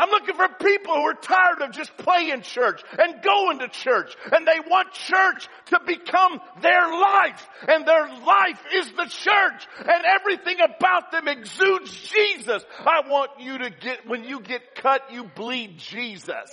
I'm 0.00 0.08
looking 0.08 0.34
for 0.34 0.48
people 0.48 0.94
who 0.94 1.02
are 1.02 1.14
tired 1.14 1.60
of 1.60 1.72
just 1.72 1.94
playing 1.98 2.40
church 2.40 2.82
and 2.98 3.20
going 3.20 3.58
to 3.58 3.68
church 3.68 4.16
and 4.32 4.46
they 4.46 4.58
want 4.66 4.94
church 4.94 5.46
to 5.66 5.80
become 5.86 6.40
their 6.62 6.88
life 6.90 7.46
and 7.68 7.86
their 7.86 8.08
life 8.08 8.64
is 8.72 8.90
the 8.92 9.04
church 9.04 9.68
and 9.78 10.04
everything 10.06 10.56
about 10.62 11.12
them 11.12 11.28
exudes 11.28 11.94
Jesus. 11.94 12.64
I 12.78 13.06
want 13.10 13.32
you 13.40 13.58
to 13.58 13.68
get, 13.68 14.08
when 14.08 14.24
you 14.24 14.40
get 14.40 14.74
cut, 14.74 15.02
you 15.12 15.24
bleed 15.24 15.76
Jesus. 15.76 16.50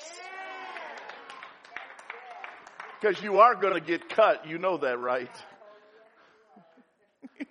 Because 2.99 3.23
you 3.23 3.39
are 3.39 3.55
going 3.55 3.75
to 3.75 3.79
get 3.79 4.09
cut. 4.09 4.45
You 4.45 4.57
know 4.57 4.75
that, 4.79 4.99
right? 4.99 5.31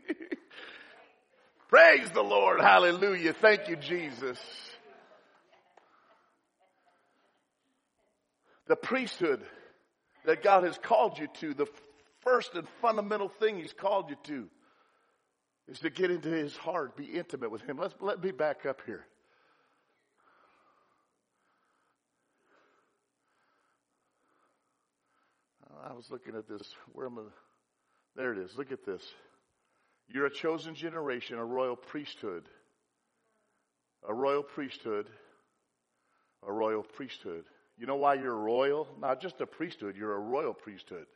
Praise 1.70 2.10
the 2.10 2.22
Lord. 2.22 2.60
Hallelujah. 2.60 3.32
Thank 3.32 3.70
you, 3.70 3.76
Jesus. 3.76 4.38
The 8.66 8.76
priesthood 8.76 9.42
that 10.24 10.42
God 10.42 10.64
has 10.64 10.78
called 10.78 11.18
you 11.18 11.28
to, 11.40 11.54
the 11.54 11.66
first 12.20 12.54
and 12.54 12.68
fundamental 12.82 13.28
thing 13.28 13.58
He's 13.58 13.72
called 13.72 14.10
you 14.10 14.16
to 14.24 14.48
is 15.68 15.80
to 15.80 15.90
get 15.90 16.10
into 16.10 16.28
His 16.28 16.56
heart, 16.56 16.96
be 16.96 17.04
intimate 17.04 17.50
with 17.50 17.62
Him. 17.62 17.78
Let's, 17.78 17.94
let 18.00 18.22
me 18.22 18.32
back 18.32 18.66
up 18.66 18.80
here. 18.86 19.06
I 25.88 25.92
was 25.92 26.10
looking 26.10 26.34
at 26.34 26.48
this. 26.48 26.74
Where 26.92 27.06
am 27.06 27.18
I? 27.18 27.22
There 28.16 28.32
it 28.32 28.38
is. 28.38 28.56
Look 28.56 28.72
at 28.72 28.84
this. 28.84 29.02
You're 30.08 30.26
a 30.26 30.32
chosen 30.32 30.74
generation, 30.74 31.38
a 31.38 31.44
royal 31.44 31.76
priesthood. 31.76 32.44
A 34.08 34.12
royal 34.12 34.42
priesthood. 34.42 35.06
A 36.46 36.52
royal 36.52 36.82
priesthood. 36.82 37.44
You 37.78 37.86
know 37.86 37.96
why 37.96 38.14
you're 38.14 38.34
royal? 38.34 38.88
Not 39.00 39.20
just 39.20 39.40
a 39.40 39.46
priesthood, 39.46 39.96
you're 39.96 40.14
a 40.14 40.20
royal 40.20 40.54
priesthood. 40.54 41.06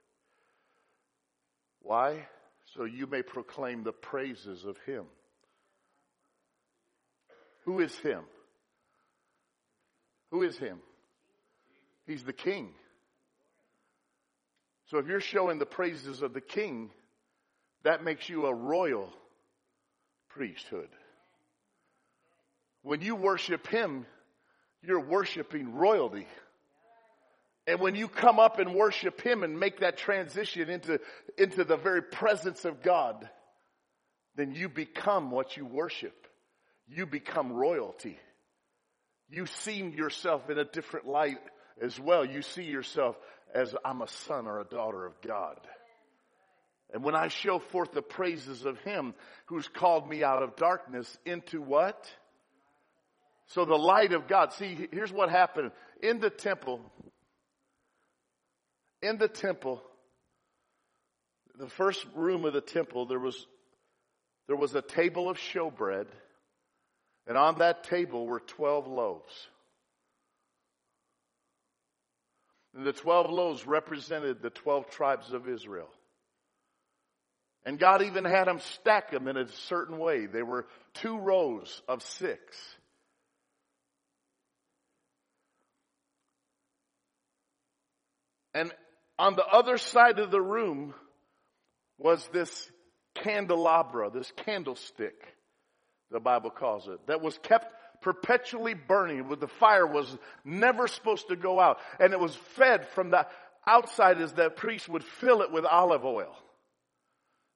Why? 1.82 2.26
So 2.74 2.84
you 2.84 3.06
may 3.06 3.22
proclaim 3.22 3.82
the 3.82 3.92
praises 3.92 4.64
of 4.64 4.76
Him. 4.86 5.04
Who 7.64 7.80
is 7.80 7.96
Him? 7.98 8.22
Who 10.30 10.42
is 10.42 10.56
Him? 10.58 10.78
He's 12.06 12.24
the 12.24 12.32
King. 12.32 12.70
So 14.90 14.98
if 14.98 15.06
you're 15.06 15.20
showing 15.20 15.58
the 15.58 15.66
praises 15.66 16.22
of 16.22 16.34
the 16.34 16.40
King, 16.40 16.90
that 17.84 18.04
makes 18.04 18.28
you 18.28 18.46
a 18.46 18.54
royal 18.54 19.08
priesthood. 20.28 20.88
When 22.82 23.00
you 23.00 23.14
worship 23.14 23.66
Him, 23.66 24.06
you're 24.82 25.00
worshiping 25.00 25.74
royalty. 25.74 26.26
And 27.66 27.80
when 27.80 27.94
you 27.94 28.08
come 28.08 28.38
up 28.38 28.58
and 28.58 28.74
worship 28.74 29.20
Him 29.20 29.42
and 29.42 29.58
make 29.58 29.80
that 29.80 29.98
transition 29.98 30.70
into, 30.70 31.00
into 31.36 31.64
the 31.64 31.76
very 31.76 32.02
presence 32.02 32.64
of 32.64 32.82
God, 32.82 33.28
then 34.36 34.52
you 34.52 34.68
become 34.68 35.30
what 35.30 35.56
you 35.56 35.66
worship. 35.66 36.26
You 36.88 37.06
become 37.06 37.52
royalty. 37.52 38.18
You 39.28 39.46
see 39.46 39.76
yourself 39.76 40.50
in 40.50 40.58
a 40.58 40.64
different 40.64 41.06
light 41.06 41.38
as 41.80 41.98
well. 42.00 42.24
You 42.24 42.42
see 42.42 42.64
yourself 42.64 43.16
as 43.54 43.74
I'm 43.84 44.02
a 44.02 44.08
son 44.08 44.46
or 44.46 44.60
a 44.60 44.64
daughter 44.64 45.06
of 45.06 45.20
God. 45.20 45.58
And 46.92 47.04
when 47.04 47.14
I 47.14 47.28
show 47.28 47.58
forth 47.58 47.92
the 47.92 48.02
praises 48.02 48.64
of 48.64 48.78
Him 48.80 49.14
who's 49.46 49.68
called 49.68 50.08
me 50.08 50.24
out 50.24 50.42
of 50.42 50.56
darkness 50.56 51.16
into 51.24 51.60
what? 51.60 52.10
So 53.48 53.64
the 53.64 53.76
light 53.76 54.12
of 54.12 54.26
God. 54.26 54.52
See, 54.52 54.88
here's 54.92 55.12
what 55.12 55.30
happened. 55.30 55.72
In 56.02 56.20
the 56.20 56.30
temple, 56.30 56.80
in 59.02 59.18
the 59.18 59.28
temple, 59.28 59.82
the 61.58 61.68
first 61.68 62.04
room 62.14 62.44
of 62.44 62.52
the 62.52 62.60
temple, 62.60 63.06
there 63.06 63.18
was, 63.18 63.46
there 64.46 64.56
was 64.56 64.74
a 64.74 64.82
table 64.82 65.28
of 65.28 65.38
showbread, 65.38 66.06
and 67.26 67.36
on 67.36 67.58
that 67.58 67.84
table 67.84 68.26
were 68.26 68.40
12 68.40 68.86
loaves. 68.86 69.48
And 72.74 72.86
the 72.86 72.92
12 72.92 73.30
loaves 73.30 73.66
represented 73.66 74.42
the 74.42 74.50
12 74.50 74.90
tribes 74.90 75.32
of 75.32 75.48
Israel. 75.48 75.88
And 77.64 77.78
God 77.78 78.02
even 78.02 78.24
had 78.24 78.44
them 78.44 78.60
stack 78.60 79.10
them 79.10 79.28
in 79.28 79.36
a 79.36 79.48
certain 79.68 79.98
way. 79.98 80.26
They 80.26 80.42
were 80.42 80.66
two 80.94 81.18
rows 81.18 81.82
of 81.88 82.02
six. 82.02 82.40
And 88.54 88.72
on 89.20 89.36
the 89.36 89.44
other 89.44 89.76
side 89.76 90.18
of 90.18 90.30
the 90.30 90.40
room 90.40 90.94
was 91.98 92.26
this 92.32 92.70
candelabra, 93.16 94.10
this 94.10 94.32
candlestick, 94.46 95.14
the 96.10 96.18
Bible 96.18 96.48
calls 96.48 96.88
it, 96.88 97.06
that 97.06 97.20
was 97.20 97.36
kept 97.42 97.66
perpetually 98.00 98.72
burning. 98.72 99.28
The 99.28 99.46
fire 99.46 99.86
was 99.86 100.16
never 100.42 100.88
supposed 100.88 101.28
to 101.28 101.36
go 101.36 101.60
out. 101.60 101.76
And 101.98 102.14
it 102.14 102.18
was 102.18 102.34
fed 102.56 102.88
from 102.94 103.10
the 103.10 103.26
outside 103.66 104.22
as 104.22 104.32
that 104.32 104.56
priest 104.56 104.88
would 104.88 105.04
fill 105.04 105.42
it 105.42 105.52
with 105.52 105.66
olive 105.66 106.06
oil. 106.06 106.34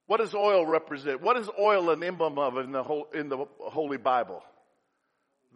What 0.07 0.21
does 0.21 0.35
oil 0.35 0.67
represent? 0.67 1.23
What 1.23 1.39
is 1.39 1.49
oil 1.59 1.89
an 1.89 2.05
emblem 2.05 2.39
of 2.39 2.59
in 2.59 2.73
the, 2.73 2.83
whole, 2.83 3.07
in 3.15 3.31
the 3.31 3.47
Holy 3.59 3.97
Bible? 3.97 4.43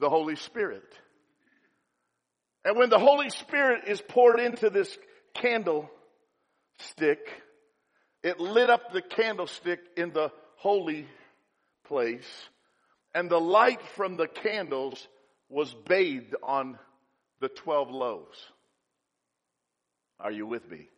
The 0.01 0.09
Holy 0.09 0.37
Spirit. 0.37 0.91
And 2.65 2.79
when 2.79 2.89
the 2.89 2.99
Holy 2.99 3.29
Spirit 3.29 3.83
is 3.89 4.01
poured 4.01 4.41
into 4.41 4.71
this 4.71 4.97
candle, 5.35 5.91
stick. 6.79 7.29
It 8.23 8.41
lit 8.41 8.71
up 8.71 8.93
the 8.93 9.03
candlestick 9.03 9.81
in 9.97 10.13
the 10.13 10.31
holy 10.57 11.07
place. 11.87 12.49
And 13.15 13.31
the 13.31 13.41
light 13.41 13.81
from 13.97 14.17
the 14.17 14.27
candles 14.27 15.07
was 15.49 15.75
bathed 15.87 16.35
on 16.43 16.79
the 17.41 17.49
12 17.49 17.91
loaves. 17.91 18.39
Are 20.21 20.33
you 20.33 20.47
with 20.47 20.69
me? 20.69 20.89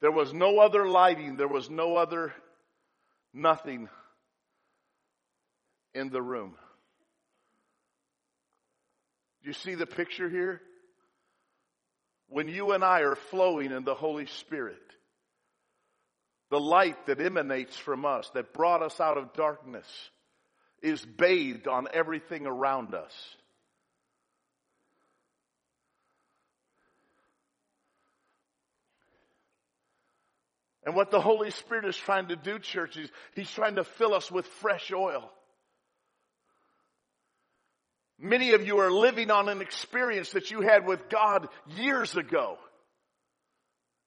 There 0.00 0.12
was 0.12 0.32
no 0.32 0.60
other 0.60 0.88
lighting. 0.88 1.36
There 1.36 1.48
was 1.48 1.68
no 1.68 1.96
other 1.96 2.32
nothing 3.34 3.88
in 5.94 6.10
the 6.10 6.22
room. 6.22 6.54
Do 9.42 9.48
you 9.48 9.54
see 9.54 9.74
the 9.74 9.86
picture 9.86 10.28
here? 10.28 10.62
When 12.30 12.46
you 12.46 12.70
and 12.72 12.84
I 12.84 13.00
are 13.00 13.16
flowing 13.16 13.72
in 13.72 13.84
the 13.84 13.94
Holy 13.94 14.26
Spirit, 14.26 14.80
the 16.48 16.60
light 16.60 17.06
that 17.06 17.20
emanates 17.20 17.76
from 17.76 18.06
us, 18.06 18.30
that 18.34 18.54
brought 18.54 18.82
us 18.82 19.00
out 19.00 19.18
of 19.18 19.32
darkness, 19.32 19.86
is 20.80 21.04
bathed 21.04 21.66
on 21.66 21.88
everything 21.92 22.46
around 22.46 22.94
us. 22.94 23.12
And 30.84 30.94
what 30.94 31.10
the 31.10 31.20
Holy 31.20 31.50
Spirit 31.50 31.84
is 31.84 31.96
trying 31.96 32.28
to 32.28 32.36
do, 32.36 32.60
church, 32.60 32.96
is 32.96 33.10
He's 33.34 33.50
trying 33.50 33.74
to 33.74 33.84
fill 33.84 34.14
us 34.14 34.30
with 34.30 34.46
fresh 34.46 34.92
oil. 34.92 35.30
Many 38.20 38.52
of 38.52 38.66
you 38.66 38.78
are 38.80 38.90
living 38.90 39.30
on 39.30 39.48
an 39.48 39.62
experience 39.62 40.32
that 40.32 40.50
you 40.50 40.60
had 40.60 40.86
with 40.86 41.08
God 41.08 41.48
years 41.76 42.16
ago. 42.16 42.58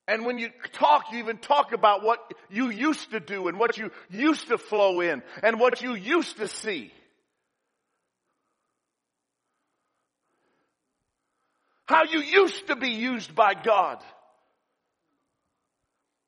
And 0.07 0.23
when 0.25 0.37
you 0.37 0.49
talk, 0.73 1.11
you 1.11 1.17
even 1.17 1.37
talk 1.37 1.71
about 1.73 2.03
what 2.03 2.19
you 2.49 2.69
used 2.69 3.09
to 3.11 3.19
do 3.19 3.47
and 3.47 3.57
what 3.57 3.77
you 3.77 3.89
used 4.11 4.49
to 4.49 4.59
flow 4.59 4.99
in 4.99 5.23
and 5.41 5.59
what 5.59 5.81
you 5.81 5.95
used 5.95 6.37
to 6.37 6.47
see. 6.47 6.93
How 11.85 12.03
you 12.03 12.19
used 12.19 12.67
to 12.67 12.75
be 12.75 12.89
used 12.89 13.33
by 13.33 13.55
God. 13.55 13.99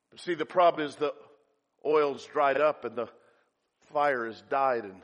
But 0.09 0.21
see, 0.21 0.33
the 0.33 0.45
problem 0.45 0.87
is 0.87 0.95
the 0.95 1.13
oil's 1.85 2.25
dried 2.25 2.59
up 2.59 2.83
and 2.83 2.95
the 2.95 3.09
fire 3.93 4.25
has 4.25 4.41
died 4.49 4.85
and 4.85 5.01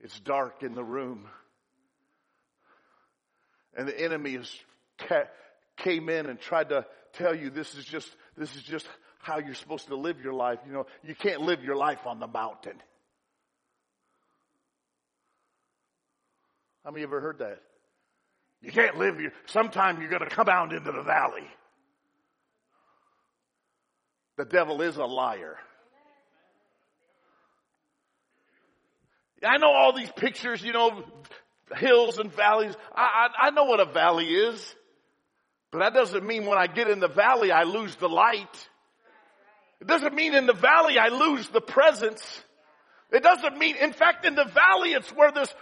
it's 0.00 0.18
dark 0.20 0.62
in 0.62 0.74
the 0.74 0.84
room 0.84 1.26
and 3.76 3.88
the 3.88 4.00
enemy 4.00 4.36
has 4.36 4.50
came 5.76 6.08
in 6.08 6.26
and 6.26 6.40
tried 6.40 6.70
to 6.70 6.84
tell 7.14 7.34
you 7.34 7.50
this 7.50 7.74
is 7.74 7.84
just 7.84 8.08
this 8.36 8.54
is 8.56 8.62
just 8.62 8.86
how 9.20 9.38
you're 9.38 9.54
supposed 9.54 9.88
to 9.88 9.96
live 9.96 10.20
your 10.20 10.32
life. 10.32 10.58
You 10.66 10.72
know, 10.72 10.86
you 11.02 11.14
can't 11.14 11.42
live 11.42 11.62
your 11.62 11.76
life 11.76 12.06
on 12.06 12.20
the 12.20 12.26
mountain. 12.26 12.80
How 16.84 16.90
many 16.90 17.02
ever 17.02 17.20
heard 17.20 17.38
that? 17.38 17.60
You 18.62 18.72
can't 18.72 18.96
live 18.96 19.20
your 19.20 19.32
sometime 19.46 20.00
you're 20.00 20.10
gonna 20.10 20.30
come 20.30 20.48
out 20.48 20.72
into 20.72 20.90
the 20.90 21.02
valley. 21.02 21.46
The 24.36 24.44
devil 24.44 24.80
is 24.82 24.96
a 24.96 25.04
liar. 25.04 25.56
I 29.44 29.58
know 29.58 29.70
all 29.70 29.92
these 29.92 30.10
pictures, 30.10 30.62
you 30.62 30.72
know, 30.72 31.04
hills 31.76 32.18
and 32.18 32.32
valleys. 32.32 32.74
I, 32.94 33.28
I, 33.40 33.46
I 33.46 33.50
know 33.50 33.64
what 33.64 33.80
a 33.80 33.86
valley 33.86 34.26
is. 34.26 34.74
But 35.70 35.80
that 35.80 35.94
doesn't 35.94 36.26
mean 36.26 36.46
when 36.46 36.58
I 36.58 36.66
get 36.66 36.88
in 36.88 37.00
the 37.00 37.08
valley, 37.08 37.52
I 37.52 37.64
lose 37.64 37.94
the 37.96 38.08
light. 38.08 38.68
It 39.80 39.86
doesn't 39.86 40.14
mean 40.14 40.34
in 40.34 40.46
the 40.46 40.54
valley, 40.54 40.98
I 40.98 41.08
lose 41.08 41.48
the 41.48 41.60
presence. 41.60 42.22
It 43.10 43.22
doesn't 43.22 43.56
mean, 43.58 43.76
in 43.76 43.92
fact, 43.92 44.24
in 44.24 44.34
the 44.34 44.44
valley, 44.44 44.92
it's 44.92 45.10
where 45.10 45.30
this 45.30 45.52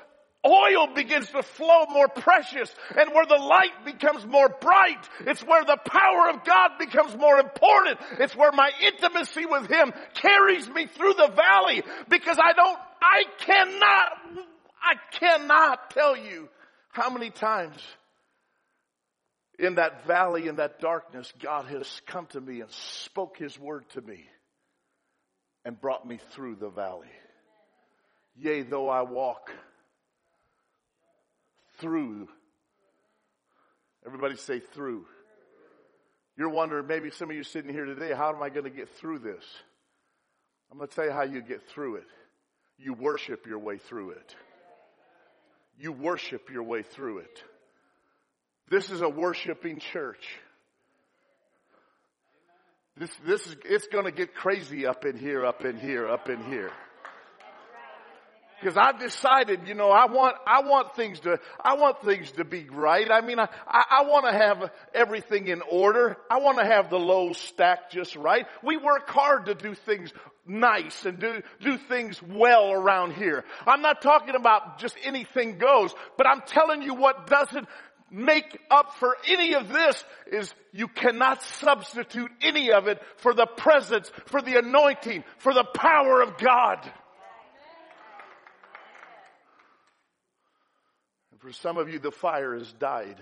oil 0.46 0.88
begins 0.94 1.28
to 1.30 1.42
flow 1.42 1.86
more 1.90 2.08
precious 2.08 2.72
and 2.96 3.12
where 3.12 3.26
the 3.26 3.36
light 3.36 3.84
becomes 3.84 4.24
more 4.24 4.48
bright. 4.48 5.08
It's 5.20 5.42
where 5.42 5.64
the 5.64 5.76
power 5.84 6.30
of 6.30 6.44
God 6.44 6.70
becomes 6.78 7.16
more 7.16 7.38
important. 7.38 7.98
It's 8.20 8.36
where 8.36 8.52
my 8.52 8.70
intimacy 8.80 9.46
with 9.46 9.68
Him 9.68 9.92
carries 10.14 10.68
me 10.68 10.86
through 10.86 11.14
the 11.14 11.32
valley 11.34 11.82
because 12.08 12.38
I 12.40 12.52
don't, 12.52 12.78
I 13.02 13.24
cannot 13.40 14.46
I 14.86 14.94
cannot 15.18 15.90
tell 15.90 16.16
you 16.16 16.48
how 16.90 17.10
many 17.10 17.30
times 17.30 17.76
in 19.58 19.76
that 19.76 20.06
valley, 20.06 20.46
in 20.46 20.56
that 20.56 20.78
darkness, 20.80 21.32
God 21.40 21.66
has 21.66 22.02
come 22.06 22.26
to 22.26 22.40
me 22.40 22.60
and 22.60 22.70
spoke 22.70 23.36
His 23.36 23.58
word 23.58 23.88
to 23.90 24.00
me 24.00 24.24
and 25.64 25.80
brought 25.80 26.06
me 26.06 26.20
through 26.32 26.56
the 26.56 26.68
valley. 26.68 27.10
Yea, 28.36 28.62
though 28.62 28.88
I 28.88 29.02
walk 29.02 29.50
through. 31.78 32.28
Everybody 34.06 34.36
say 34.36 34.60
through. 34.60 35.04
You're 36.36 36.50
wondering, 36.50 36.86
maybe 36.86 37.10
some 37.10 37.28
of 37.30 37.34
you 37.34 37.42
sitting 37.42 37.72
here 37.72 37.86
today, 37.86 38.12
how 38.14 38.32
am 38.32 38.40
I 38.40 38.50
going 38.50 38.64
to 38.64 38.70
get 38.70 38.88
through 38.90 39.18
this? 39.18 39.44
I'm 40.70 40.78
going 40.78 40.88
to 40.88 40.94
tell 40.94 41.06
you 41.06 41.10
how 41.10 41.22
you 41.22 41.40
get 41.40 41.66
through 41.70 41.96
it. 41.96 42.06
You 42.78 42.92
worship 42.92 43.46
your 43.46 43.58
way 43.58 43.78
through 43.78 44.10
it 44.10 44.34
you 45.78 45.92
worship 45.92 46.50
your 46.50 46.62
way 46.62 46.82
through 46.82 47.18
it. 47.18 47.42
This 48.68 48.90
is 48.90 49.00
a 49.00 49.08
worshiping 49.08 49.78
church. 49.78 50.26
This, 52.96 53.10
this 53.26 53.46
is, 53.46 53.56
it's 53.64 53.86
gonna 53.88 54.10
get 54.10 54.34
crazy 54.34 54.86
up 54.86 55.04
in 55.04 55.18
here, 55.18 55.44
up 55.44 55.64
in 55.64 55.78
here, 55.78 56.08
up 56.08 56.28
in 56.28 56.42
here. 56.44 56.72
Because 58.58 58.78
I've 58.78 58.98
decided, 58.98 59.68
you 59.68 59.74
know, 59.74 59.90
I 59.90 60.06
want, 60.06 60.36
I 60.46 60.62
want 60.62 60.96
things 60.96 61.20
to, 61.20 61.38
I 61.62 61.74
want 61.74 62.02
things 62.02 62.32
to 62.32 62.44
be 62.44 62.66
right. 62.70 63.10
I 63.10 63.20
mean, 63.20 63.38
I, 63.38 63.48
I, 63.68 63.84
I 63.98 64.02
want 64.08 64.24
to 64.24 64.32
have 64.32 64.70
everything 64.94 65.48
in 65.48 65.60
order. 65.70 66.16
I 66.30 66.38
want 66.40 66.58
to 66.58 66.64
have 66.64 66.88
the 66.88 66.98
lows 66.98 67.36
stacked 67.36 67.92
just 67.92 68.16
right. 68.16 68.46
We 68.62 68.78
work 68.78 69.10
hard 69.10 69.46
to 69.46 69.54
do 69.54 69.74
things 69.74 70.10
nice 70.48 71.04
and 71.04 71.18
do, 71.18 71.42
do 71.60 71.78
things 71.78 72.20
well 72.22 72.70
around 72.70 73.14
here. 73.14 73.44
I'm 73.66 73.82
not 73.82 74.02
talking 74.02 74.34
about 74.34 74.78
just 74.78 74.96
anything 75.04 75.58
goes, 75.58 75.94
but 76.16 76.26
I'm 76.26 76.42
telling 76.46 76.82
you 76.82 76.94
what 76.94 77.26
doesn't 77.26 77.68
make 78.10 78.58
up 78.70 78.94
for 78.94 79.16
any 79.26 79.54
of 79.54 79.68
this 79.68 80.04
is 80.26 80.54
you 80.72 80.88
cannot 80.88 81.42
substitute 81.42 82.30
any 82.40 82.72
of 82.72 82.86
it 82.86 83.00
for 83.16 83.34
the 83.34 83.46
presence, 83.46 84.10
for 84.26 84.40
the 84.40 84.58
anointing, 84.58 85.24
for 85.38 85.52
the 85.52 85.64
power 85.64 86.22
of 86.22 86.38
God. 86.38 86.78
And 91.32 91.40
for 91.40 91.52
some 91.52 91.76
of 91.76 91.88
you, 91.88 91.98
the 91.98 92.12
fire 92.12 92.56
has 92.56 92.72
died. 92.74 93.16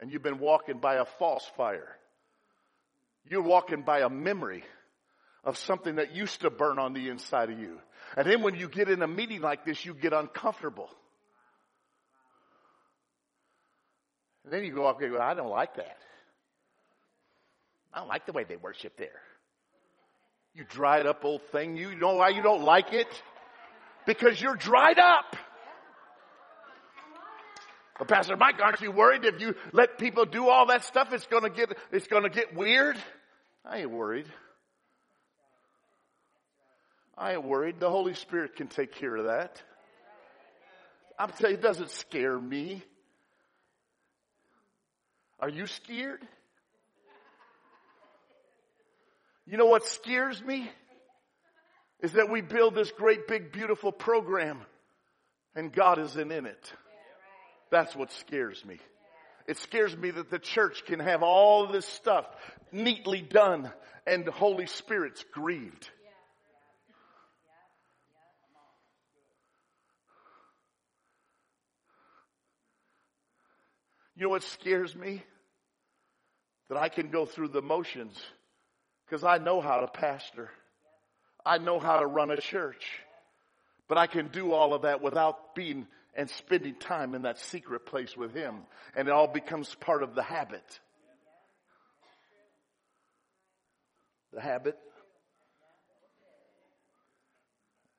And 0.00 0.10
you've 0.10 0.22
been 0.22 0.38
walking 0.38 0.78
by 0.78 0.96
a 0.96 1.04
false 1.04 1.48
fire. 1.56 1.96
You're 3.28 3.42
walking 3.42 3.82
by 3.82 4.00
a 4.00 4.08
memory 4.08 4.64
of 5.44 5.58
something 5.58 5.96
that 5.96 6.14
used 6.14 6.40
to 6.40 6.50
burn 6.50 6.78
on 6.78 6.92
the 6.92 7.08
inside 7.08 7.50
of 7.50 7.58
you. 7.58 7.78
And 8.16 8.26
then 8.26 8.42
when 8.42 8.54
you 8.54 8.68
get 8.68 8.88
in 8.88 9.02
a 9.02 9.06
meeting 9.06 9.40
like 9.40 9.64
this, 9.64 9.84
you 9.84 9.94
get 9.94 10.12
uncomfortable. 10.12 10.88
And 14.44 14.52
then 14.52 14.64
you 14.64 14.72
go 14.72 14.86
up 14.86 15.00
and 15.00 15.12
go, 15.12 15.20
I 15.20 15.34
don't 15.34 15.50
like 15.50 15.76
that. 15.76 15.98
I 17.92 17.98
don't 17.98 18.08
like 18.08 18.26
the 18.26 18.32
way 18.32 18.44
they 18.44 18.56
worship 18.56 18.96
there. 18.96 19.20
You 20.54 20.64
dried 20.68 21.06
up 21.06 21.24
old 21.24 21.42
thing. 21.50 21.76
You 21.76 21.94
know 21.94 22.14
why 22.16 22.30
you 22.30 22.42
don't 22.42 22.62
like 22.62 22.92
it? 22.92 23.08
Because 24.06 24.40
you're 24.40 24.56
dried 24.56 24.98
up. 24.98 25.36
But 27.98 28.08
Pastor 28.08 28.36
Mike, 28.36 28.60
aren't 28.60 28.80
you 28.80 28.90
worried 28.90 29.24
if 29.24 29.40
you 29.40 29.54
let 29.72 29.98
people 29.98 30.24
do 30.24 30.48
all 30.48 30.66
that 30.66 30.84
stuff, 30.84 31.12
it's 31.12 31.26
gonna 31.26 31.50
get, 31.50 31.76
it's 31.92 32.08
gonna 32.08 32.28
get 32.28 32.54
weird? 32.54 32.96
I 33.64 33.78
ain't 33.78 33.90
worried. 33.90 34.26
I 37.16 37.32
ain't 37.32 37.44
worried. 37.44 37.78
The 37.78 37.90
Holy 37.90 38.14
Spirit 38.14 38.56
can 38.56 38.68
take 38.68 38.94
care 38.94 39.14
of 39.14 39.26
that. 39.26 39.62
I'm 41.18 41.30
telling 41.30 41.52
you, 41.52 41.58
it 41.58 41.62
doesn't 41.62 41.90
scare 41.90 42.38
me. 42.38 42.82
Are 45.38 45.48
you 45.48 45.66
scared? 45.66 46.26
You 49.46 49.58
know 49.58 49.66
what 49.66 49.84
scares 49.86 50.42
me? 50.42 50.70
Is 52.00 52.12
that 52.12 52.30
we 52.30 52.40
build 52.40 52.74
this 52.74 52.90
great 52.90 53.28
big 53.28 53.52
beautiful 53.52 53.92
program 53.92 54.60
and 55.54 55.72
God 55.72 55.98
isn't 55.98 56.32
in 56.32 56.46
it. 56.46 56.72
That's 57.70 57.94
what 57.94 58.12
scares 58.12 58.64
me. 58.64 58.78
It 59.46 59.58
scares 59.58 59.96
me 59.96 60.10
that 60.10 60.30
the 60.30 60.38
church 60.38 60.84
can 60.86 61.00
have 61.00 61.22
all 61.22 61.66
this 61.66 61.86
stuff 61.86 62.26
neatly 62.72 63.20
done 63.20 63.70
and 64.06 64.24
the 64.24 64.32
Holy 64.32 64.66
Spirit's 64.66 65.24
grieved. 65.32 65.90
You 74.16 74.24
know 74.24 74.30
what 74.30 74.42
scares 74.44 74.94
me? 74.94 75.22
That 76.68 76.78
I 76.78 76.88
can 76.88 77.10
go 77.10 77.26
through 77.26 77.48
the 77.48 77.62
motions 77.62 78.16
because 79.06 79.24
I 79.24 79.38
know 79.38 79.60
how 79.60 79.80
to 79.80 79.86
pastor. 79.86 80.50
I 81.44 81.58
know 81.58 81.78
how 81.78 81.98
to 81.98 82.06
run 82.06 82.30
a 82.30 82.40
church. 82.40 82.84
But 83.88 83.98
I 83.98 84.06
can 84.06 84.28
do 84.28 84.52
all 84.52 84.72
of 84.72 84.82
that 84.82 85.02
without 85.02 85.54
being 85.54 85.86
and 86.14 86.30
spending 86.30 86.76
time 86.76 87.14
in 87.14 87.22
that 87.22 87.38
secret 87.38 87.86
place 87.86 88.16
with 88.16 88.32
Him. 88.32 88.60
And 88.96 89.08
it 89.08 89.10
all 89.10 89.26
becomes 89.26 89.74
part 89.74 90.02
of 90.02 90.14
the 90.14 90.22
habit. 90.22 90.64
The 94.32 94.40
habit. 94.40 94.78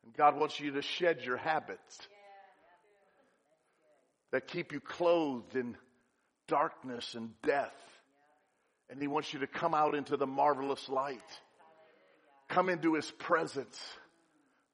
And 0.06 0.16
God 0.16 0.38
wants 0.38 0.60
you 0.60 0.72
to 0.72 0.82
shed 0.82 1.22
your 1.24 1.38
habits 1.38 2.08
that 4.32 4.48
keep 4.48 4.72
you 4.72 4.80
clothed 4.80 5.56
in 5.56 5.78
darkness 6.48 7.16
and 7.16 7.32
death. 7.42 7.74
And 8.90 9.02
He 9.02 9.08
wants 9.08 9.34
you 9.34 9.40
to 9.40 9.48
come 9.48 9.74
out 9.74 9.96
into 9.96 10.18
the 10.18 10.28
marvelous 10.28 10.88
light. 10.90 11.20
Come 12.50 12.70
into 12.70 12.94
His 12.94 13.10
presence. 13.12 13.80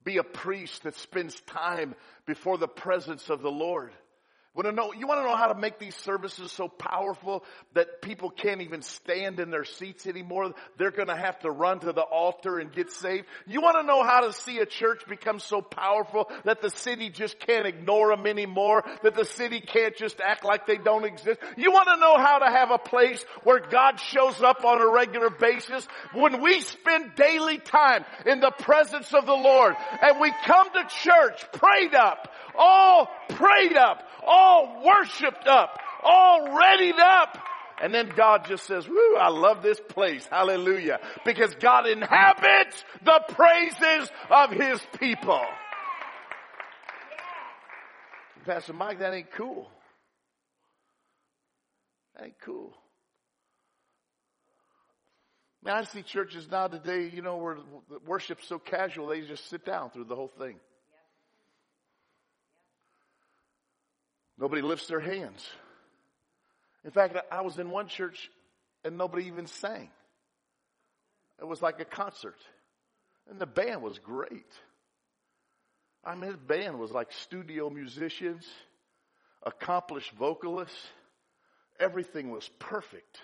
Be 0.03 0.17
a 0.17 0.24
priest 0.24 0.84
that 0.84 0.95
spends 0.95 1.39
time 1.41 1.95
before 2.26 2.57
the 2.57 2.67
presence 2.67 3.30
of 3.30 3.41
the 3.41 3.51
Lord. 3.51 3.93
Want 4.54 4.68
to 4.68 4.74
know, 4.74 4.91
you 4.91 5.08
want 5.08 5.22
to 5.22 5.24
know 5.24 5.38
how 5.38 5.47
to 5.47 5.58
make 5.58 5.80
these 5.80 5.95
services 5.95 6.52
so 6.52 6.68
powerful 6.68 7.45
that 7.74 8.02
people 8.02 8.30
can't 8.30 8.62
even 8.62 8.82
stand 8.82 9.39
in 9.39 9.49
their 9.49 9.64
seats 9.64 10.08
anymore? 10.08 10.54
They're 10.78 10.91
going 10.91 11.08
to 11.08 11.16
have 11.16 11.39
to 11.39 11.49
run 11.49 11.80
to 11.80 11.93
the 11.93 12.02
altar 12.02 12.60
and 12.60 12.70
get 12.70 12.91
saved. 12.91 13.28
You 13.47 13.62
want 13.62 13.78
to 13.78 13.84
know 13.84 14.04
how 14.04 14.28
to 14.28 14.34
see 14.34 14.60
a 14.60 14.66
church 14.66 15.04
become 15.08 15.39
so 15.39 15.62
powerful 15.62 16.30
that 16.43 16.62
the 16.62 16.70
city 16.70 17.10
just 17.10 17.39
can't 17.39 17.66
ignore 17.66 18.14
them 18.14 18.28
anymore? 18.28 18.84
That 19.04 19.16
the 19.16 19.24
city 19.24 19.62
can't 19.62 19.95
just 19.95 20.20
act 20.20 20.43
like 20.43 20.68
they 20.68 20.78
don't 20.78 21.06
exist? 21.06 21.39
You 21.56 21.72
want 21.72 21.88
to 21.88 21.95
know 21.95 22.18
how 22.18 22.39
to 22.39 22.52
have 22.52 22.72
a 22.72 22.78
place 22.78 23.24
where 23.45 23.62
God 23.62 24.02
shows 24.02 24.41
up 24.41 24.66
on 24.66 24.82
a 24.82 24.91
regular 24.91 25.30
basis? 25.30 25.88
When 26.14 26.41
we 26.41 26.60
spend 26.60 27.16
daily 27.16 27.58
time 27.58 28.04
in 28.26 28.41
the 28.41 28.52
presence 28.52 29.14
of 29.14 29.26
the 29.26 29.32
Lord 29.32 29.76
and 30.02 30.20
we 30.20 30.34
come 30.45 30.68
to 30.74 30.84
church 30.89 31.45
prayed 31.54 31.95
up, 31.95 32.28
all 32.58 33.10
prayed 33.30 33.76
up, 33.76 34.04
all 34.26 34.84
worshiped 34.86 35.47
up, 35.47 35.80
all 36.04 36.58
readied 36.58 36.99
up. 36.99 37.38
And 37.82 37.91
then 37.93 38.12
God 38.16 38.45
just 38.45 38.66
says, 38.66 38.88
woo, 38.88 39.16
I 39.18 39.30
love 39.30 39.64
this 39.64 39.80
place. 39.80 40.28
Hallelujah. 40.28 40.99
Because 41.26 41.56
God 41.56 41.88
inhabits 41.88 42.84
the 43.04 43.22
praises 43.30 44.12
of 44.30 44.52
His 44.52 44.80
people. 44.99 45.41
Pastor 48.45 48.74
Mike, 48.74 48.99
that 48.99 49.14
ain't 49.14 49.32
cool. 49.32 49.68
That 52.16 52.26
ain't 52.26 52.39
cool. 52.43 52.76
Man, 55.64 55.76
I 55.76 55.84
see 55.84 56.02
churches 56.02 56.47
now 56.49 56.68
today, 56.68 57.12
you 57.14 57.22
know, 57.22 57.38
where 57.38 57.58
worship's 58.06 58.47
so 58.47 58.58
casual, 58.58 59.08
they 59.08 59.22
just 59.22 59.47
sit 59.49 59.64
down 59.64 59.91
through 59.91 60.06
the 60.06 60.16
whole 60.16 60.32
thing. 60.39 60.60
Nobody 64.42 64.64
lifts 64.64 64.88
their 64.88 65.00
hands. 65.00 65.48
In 66.84 66.89
fact, 66.89 67.16
I 67.32 67.42
was 67.42 67.60
in 67.60 67.70
one 67.70 67.88
church 67.88 68.32
and 68.84 68.98
nobody 68.98 69.28
even 69.28 69.46
sang. 69.46 69.89
It 71.39 71.46
was 71.48 71.62
like 71.62 71.80
a 71.80 71.86
concert. 71.86 72.38
And 73.30 73.39
the 73.39 73.46
band 73.46 73.84
was 73.84 74.00
great. 74.00 74.52
I 76.04 76.16
mean, 76.16 76.32
the 76.32 76.38
band 76.38 76.80
was 76.80 76.89
like 76.89 77.12
studio 77.12 77.70
musicians, 77.70 78.44
accomplished 79.44 80.12
vocalists. 80.14 80.88
Everything 81.80 82.32
was 82.32 82.50
perfect. 82.58 83.20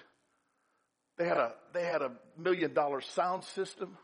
They 1.18 1.28
had 1.28 1.38
a, 1.38 1.54
they 1.74 1.84
had 1.84 2.04
a 2.04 2.12
million 2.38 2.76
dollar 2.76 3.02
sound 3.02 3.44
system. 3.44 3.98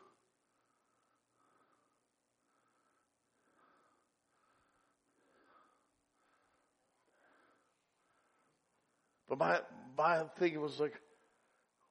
But 9.36 9.40
my, 9.40 9.60
my 9.98 10.24
thing 10.38 10.60
was 10.62 10.80
like, 10.80 10.94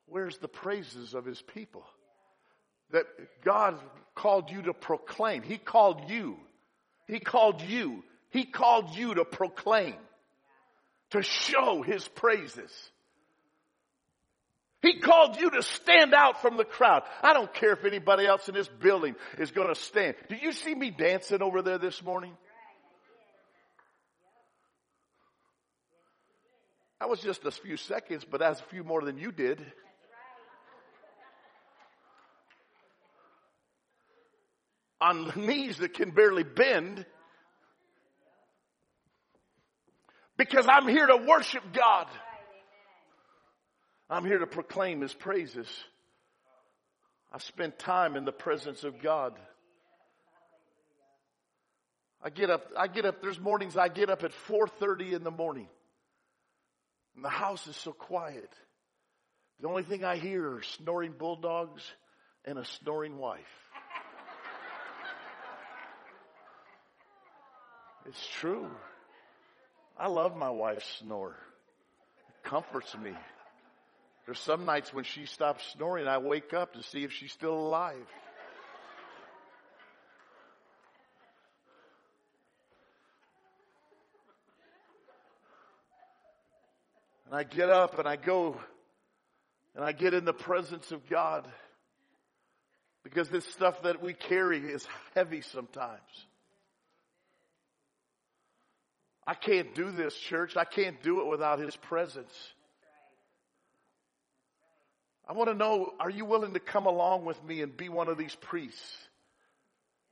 where's 0.06 0.38
the 0.38 0.48
praises 0.48 1.14
of 1.14 1.24
his 1.24 1.42
people? 1.42 1.84
That 2.92 3.04
God 3.44 3.80
called 4.14 4.50
you 4.50 4.62
to 4.62 4.72
proclaim. 4.72 5.42
He 5.42 5.56
called 5.56 6.08
you. 6.08 6.36
He 7.08 7.18
called 7.18 7.60
you. 7.60 8.04
He 8.30 8.44
called 8.44 8.94
you 8.94 9.14
to 9.14 9.24
proclaim. 9.24 9.96
To 11.10 11.22
show 11.22 11.82
his 11.82 12.06
praises. 12.06 12.70
He 14.80 15.00
called 15.00 15.40
you 15.40 15.50
to 15.50 15.62
stand 15.62 16.14
out 16.14 16.42
from 16.42 16.56
the 16.56 16.64
crowd. 16.64 17.02
I 17.22 17.32
don't 17.32 17.52
care 17.52 17.72
if 17.72 17.84
anybody 17.84 18.24
else 18.24 18.48
in 18.48 18.54
this 18.54 18.68
building 18.68 19.16
is 19.38 19.50
going 19.50 19.68
to 19.68 19.80
stand. 19.80 20.14
Do 20.28 20.36
you 20.36 20.52
see 20.52 20.74
me 20.74 20.90
dancing 20.90 21.42
over 21.42 21.60
there 21.62 21.78
this 21.78 22.04
morning? 22.04 22.36
That 27.02 27.08
was 27.08 27.18
just 27.18 27.44
a 27.44 27.50
few 27.50 27.76
seconds, 27.76 28.24
but 28.24 28.38
that's 28.38 28.60
a 28.60 28.64
few 28.66 28.84
more 28.84 29.02
than 29.02 29.18
you 29.18 29.32
did. 29.32 29.60
On 35.00 35.32
knees 35.34 35.78
that 35.78 35.94
can 35.94 36.12
barely 36.12 36.44
bend. 36.44 37.04
Because 40.36 40.68
I'm 40.68 40.86
here 40.86 41.04
to 41.04 41.16
worship 41.26 41.64
God. 41.72 42.06
I'm 44.08 44.24
here 44.24 44.38
to 44.38 44.46
proclaim 44.46 45.00
His 45.00 45.12
praises. 45.12 45.66
I 47.32 47.38
spend 47.38 47.80
time 47.80 48.14
in 48.14 48.24
the 48.24 48.30
presence 48.30 48.84
of 48.84 49.02
God. 49.02 49.36
I 52.22 52.30
get 52.30 52.48
up, 52.48 52.64
I 52.78 52.86
get 52.86 53.06
up, 53.06 53.20
there's 53.20 53.40
mornings 53.40 53.76
I 53.76 53.88
get 53.88 54.08
up 54.08 54.22
at 54.22 54.30
4.30 54.48 55.14
in 55.14 55.24
the 55.24 55.32
morning. 55.32 55.66
And 57.14 57.24
the 57.24 57.28
house 57.28 57.66
is 57.66 57.76
so 57.76 57.92
quiet. 57.92 58.50
The 59.60 59.68
only 59.68 59.82
thing 59.82 60.04
I 60.04 60.16
hear 60.16 60.56
are 60.56 60.62
snoring 60.62 61.12
bulldogs 61.18 61.82
and 62.44 62.58
a 62.58 62.64
snoring 62.64 63.18
wife. 63.18 63.40
It's 68.06 68.26
true. 68.40 68.68
I 69.96 70.08
love 70.08 70.36
my 70.36 70.50
wife's 70.50 70.98
snore. 70.98 71.36
It 72.28 72.48
comforts 72.48 72.96
me. 72.96 73.12
There's 74.26 74.40
some 74.40 74.64
nights 74.64 74.92
when 74.92 75.04
she 75.04 75.26
stops 75.26 75.64
snoring, 75.72 76.06
I 76.06 76.18
wake 76.18 76.52
up 76.52 76.74
to 76.74 76.82
see 76.82 77.04
if 77.04 77.12
she's 77.12 77.32
still 77.32 77.54
alive. 77.54 78.06
And 87.32 87.38
I 87.38 87.44
get 87.44 87.70
up 87.70 87.98
and 87.98 88.06
I 88.06 88.16
go 88.16 88.60
and 89.74 89.82
I 89.82 89.92
get 89.92 90.12
in 90.12 90.26
the 90.26 90.34
presence 90.34 90.92
of 90.92 91.08
God 91.08 91.48
because 93.04 93.30
this 93.30 93.46
stuff 93.46 93.84
that 93.84 94.02
we 94.02 94.12
carry 94.12 94.58
is 94.58 94.86
heavy 95.14 95.40
sometimes. 95.40 96.26
I 99.26 99.32
can't 99.32 99.74
do 99.74 99.90
this, 99.90 100.14
church. 100.14 100.58
I 100.58 100.66
can't 100.66 101.02
do 101.02 101.22
it 101.22 101.26
without 101.26 101.58
His 101.58 101.74
presence. 101.74 102.34
I 105.26 105.32
want 105.32 105.48
to 105.48 105.54
know, 105.54 105.90
are 105.98 106.10
you 106.10 106.26
willing 106.26 106.52
to 106.52 106.60
come 106.60 106.84
along 106.84 107.24
with 107.24 107.42
me 107.42 107.62
and 107.62 107.74
be 107.74 107.88
one 107.88 108.08
of 108.08 108.18
these 108.18 108.34
priests 108.34 109.08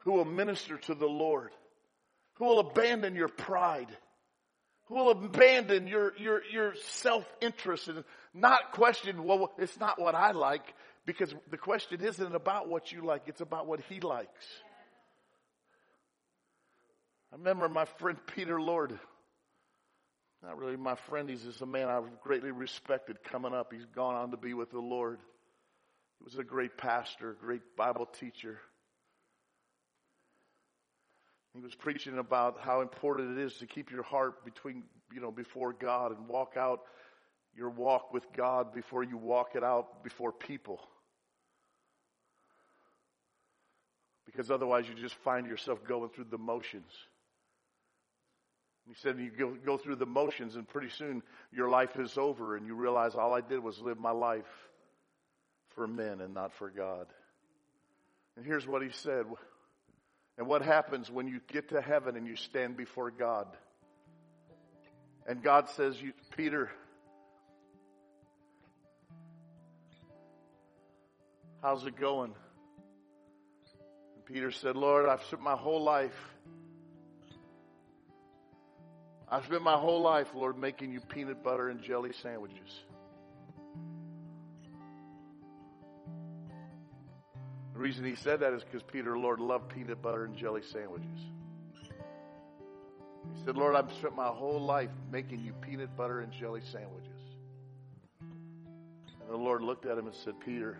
who 0.05 0.13
will 0.13 0.25
minister 0.25 0.79
to 0.79 0.95
the 0.95 1.05
Lord, 1.05 1.51
who 2.37 2.47
will 2.47 2.61
abandon 2.61 3.15
your 3.15 3.29
pride, 3.29 3.89
who 4.91 4.97
will 4.97 5.11
abandon 5.13 5.87
your, 5.87 6.13
your, 6.19 6.43
your 6.53 6.75
self-interest 6.75 7.87
and 7.87 8.05
not 8.35 8.73
question, 8.73 9.23
well, 9.23 9.53
it's 9.57 9.79
not 9.79 10.01
what 10.01 10.17
I 10.17 10.33
like, 10.33 10.75
because 11.07 11.33
the 11.49 11.57
question 11.57 12.01
isn't 12.01 12.35
about 12.35 12.69
what 12.69 12.91
you 12.91 13.03
like, 13.05 13.23
it's 13.27 13.41
about 13.41 13.69
what 13.69 13.81
he 13.89 14.01
likes. 14.01 14.47
I 17.33 17.37
remember 17.37 17.69
my 17.69 17.85
friend 17.85 18.19
Peter 18.35 18.61
Lord. 18.61 18.99
Not 20.43 20.59
really 20.59 20.77
my 20.77 20.97
friend, 21.09 21.31
he's 21.31 21.43
just 21.43 21.61
a 21.61 21.67
man 21.67 21.89
I've 21.89 22.21
greatly 22.25 22.51
respected 22.51 23.23
coming 23.23 23.55
up. 23.55 23.73
He's 23.73 23.87
gone 23.95 24.17
on 24.17 24.33
to 24.33 24.37
be 24.37 24.55
with 24.55 24.73
the 24.73 24.81
Lord. 24.81 25.21
He 26.19 26.25
was 26.25 26.37
a 26.37 26.43
great 26.43 26.77
pastor, 26.77 27.37
great 27.41 27.77
Bible 27.77 28.07
teacher. 28.07 28.59
He 31.55 31.61
was 31.61 31.75
preaching 31.75 32.19
about 32.19 32.59
how 32.61 32.81
important 32.81 33.39
it 33.39 33.43
is 33.43 33.55
to 33.55 33.67
keep 33.67 33.91
your 33.91 34.05
heart 34.05 34.45
between, 34.45 34.85
you 35.13 35.21
know, 35.21 35.33
before 35.33 35.73
God 35.73 36.17
and 36.17 36.29
walk 36.29 36.55
out 36.57 36.83
your 37.57 37.71
walk 37.71 38.13
with 38.13 38.25
God 38.37 38.73
before 38.73 39.03
you 39.03 39.17
walk 39.17 39.51
it 39.55 39.65
out 39.65 40.05
before 40.05 40.33
people. 40.33 40.81
Because 44.25 44.51
otherwise 44.51 44.89
you 44.89 44.95
just 44.95 45.17
find 45.17 45.47
yourself 45.47 45.85
going 45.87 46.11
through 46.11 46.27
the 46.31 46.39
motions. 46.39 46.93
He 48.87 48.95
said 48.95 49.19
you 49.19 49.31
go, 49.31 49.57
go 49.65 49.77
through 49.77 49.97
the 49.97 50.07
motions 50.07 50.57
and 50.57 50.69
pretty 50.69 50.89
soon 50.89 51.23
your 51.53 51.69
life 51.69 51.99
is 51.99 52.17
over 52.17 52.57
and 52.57 52.67
you 52.67 52.75
realize 52.75 53.15
all 53.15 53.35
I 53.35 53.41
did 53.41 53.63
was 53.63 53.81
live 53.81 53.99
my 53.99 54.11
life 54.11 54.51
for 55.75 55.87
men 55.87 56.21
and 56.21 56.35
not 56.35 56.53
for 56.53 56.71
God. 56.71 57.07
And 58.37 58.47
here's 58.47 58.67
what 58.67 58.83
he 58.83 58.91
said. 58.91 59.27
And 60.39 60.47
what 60.47 60.63
happens 60.63 61.11
when 61.11 61.29
you 61.29 61.41
get 61.49 61.71
to 61.71 61.81
heaven 61.81 62.17
and 62.17 62.27
you 62.27 62.37
stand 62.37 62.77
before 62.77 63.11
God? 63.11 63.47
And 65.27 65.43
God 65.43 65.69
says, 65.71 66.01
you, 66.01 66.13
Peter, 66.37 66.71
how's 71.63 71.85
it 71.87 71.97
going? 71.97 72.33
And 74.17 74.25
Peter 74.25 74.51
said, 74.51 74.77
Lord, 74.77 75.09
I've 75.09 75.23
spent 75.25 75.43
my 75.43 75.57
whole 75.57 75.83
life. 75.83 76.17
I've 79.29 79.45
spent 79.45 79.63
my 79.63 79.77
whole 79.77 80.01
life, 80.01 80.29
Lord, 80.35 80.59
making 80.59 80.93
you 80.93 81.01
peanut 81.01 81.45
butter 81.45 81.69
and 81.69 81.83
jelly 81.83 82.13
sandwiches. 82.23 82.81
The 87.81 87.85
reason 87.85 88.05
he 88.05 88.15
said 88.15 88.41
that 88.41 88.53
is 88.53 88.63
because 88.63 88.83
Peter, 88.83 89.17
Lord, 89.17 89.41
loved 89.41 89.71
peanut 89.71 90.03
butter 90.03 90.27
and 90.27 90.37
jelly 90.37 90.61
sandwiches. 90.71 91.19
He 93.35 93.43
said, 93.47 93.57
Lord, 93.57 93.75
I've 93.75 93.91
spent 93.95 94.15
my 94.15 94.27
whole 94.27 94.61
life 94.61 94.91
making 95.11 95.41
you 95.41 95.55
peanut 95.55 95.97
butter 95.97 96.21
and 96.21 96.31
jelly 96.31 96.61
sandwiches. 96.61 97.23
And 98.21 99.31
the 99.31 99.37
Lord 99.39 99.63
looked 99.63 99.87
at 99.87 99.97
him 99.97 100.07
and 100.07 100.15
said, 100.15 100.35
Peter, 100.45 100.77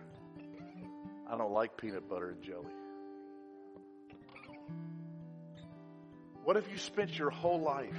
I 1.27 1.35
don't 1.39 1.51
like 1.51 1.75
peanut 1.75 2.07
butter 2.07 2.29
and 2.29 2.43
jelly. 2.43 2.69
What 6.43 6.55
if 6.55 6.69
you 6.69 6.77
spent 6.77 7.17
your 7.17 7.31
whole 7.31 7.61
life 7.61 7.97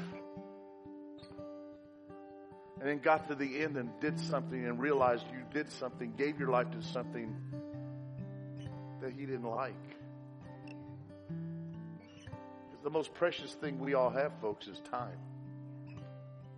and 2.79 2.89
then 2.89 3.01
got 3.01 3.27
to 3.31 3.35
the 3.35 3.63
end 3.63 3.77
and 3.77 3.91
did 4.01 4.21
something 4.21 4.65
and 4.65 4.79
realized 4.79 5.25
you 5.33 5.43
did 5.53 5.73
something, 5.73 6.13
gave 6.17 6.39
your 6.39 6.51
life 6.51 6.71
to 6.71 6.83
something 6.83 7.35
that 9.13 9.21
he 9.21 9.27
didn't 9.27 9.49
like? 9.49 9.75
the 12.83 12.91
most 12.91 13.15
precious 13.15 13.55
thing 13.55 13.79
we 13.79 13.95
all 13.95 14.11
have, 14.11 14.33
folks, 14.41 14.67
is 14.67 14.81
time. 14.91 15.17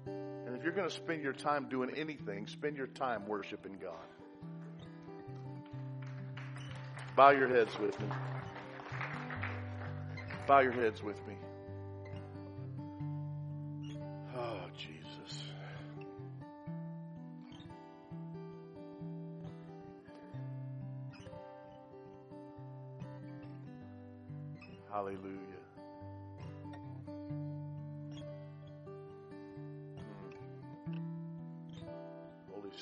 And 0.06 0.56
if 0.56 0.62
you're 0.62 0.72
going 0.72 0.88
to 0.88 0.94
spend 0.94 1.22
your 1.22 1.34
time 1.34 1.68
doing 1.68 1.90
anything, 1.96 2.46
spend 2.46 2.78
your 2.78 2.86
time 2.86 3.26
worshiping 3.26 3.76
God. 3.80 3.92
Bow 7.14 7.30
your 7.30 7.48
heads 7.48 7.78
with 7.78 8.00
me. 8.00 8.06
Bow 10.46 10.60
your 10.60 10.72
heads 10.72 11.02
with 11.02 11.18
me. 11.26 11.34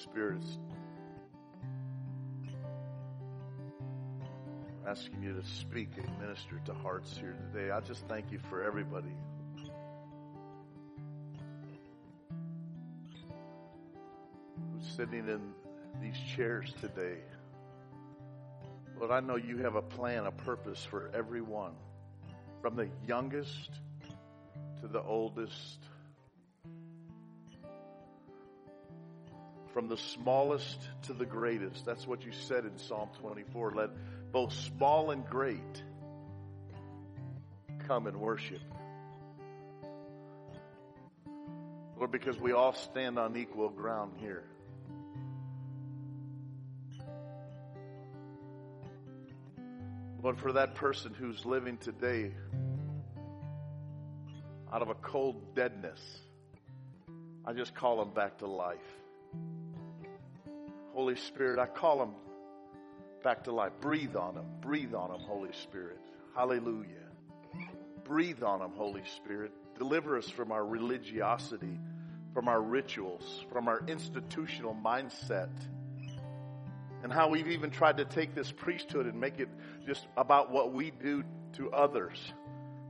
Spirit's 0.03 0.59
asking 4.85 5.23
you 5.23 5.33
to 5.33 5.47
speak 5.47 5.91
and 5.97 6.19
minister 6.19 6.61
to 6.65 6.75
hearts 6.75 7.17
here 7.17 7.37
today. 7.53 7.71
I 7.71 7.79
just 7.81 8.09
thank 8.09 8.33
you 8.33 8.41
for 8.51 8.65
everybody. 8.65 9.15
Who's 14.75 14.89
sitting 14.97 15.29
in 15.29 15.41
these 16.01 16.17
chairs 16.35 16.75
today. 16.81 17.19
Lord, 18.99 19.13
I 19.13 19.21
know 19.21 19.37
you 19.37 19.59
have 19.59 19.77
a 19.77 19.83
plan, 19.83 20.27
a 20.27 20.33
purpose 20.33 20.85
for 20.85 21.13
everyone, 21.15 21.75
from 22.61 22.75
the 22.75 22.89
youngest 23.07 23.71
to 24.81 24.89
the 24.89 25.03
oldest 25.03 25.79
from 29.73 29.89
the 29.89 29.97
smallest 29.97 30.79
to 31.03 31.13
the 31.13 31.25
greatest. 31.25 31.85
That's 31.85 32.07
what 32.07 32.25
you 32.25 32.33
said 32.33 32.65
in 32.65 32.79
Psalm 32.79 33.09
24. 33.21 33.73
Let 33.75 33.91
both 34.33 34.53
small 34.53 35.11
and 35.11 35.25
great 35.27 35.83
come 37.87 38.07
and 38.07 38.19
worship. 38.19 38.61
Lord, 41.97 42.11
because 42.11 42.39
we 42.39 42.53
all 42.53 42.75
stand 42.75 43.19
on 43.19 43.37
equal 43.37 43.71
ground 43.71 44.15
here. 44.19 44.45
Lord, 50.23 50.39
for 50.39 50.53
that 50.53 50.77
person 50.77 51.15
who's 51.15 51.45
living 51.45 51.79
today 51.79 52.33
out 54.73 54.83
of 54.83 54.89
a 54.89 54.95
cold 54.95 55.55
deadness, 55.55 56.01
I 57.45 57.53
just 57.53 57.75
call 57.75 57.99
them 57.99 58.15
back 58.15 58.39
to 58.39 58.47
life. 58.47 58.79
Holy 61.03 61.17
Spirit, 61.17 61.59
I 61.59 61.67
call 61.67 61.99
them 61.99 62.15
back 63.25 63.43
to 63.43 63.53
life. 63.53 63.73
Breathe 63.81 64.15
on 64.15 64.37
them. 64.37 64.45
Breathe 64.61 64.95
on 64.95 65.11
them, 65.11 65.19
Holy 65.19 65.51
Spirit. 65.53 65.99
Hallelujah. 66.33 67.09
Breathe 68.05 68.45
on 68.45 68.61
them, 68.61 68.71
Holy 68.77 69.03
Spirit. 69.17 69.51
Deliver 69.77 70.17
us 70.17 70.31
from 70.31 70.53
our 70.53 70.65
religiosity, 70.65 71.81
from 72.33 72.47
our 72.47 72.63
rituals, 72.63 73.45
from 73.53 73.67
our 73.67 73.83
institutional 73.89 74.77
mindset, 74.77 75.51
and 77.03 77.13
how 77.13 77.29
we've 77.31 77.49
even 77.49 77.73
tried 77.73 77.97
to 77.97 78.05
take 78.05 78.37
this 78.37 78.53
priesthood 78.53 79.07
and 79.07 79.19
make 79.19 79.41
it 79.41 79.49
just 79.85 80.07
about 80.17 80.53
what 80.53 80.73
we 80.73 80.93
do 80.93 81.25
to 81.55 81.73
others. 81.73 82.33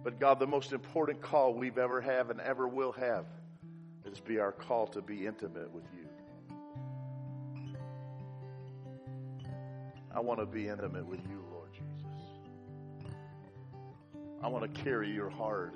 But 0.04 0.20
God, 0.20 0.38
the 0.38 0.46
most 0.46 0.74
important 0.74 1.22
call 1.22 1.54
we've 1.54 1.78
ever 1.78 2.02
have 2.02 2.28
and 2.28 2.42
ever 2.42 2.68
will 2.68 2.92
have 2.92 3.24
is 4.04 4.20
be 4.20 4.38
our 4.38 4.52
call 4.52 4.88
to 4.88 5.00
be 5.00 5.26
intimate 5.26 5.72
with 5.72 5.84
you. 5.96 6.01
I 10.14 10.20
want 10.20 10.40
to 10.40 10.46
be 10.46 10.68
intimate 10.68 11.06
with 11.06 11.20
you, 11.28 11.42
Lord 11.50 11.70
Jesus. 11.72 12.22
I 14.42 14.48
want 14.48 14.74
to 14.74 14.82
carry 14.82 15.10
your 15.10 15.30
heart. 15.30 15.74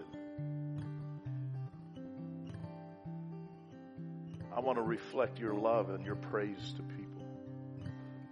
I 4.54 4.60
want 4.60 4.76
to 4.78 4.82
reflect 4.82 5.38
your 5.38 5.54
love 5.54 5.90
and 5.90 6.04
your 6.04 6.16
praise 6.16 6.74
to 6.76 6.82
people. 6.82 7.22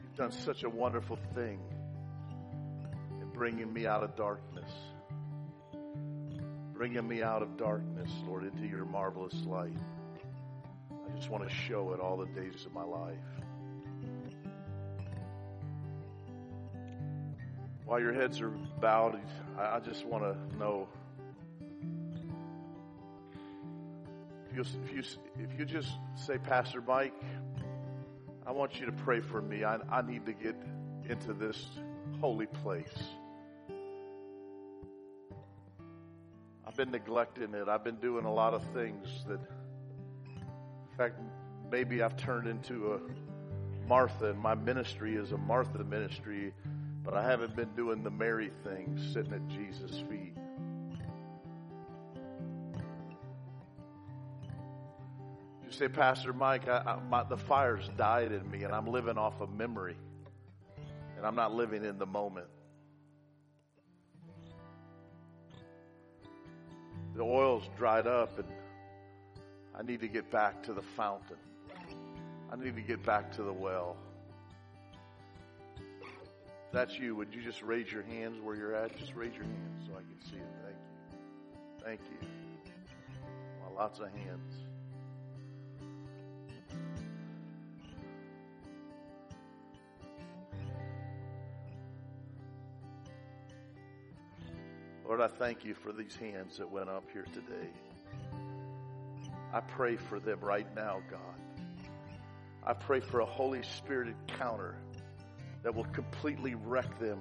You've 0.02 0.16
done 0.16 0.32
such 0.32 0.62
a 0.62 0.68
wonderful 0.68 1.18
thing 1.34 1.60
in 3.20 3.28
bringing 3.30 3.72
me 3.72 3.86
out 3.86 4.02
of 4.02 4.14
darkness. 4.16 4.70
Bringing 6.72 7.06
me 7.06 7.22
out 7.22 7.42
of 7.42 7.56
darkness, 7.56 8.10
Lord, 8.26 8.44
into 8.44 8.66
your 8.66 8.84
marvelous 8.84 9.34
light. 9.46 9.76
I 10.90 11.16
just 11.16 11.30
want 11.30 11.48
to 11.48 11.54
show 11.54 11.92
it 11.92 12.00
all 12.00 12.16
the 12.16 12.26
days 12.26 12.66
of 12.66 12.72
my 12.72 12.84
life. 12.84 13.16
While 17.84 18.00
your 18.00 18.14
heads 18.14 18.40
are 18.40 18.48
bowed, 18.80 19.20
I 19.58 19.78
just 19.80 20.06
want 20.06 20.24
to 20.24 20.58
know 20.58 20.88
if 24.50 24.56
you, 24.56 24.64
if 24.84 24.92
you 24.92 25.02
if 25.38 25.58
you 25.58 25.64
just 25.66 25.90
say, 26.14 26.38
Pastor 26.38 26.80
Mike, 26.80 27.14
I 28.46 28.52
want 28.52 28.80
you 28.80 28.86
to 28.86 28.92
pray 28.92 29.20
for 29.20 29.42
me. 29.42 29.64
I, 29.64 29.78
I 29.90 30.02
need 30.02 30.24
to 30.26 30.32
get 30.32 30.56
into 31.08 31.34
this 31.34 31.66
holy 32.20 32.46
place. 32.46 32.96
I've 36.66 36.76
been 36.76 36.90
neglecting 36.90 37.54
it. 37.54 37.68
I've 37.68 37.84
been 37.84 37.96
doing 37.96 38.24
a 38.24 38.32
lot 38.32 38.54
of 38.54 38.64
things 38.72 39.06
that, 39.28 39.40
in 40.24 40.96
fact, 40.96 41.20
maybe 41.70 42.02
I've 42.02 42.16
turned 42.16 42.48
into 42.48 42.94
a 42.94 43.00
Martha, 43.86 44.30
and 44.30 44.38
my 44.38 44.54
ministry 44.54 45.16
is 45.16 45.32
a 45.32 45.36
Martha 45.36 45.84
ministry 45.84 46.54
but 47.04 47.14
I 47.14 47.22
haven't 47.22 47.54
been 47.54 47.68
doing 47.76 48.02
the 48.02 48.10
Mary 48.10 48.50
thing, 48.64 48.98
sitting 49.12 49.34
at 49.34 49.46
Jesus' 49.48 50.02
feet. 50.08 50.34
You 55.62 55.70
say, 55.70 55.88
Pastor 55.88 56.32
Mike, 56.32 56.66
I, 56.66 56.78
I, 56.78 56.98
my, 57.08 57.22
the 57.24 57.36
fire's 57.36 57.88
died 57.98 58.32
in 58.32 58.50
me, 58.50 58.64
and 58.64 58.72
I'm 58.72 58.86
living 58.86 59.18
off 59.18 59.40
of 59.42 59.52
memory, 59.52 59.96
and 61.18 61.26
I'm 61.26 61.36
not 61.36 61.54
living 61.54 61.84
in 61.84 61.98
the 61.98 62.06
moment. 62.06 62.46
The 67.14 67.22
oil's 67.22 67.68
dried 67.76 68.06
up, 68.06 68.38
and 68.38 68.48
I 69.78 69.82
need 69.82 70.00
to 70.00 70.08
get 70.08 70.30
back 70.30 70.62
to 70.64 70.72
the 70.72 70.82
fountain. 70.82 71.36
I 72.50 72.56
need 72.56 72.76
to 72.76 72.82
get 72.82 73.04
back 73.04 73.32
to 73.32 73.42
the 73.42 73.52
well 73.52 73.96
that's 76.74 76.98
you, 76.98 77.14
would 77.14 77.32
you 77.32 77.40
just 77.40 77.62
raise 77.62 77.90
your 77.90 78.02
hands 78.02 78.40
where 78.42 78.56
you're 78.56 78.74
at? 78.74 78.98
Just 78.98 79.14
raise 79.14 79.32
your 79.32 79.44
hands 79.44 79.86
so 79.86 79.92
I 79.92 79.98
can 79.98 80.20
see 80.28 80.36
it. 80.36 80.42
Thank 81.84 82.00
you. 82.00 82.16
Thank 82.18 82.22
you. 82.22 82.28
Well, 83.62 83.74
lots 83.76 84.00
of 84.00 84.08
hands. 84.08 84.52
Lord, 95.04 95.20
Lord, 95.20 95.30
I 95.30 95.36
thank 95.38 95.64
you 95.64 95.74
for 95.74 95.92
these 95.92 96.16
hands 96.16 96.58
that 96.58 96.68
went 96.68 96.88
up 96.88 97.04
here 97.12 97.26
today. 97.32 97.68
I 99.52 99.60
pray 99.60 99.94
for 99.94 100.18
them 100.18 100.40
right 100.40 100.66
now, 100.74 101.02
God. 101.08 101.20
I 102.66 102.72
pray 102.72 102.98
for 102.98 103.20
a 103.20 103.24
Holy 103.24 103.62
Spirit 103.62 104.08
encounter 104.28 104.74
that 105.64 105.74
will 105.74 105.84
completely 105.84 106.54
wreck 106.54 107.00
them 107.00 107.20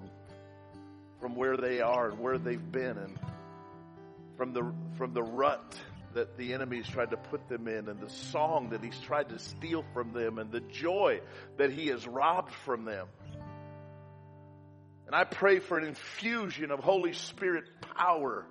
from 1.20 1.36
where 1.36 1.58
they 1.58 1.82
are 1.82 2.10
and 2.10 2.20
where 2.20 2.38
they've 2.38 2.72
been 2.72 2.98
and 2.98 3.18
from 4.38 4.54
the, 4.54 4.74
from 4.98 5.14
the 5.14 5.24
rut 5.24 5.76
that 6.14 6.38
the 6.38 6.54
enemy's 6.54 6.88
tried 6.88 7.10
to 7.12 7.18
put 7.18 7.48
them 7.48 7.68
in 7.68 7.88
and 7.88 8.00
the 8.00 8.10
song 8.10 8.70
that 8.70 8.84
he's 8.84 9.00
tried 9.00 9.30
to 9.30 9.40
steal 9.40 9.84
from 9.94 10.12
them 10.14 10.38
and 10.38 10.52
the 10.52 10.60
joy 10.60 11.20
that 11.58 11.72
he 11.72 11.88
has 11.88 12.06
robbed 12.06 12.54
from 12.66 12.86
them. 12.86 13.08
And 15.08 15.16
I 15.16 15.24
pray 15.24 15.60
for 15.60 15.78
an 15.78 15.86
infusion 15.86 16.72
of 16.72 16.80
Holy 16.80 17.14
Spirit 17.14 17.66
power. 17.96 18.46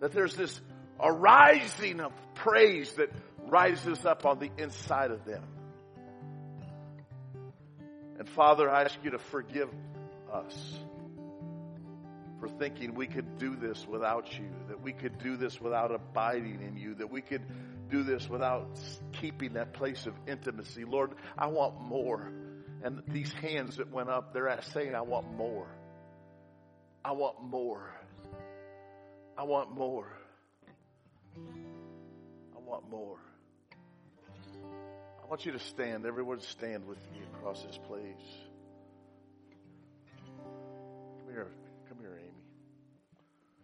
That 0.00 0.12
there's 0.12 0.36
this 0.36 0.60
arising 1.00 2.00
of 2.00 2.12
praise 2.34 2.92
that 2.94 3.10
rises 3.46 4.04
up 4.04 4.26
on 4.26 4.38
the 4.38 4.50
inside 4.58 5.10
of 5.10 5.24
them. 5.24 5.42
And 8.24 8.32
Father, 8.32 8.70
I 8.70 8.84
ask 8.84 8.96
you 9.02 9.10
to 9.10 9.18
forgive 9.18 9.68
us 10.32 10.78
for 12.40 12.48
thinking 12.48 12.94
we 12.94 13.06
could 13.06 13.36
do 13.36 13.54
this 13.54 13.86
without 13.86 14.32
you, 14.32 14.48
that 14.68 14.80
we 14.80 14.94
could 14.94 15.18
do 15.18 15.36
this 15.36 15.60
without 15.60 15.94
abiding 15.94 16.62
in 16.66 16.78
you, 16.78 16.94
that 16.94 17.10
we 17.10 17.20
could 17.20 17.42
do 17.90 18.02
this 18.02 18.26
without 18.26 18.80
keeping 19.20 19.52
that 19.52 19.74
place 19.74 20.06
of 20.06 20.14
intimacy. 20.26 20.86
Lord, 20.86 21.10
I 21.36 21.48
want 21.48 21.82
more. 21.82 22.32
And 22.82 23.02
these 23.08 23.30
hands 23.30 23.76
that 23.76 23.92
went 23.92 24.08
up, 24.08 24.32
they're 24.32 24.58
saying, 24.72 24.94
I 24.94 25.02
want 25.02 25.30
more. 25.36 25.68
I 27.04 27.12
want 27.12 27.42
more. 27.42 27.92
I 29.36 29.42
want 29.42 29.70
more. 29.70 30.10
I 31.36 32.58
want 32.58 32.90
more. 32.90 33.18
I 35.24 35.26
want 35.26 35.46
you 35.46 35.52
to 35.52 35.58
stand. 35.58 36.04
Everyone 36.04 36.38
stand 36.40 36.86
with 36.86 36.98
me 37.10 37.20
across 37.32 37.62
this 37.62 37.78
place. 37.88 38.04
Come 40.36 41.32
here. 41.32 41.46
Come 41.88 41.98
here, 41.98 42.18
Amy. 42.18 42.28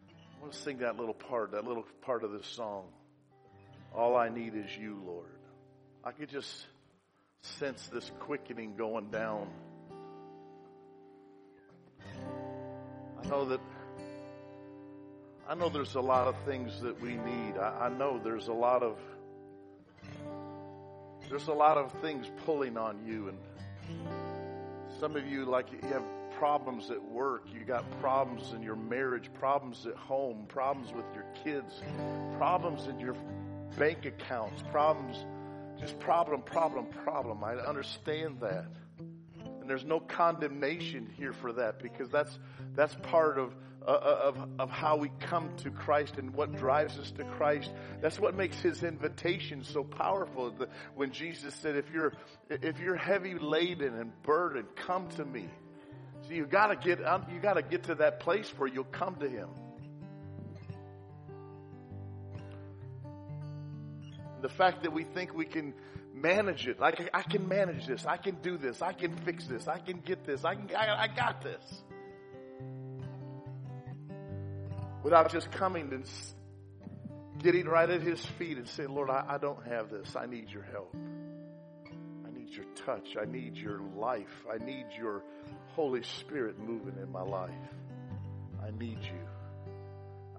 I 0.09 0.41
want 0.41 0.55
to 0.55 0.59
sing 0.59 0.79
that 0.79 0.97
little 0.99 1.13
part, 1.13 1.53
that 1.53 1.67
little 1.67 1.85
part 2.01 2.25
of 2.25 2.33
this 2.33 2.47
song. 2.47 2.87
All 3.95 4.17
I 4.17 4.31
need 4.31 4.55
is 4.55 4.75
you, 4.75 5.03
Lord. 5.07 5.27
I 6.03 6.13
could 6.13 6.31
just 6.31 6.67
sense 7.43 7.91
this 7.93 8.11
quickening 8.21 8.77
going 8.77 9.11
down. 9.11 9.51
I 13.23 13.29
know 13.29 13.45
that 13.45 13.61
I 15.47 15.55
know 15.55 15.69
there's 15.69 15.97
a 15.97 16.01
lot 16.01 16.27
of 16.27 16.37
things 16.47 16.81
that 16.81 16.99
we 17.03 17.17
need. 17.17 17.59
I, 17.59 17.87
I, 17.87 17.89
know 17.91 18.21
there's 18.23 18.47
a 18.47 18.53
lot 18.53 18.85
of 18.85 18.97
there's 21.31 21.49
a 21.49 21.53
lot 21.53 21.79
of 21.79 21.93
things 22.03 22.27
pulling 22.45 22.77
on 22.77 23.05
you 23.07 23.29
and 23.29 23.39
some 24.99 25.17
of 25.17 25.27
you 25.27 25.47
like 25.47 25.73
you 25.73 25.89
have 25.89 26.03
problems 26.39 26.91
at 26.91 27.03
work, 27.03 27.47
you 27.53 27.65
got 27.65 27.85
problems 28.01 28.53
in 28.53 28.63
your 28.63 28.77
marriage, 28.77 29.31
problems 29.33 29.87
at 29.87 29.95
home, 29.97 30.45
problems 30.49 30.93
with 30.93 31.05
your 31.15 31.25
kids, 31.43 31.83
problems 32.37 32.87
in 32.87 32.99
your 33.01 33.15
bank 33.79 34.05
accounts, 34.05 34.63
problems 34.71 35.25
just 35.81 35.99
problem, 35.99 36.43
problem, 36.43 36.87
problem. 37.05 37.43
I 37.43 37.55
understand 37.55 38.41
that. 38.41 38.67
And 39.39 39.69
there's 39.69 39.85
no 39.85 39.99
condemnation 39.99 41.11
here 41.17 41.33
for 41.33 41.55
that 41.55 41.83
because 41.83 42.11
that's, 42.11 42.39
that's 42.75 42.95
part 43.03 43.39
of, 43.39 43.55
Uh, 43.87 43.93
uh, 43.93 44.21
of, 44.25 44.49
of 44.59 44.71
how 44.71 44.97
we 44.97 45.11
come 45.21 45.49
to 45.57 45.71
Christ 45.71 46.19
and 46.19 46.35
what 46.35 46.55
drives 46.55 46.99
us 46.99 47.11
to 47.13 47.25
Christ. 47.25 47.71
That's 48.03 48.21
what 48.21 48.37
makes 48.37 48.61
his 48.61 48.83
invitation 48.83 49.65
so 49.65 49.85
powerful. 49.85 50.55
When 50.95 51.13
Jesus 51.13 51.55
said, 51.55 51.77
if 51.77 51.87
you're, 51.91 52.13
if 52.51 52.79
you're 52.79 52.97
heavy 52.97 53.39
laden 53.39 53.95
and 53.95 54.13
burdened, 54.23 54.69
come 54.77 55.09
to 55.17 55.25
me. 55.25 55.49
So 56.27 56.35
you 56.35 56.45
gotta 56.45 56.77
get, 56.77 57.03
um, 57.03 57.25
you 57.33 57.41
gotta 57.41 57.63
get 57.63 57.85
to 57.85 57.95
that 57.97 58.21
place 58.21 58.53
where 58.59 58.69
you'll 58.69 58.85
come 58.85 59.17
to 59.17 59.29
him. 59.29 59.49
The 64.43 64.51
fact 64.51 64.83
that 64.83 64.93
we 64.93 65.05
think 65.05 65.35
we 65.35 65.47
can 65.47 65.73
manage 66.15 66.69
it. 66.69 66.79
Like, 66.79 67.09
I 67.15 67.23
can 67.23 67.49
manage 67.49 67.87
this. 67.87 68.05
I 68.05 68.19
can 68.19 68.37
do 68.43 68.59
this. 68.59 68.83
I 68.83 68.93
can 68.93 69.17
fix 69.25 69.47
this. 69.47 69.67
I 69.67 69.79
can 69.79 70.01
get 70.01 70.27
this. 70.27 70.45
I, 70.45 70.55
can, 70.55 70.77
I, 70.77 71.05
I 71.05 71.09
got 71.09 71.43
this. 71.43 71.83
Without 75.03 75.31
just 75.31 75.51
coming 75.51 75.93
and 75.93 76.05
getting 77.39 77.67
right 77.67 77.89
at 77.89 78.03
his 78.03 78.25
feet 78.39 78.59
and 78.59 78.69
saying, 78.69 78.91
Lord, 78.91 79.11
I, 79.11 79.25
I 79.27 79.39
don't 79.39 79.67
have 79.67 79.91
this. 79.91 80.15
I 80.15 80.27
need 80.27 80.51
your 80.51 80.63
help. 80.63 80.95
I 82.27 82.31
need 82.31 82.51
your 82.51 82.67
touch. 82.85 83.17
I 83.21 83.25
need 83.25 83.57
your 83.57 83.81
life. 83.97 84.45
I 84.53 84.63
need 84.63 84.87
your 84.99 85.23
Holy 85.75 86.03
Spirit 86.03 86.59
moving 86.59 86.97
in 87.03 87.11
my 87.11 87.23
life. 87.23 87.51
I 88.63 88.71
need 88.79 88.99
you. 89.03 89.27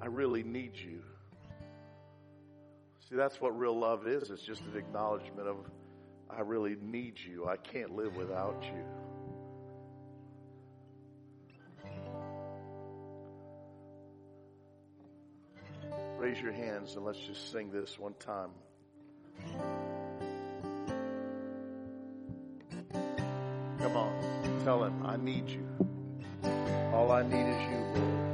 I 0.01 0.05
really 0.07 0.43
need 0.43 0.75
you. 0.75 1.01
See, 3.09 3.15
that's 3.15 3.41
what 3.41 3.57
real 3.57 3.77
love 3.77 4.07
is. 4.07 4.29
It's 4.29 4.41
just 4.41 4.61
an 4.61 4.77
acknowledgement 4.77 5.47
of, 5.47 5.57
I 6.29 6.41
really 6.41 6.75
need 6.81 7.15
you. 7.19 7.47
I 7.47 7.57
can't 7.57 7.95
live 7.95 8.15
without 8.15 8.63
you. 8.63 8.83
Raise 16.31 16.41
your 16.41 16.53
hands 16.53 16.95
and 16.95 17.03
let's 17.03 17.19
just 17.19 17.51
sing 17.51 17.71
this 17.71 17.99
one 17.99 18.13
time. 18.13 18.51
Come 23.79 23.97
on. 23.97 24.61
Tell 24.63 24.81
him, 24.81 25.05
I 25.05 25.17
need 25.17 25.49
you. 25.49 25.67
All 26.93 27.11
I 27.11 27.23
need 27.23 27.35
is 27.35 27.61
you, 27.69 28.01
Lord. 28.01 28.30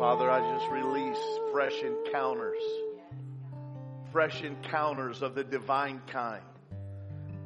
Father, 0.00 0.30
I 0.30 0.40
just 0.56 0.70
release 0.70 1.22
fresh 1.52 1.82
encounters, 1.82 2.62
fresh 4.12 4.42
encounters 4.42 5.20
of 5.20 5.34
the 5.34 5.44
divine 5.44 6.00
kind. 6.06 6.42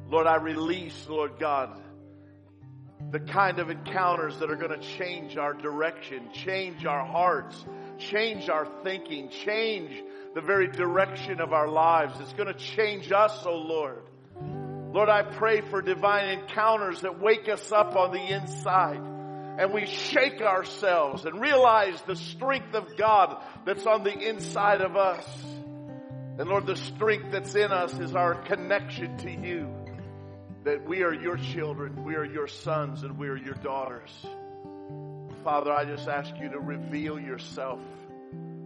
Lord, 0.07 0.25
I 0.25 0.37
release, 0.37 1.05
Lord 1.09 1.37
God, 1.37 1.77
the 3.11 3.19
kind 3.19 3.59
of 3.59 3.69
encounters 3.69 4.37
that 4.37 4.49
are 4.49 4.55
going 4.55 4.79
to 4.79 4.87
change 4.97 5.35
our 5.35 5.53
direction, 5.53 6.29
change 6.31 6.85
our 6.85 7.05
hearts, 7.05 7.61
change 7.97 8.47
our 8.47 8.65
thinking, 8.85 9.27
change 9.27 10.01
the 10.33 10.39
very 10.39 10.69
direction 10.69 11.41
of 11.41 11.51
our 11.51 11.67
lives. 11.67 12.17
It's 12.21 12.31
going 12.31 12.47
to 12.47 12.57
change 12.57 13.11
us, 13.11 13.37
oh 13.45 13.57
Lord. 13.57 14.03
Lord, 14.93 15.09
I 15.09 15.23
pray 15.23 15.59
for 15.59 15.81
divine 15.81 16.39
encounters 16.39 17.01
that 17.01 17.19
wake 17.19 17.49
us 17.49 17.73
up 17.73 17.97
on 17.97 18.13
the 18.13 18.33
inside 18.33 19.01
and 19.57 19.73
we 19.73 19.85
shake 19.85 20.41
ourselves 20.41 21.25
and 21.25 21.39
realize 21.39 22.01
the 22.03 22.15
strength 22.15 22.73
of 22.73 22.97
God 22.97 23.41
that's 23.65 23.85
on 23.85 24.03
the 24.03 24.17
inside 24.17 24.81
of 24.81 24.95
us. 24.95 25.25
And 26.37 26.49
Lord, 26.49 26.65
the 26.65 26.75
strength 26.75 27.31
that's 27.31 27.55
in 27.55 27.71
us 27.71 27.93
is 27.93 28.15
our 28.15 28.35
connection 28.35 29.17
to 29.19 29.31
you. 29.31 29.73
That 30.65 30.85
we 30.85 31.03
are 31.03 31.13
your 31.13 31.37
children, 31.37 32.03
we 32.03 32.15
are 32.15 32.25
your 32.25 32.47
sons, 32.47 33.03
and 33.03 33.17
we 33.17 33.27
are 33.27 33.37
your 33.37 33.53
daughters. 33.53 34.09
Father, 35.43 35.71
I 35.71 35.85
just 35.85 36.07
ask 36.07 36.33
you 36.41 36.49
to 36.49 36.59
reveal 36.59 37.19
yourself. 37.19 37.79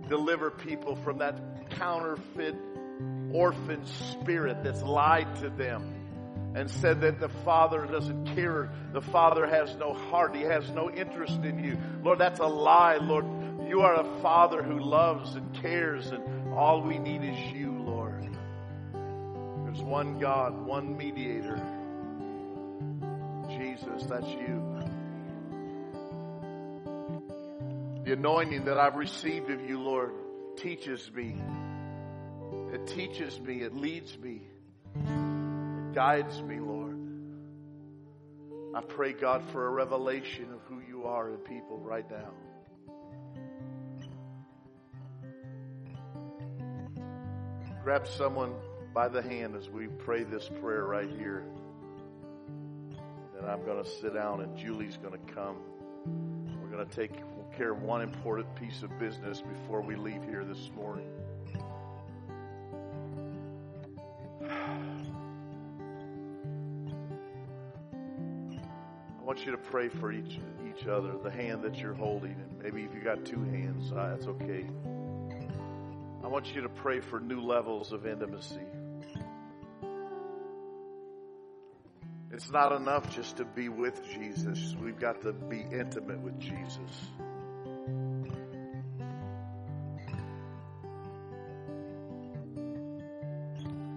Deliver 0.07 0.49
people 0.49 0.95
from 0.95 1.17
that 1.19 1.69
counterfeit 1.71 2.55
orphan 3.31 3.85
spirit 3.85 4.63
that's 4.63 4.81
lied 4.81 5.35
to 5.41 5.49
them 5.49 5.98
and 6.59 6.69
said 6.69 6.99
that 6.99 7.21
the 7.21 7.29
Father 7.29 7.85
doesn't 7.85 8.35
care. 8.35 8.69
The 8.91 9.01
Father 9.01 9.47
has 9.47 9.73
no 9.77 9.93
heart. 9.93 10.35
He 10.35 10.41
has 10.41 10.69
no 10.71 10.91
interest 10.91 11.39
in 11.45 11.63
you. 11.63 11.77
Lord, 12.03 12.19
that's 12.19 12.41
a 12.41 12.47
lie. 12.47 12.97
Lord, 12.97 13.25
you 13.65 13.79
are 13.79 14.01
a 14.01 14.21
Father 14.21 14.61
who 14.61 14.77
loves 14.77 15.35
and 15.35 15.53
cares, 15.61 16.07
and 16.07 16.53
all 16.53 16.81
we 16.81 16.97
need 16.97 17.23
is 17.23 17.53
you, 17.53 17.71
Lord. 17.71 18.29
There's 19.63 19.81
one 19.81 20.19
God, 20.19 20.65
one 20.65 20.97
mediator. 20.97 21.55
Jesus, 23.47 24.03
that's 24.03 24.27
you. 24.27 24.83
The 28.03 28.13
anointing 28.13 28.65
that 28.65 28.77
I've 28.77 28.97
received 28.97 29.49
of 29.49 29.61
you, 29.61 29.79
Lord, 29.79 30.11
teaches 30.57 31.09
me. 31.13 31.41
It 32.73 32.85
teaches 32.85 33.39
me. 33.39 33.61
It 33.61 33.73
leads 33.73 34.17
me 34.17 34.41
guides 35.93 36.41
me, 36.41 36.59
Lord. 36.59 36.97
I 38.75 38.81
pray, 38.81 39.13
God, 39.13 39.43
for 39.51 39.65
a 39.65 39.69
revelation 39.69 40.53
of 40.53 40.61
who 40.67 40.81
you 40.87 41.05
are 41.05 41.29
in 41.29 41.37
people 41.37 41.79
right 41.79 42.05
now. 42.09 42.31
Grab 47.83 48.07
someone 48.07 48.53
by 48.93 49.07
the 49.07 49.21
hand 49.21 49.55
as 49.55 49.69
we 49.69 49.87
pray 49.87 50.23
this 50.23 50.49
prayer 50.61 50.85
right 50.85 51.09
here. 51.09 51.43
Then 53.33 53.49
I'm 53.49 53.65
going 53.65 53.83
to 53.83 53.89
sit 53.89 54.13
down 54.13 54.41
and 54.41 54.55
Julie's 54.57 54.97
going 54.97 55.13
to 55.13 55.33
come. 55.33 55.57
We're 56.61 56.69
going 56.69 56.87
to 56.87 56.95
take 56.95 57.13
care 57.57 57.71
of 57.71 57.81
one 57.81 58.01
important 58.01 58.53
piece 58.55 58.83
of 58.83 58.99
business 58.99 59.41
before 59.41 59.81
we 59.81 59.95
leave 59.95 60.23
here 60.23 60.43
this 60.43 60.69
morning. 60.75 61.07
Want 69.29 69.45
you 69.45 69.51
to 69.51 69.59
pray 69.59 69.89
for 69.89 70.11
each 70.11 70.39
each 70.67 70.87
other, 70.87 71.13
the 71.23 71.29
hand 71.29 71.61
that 71.61 71.75
you're 71.75 71.93
holding, 71.93 72.31
and 72.31 72.63
maybe 72.63 72.81
if 72.81 72.95
you 72.95 72.99
got 72.99 73.23
two 73.25 73.43
hands, 73.43 73.91
uh, 73.91 74.09
that's 74.09 74.25
okay. 74.25 74.65
I 76.23 76.27
want 76.27 76.55
you 76.55 76.61
to 76.61 76.69
pray 76.69 76.99
for 76.99 77.19
new 77.19 77.39
levels 77.39 77.91
of 77.91 78.07
intimacy. 78.07 78.65
It's 82.31 82.49
not 82.49 82.71
enough 82.71 83.15
just 83.15 83.37
to 83.37 83.45
be 83.45 83.69
with 83.69 84.03
Jesus. 84.03 84.75
We've 84.81 84.99
got 84.99 85.21
to 85.21 85.31
be 85.31 85.59
intimate 85.59 86.21
with 86.21 86.39
Jesus. 86.39 86.79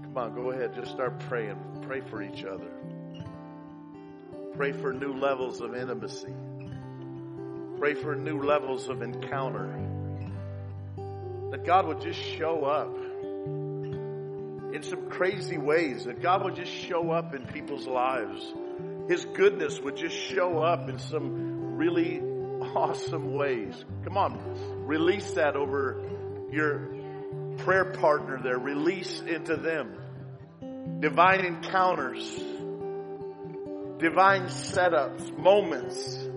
Come 0.03 0.13
on, 0.15 0.35
go 0.35 0.51
ahead. 0.51 0.75
Just 0.75 0.91
start 0.91 1.19
praying. 1.21 1.57
Pray 1.87 2.03
for 2.03 2.23
each 2.23 2.45
other. 2.45 2.82
Pray 4.63 4.71
for 4.71 4.93
new 4.93 5.15
levels 5.15 5.61
of 5.61 5.75
intimacy. 5.75 6.33
Pray 7.81 7.95
for 7.95 8.15
new 8.15 8.45
levels 8.45 8.89
of 8.89 9.03
encounter. 9.03 9.67
That 11.51 11.65
God 11.65 11.89
would 11.89 12.01
just 12.01 12.21
show 12.21 12.65
up 12.65 12.97
in 14.73 14.85
some 14.85 15.11
crazy 15.11 15.59
ways. 15.59 16.05
That 16.05 16.23
God 16.23 16.45
would 16.45 16.55
just 16.55 16.71
show 16.71 17.11
up 17.11 17.35
in 17.35 17.45
people's 17.45 17.89
lives. 17.89 18.41
His 19.09 19.25
goodness 19.35 19.81
would 19.81 19.97
just 19.97 20.15
show 20.15 20.61
up 20.61 20.89
in 20.89 21.01
some 21.01 21.75
really 21.75 22.21
awesome 22.21 23.35
ways. 23.35 23.85
Come 24.05 24.17
on, 24.17 24.87
release 24.87 25.33
that 25.33 25.57
over 25.57 26.09
your 26.53 26.87
prayer 27.57 27.87
partner 27.87 28.39
there. 28.41 28.61
Release 28.61 29.23
into 29.23 29.57
them 29.57 29.97
divine 31.01 31.45
encounters 31.45 32.41
divine 34.03 34.47
setups, 34.47 35.39
moments, 35.39 36.29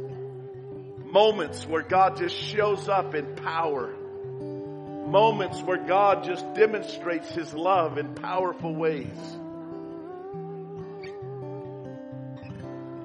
moments 1.03 1.65
where 1.65 1.81
God 1.81 2.15
just 2.15 2.35
shows 2.35 2.87
up 2.87 3.15
in 3.15 3.35
power, 3.37 3.91
moments 5.07 5.59
where 5.63 5.83
God 5.83 6.23
just 6.23 6.53
demonstrates 6.53 7.27
His 7.29 7.51
love 7.55 7.97
in 7.97 8.13
powerful 8.13 8.75
ways. 8.75 9.17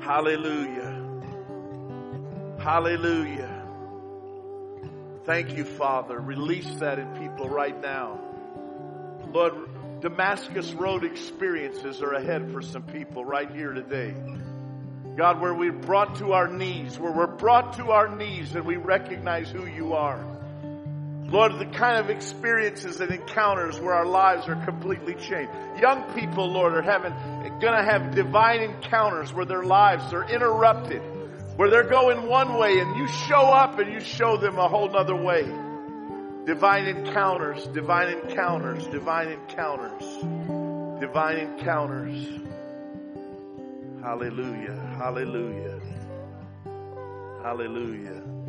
Hallelujah. 0.00 1.06
Hallelujah. 2.58 3.66
Thank 5.24 5.56
you, 5.56 5.64
Father. 5.64 6.20
Release 6.20 6.70
that 6.80 6.98
in 6.98 7.06
people 7.16 7.48
right 7.48 7.80
now. 7.80 8.20
Lord, 9.32 9.54
Damascus 10.00 10.72
Road 10.74 11.04
experiences 11.04 12.02
are 12.02 12.12
ahead 12.12 12.52
for 12.52 12.60
some 12.60 12.82
people 12.82 13.24
right 13.24 13.50
here 13.50 13.72
today. 13.72 14.14
God, 15.20 15.38
where 15.38 15.52
we're 15.52 15.70
brought 15.70 16.14
to 16.14 16.32
our 16.32 16.48
knees, 16.48 16.98
where 16.98 17.12
we're 17.12 17.26
brought 17.26 17.74
to 17.74 17.90
our 17.90 18.16
knees 18.16 18.54
and 18.54 18.64
we 18.64 18.76
recognize 18.76 19.50
who 19.50 19.66
you 19.66 19.92
are. 19.92 20.18
Lord, 21.26 21.58
the 21.58 21.66
kind 21.66 21.98
of 21.98 22.08
experiences 22.08 23.02
and 23.02 23.10
encounters 23.10 23.78
where 23.78 23.92
our 23.92 24.06
lives 24.06 24.48
are 24.48 24.56
completely 24.64 25.12
changed. 25.12 25.52
Young 25.78 26.10
people, 26.14 26.50
Lord, 26.50 26.72
are 26.72 26.80
having, 26.80 27.12
gonna 27.60 27.84
have 27.84 28.14
divine 28.14 28.62
encounters 28.62 29.30
where 29.30 29.44
their 29.44 29.62
lives 29.62 30.10
are 30.14 30.24
interrupted, 30.26 31.02
where 31.56 31.68
they're 31.68 31.90
going 31.90 32.26
one 32.26 32.56
way 32.56 32.78
and 32.78 32.96
you 32.96 33.06
show 33.06 33.42
up 33.42 33.78
and 33.78 33.92
you 33.92 34.00
show 34.00 34.38
them 34.38 34.56
a 34.56 34.68
whole 34.68 34.88
nother 34.88 35.14
way. 35.14 35.42
Divine 36.46 36.86
encounters, 36.86 37.66
divine 37.66 38.08
encounters, 38.08 38.86
divine 38.86 39.28
encounters, 39.28 40.98
divine 40.98 41.36
encounters. 41.36 42.26
Hallelujah. 44.02 44.89
Hallelujah. 45.00 45.80
Hallelujah. 47.42 48.39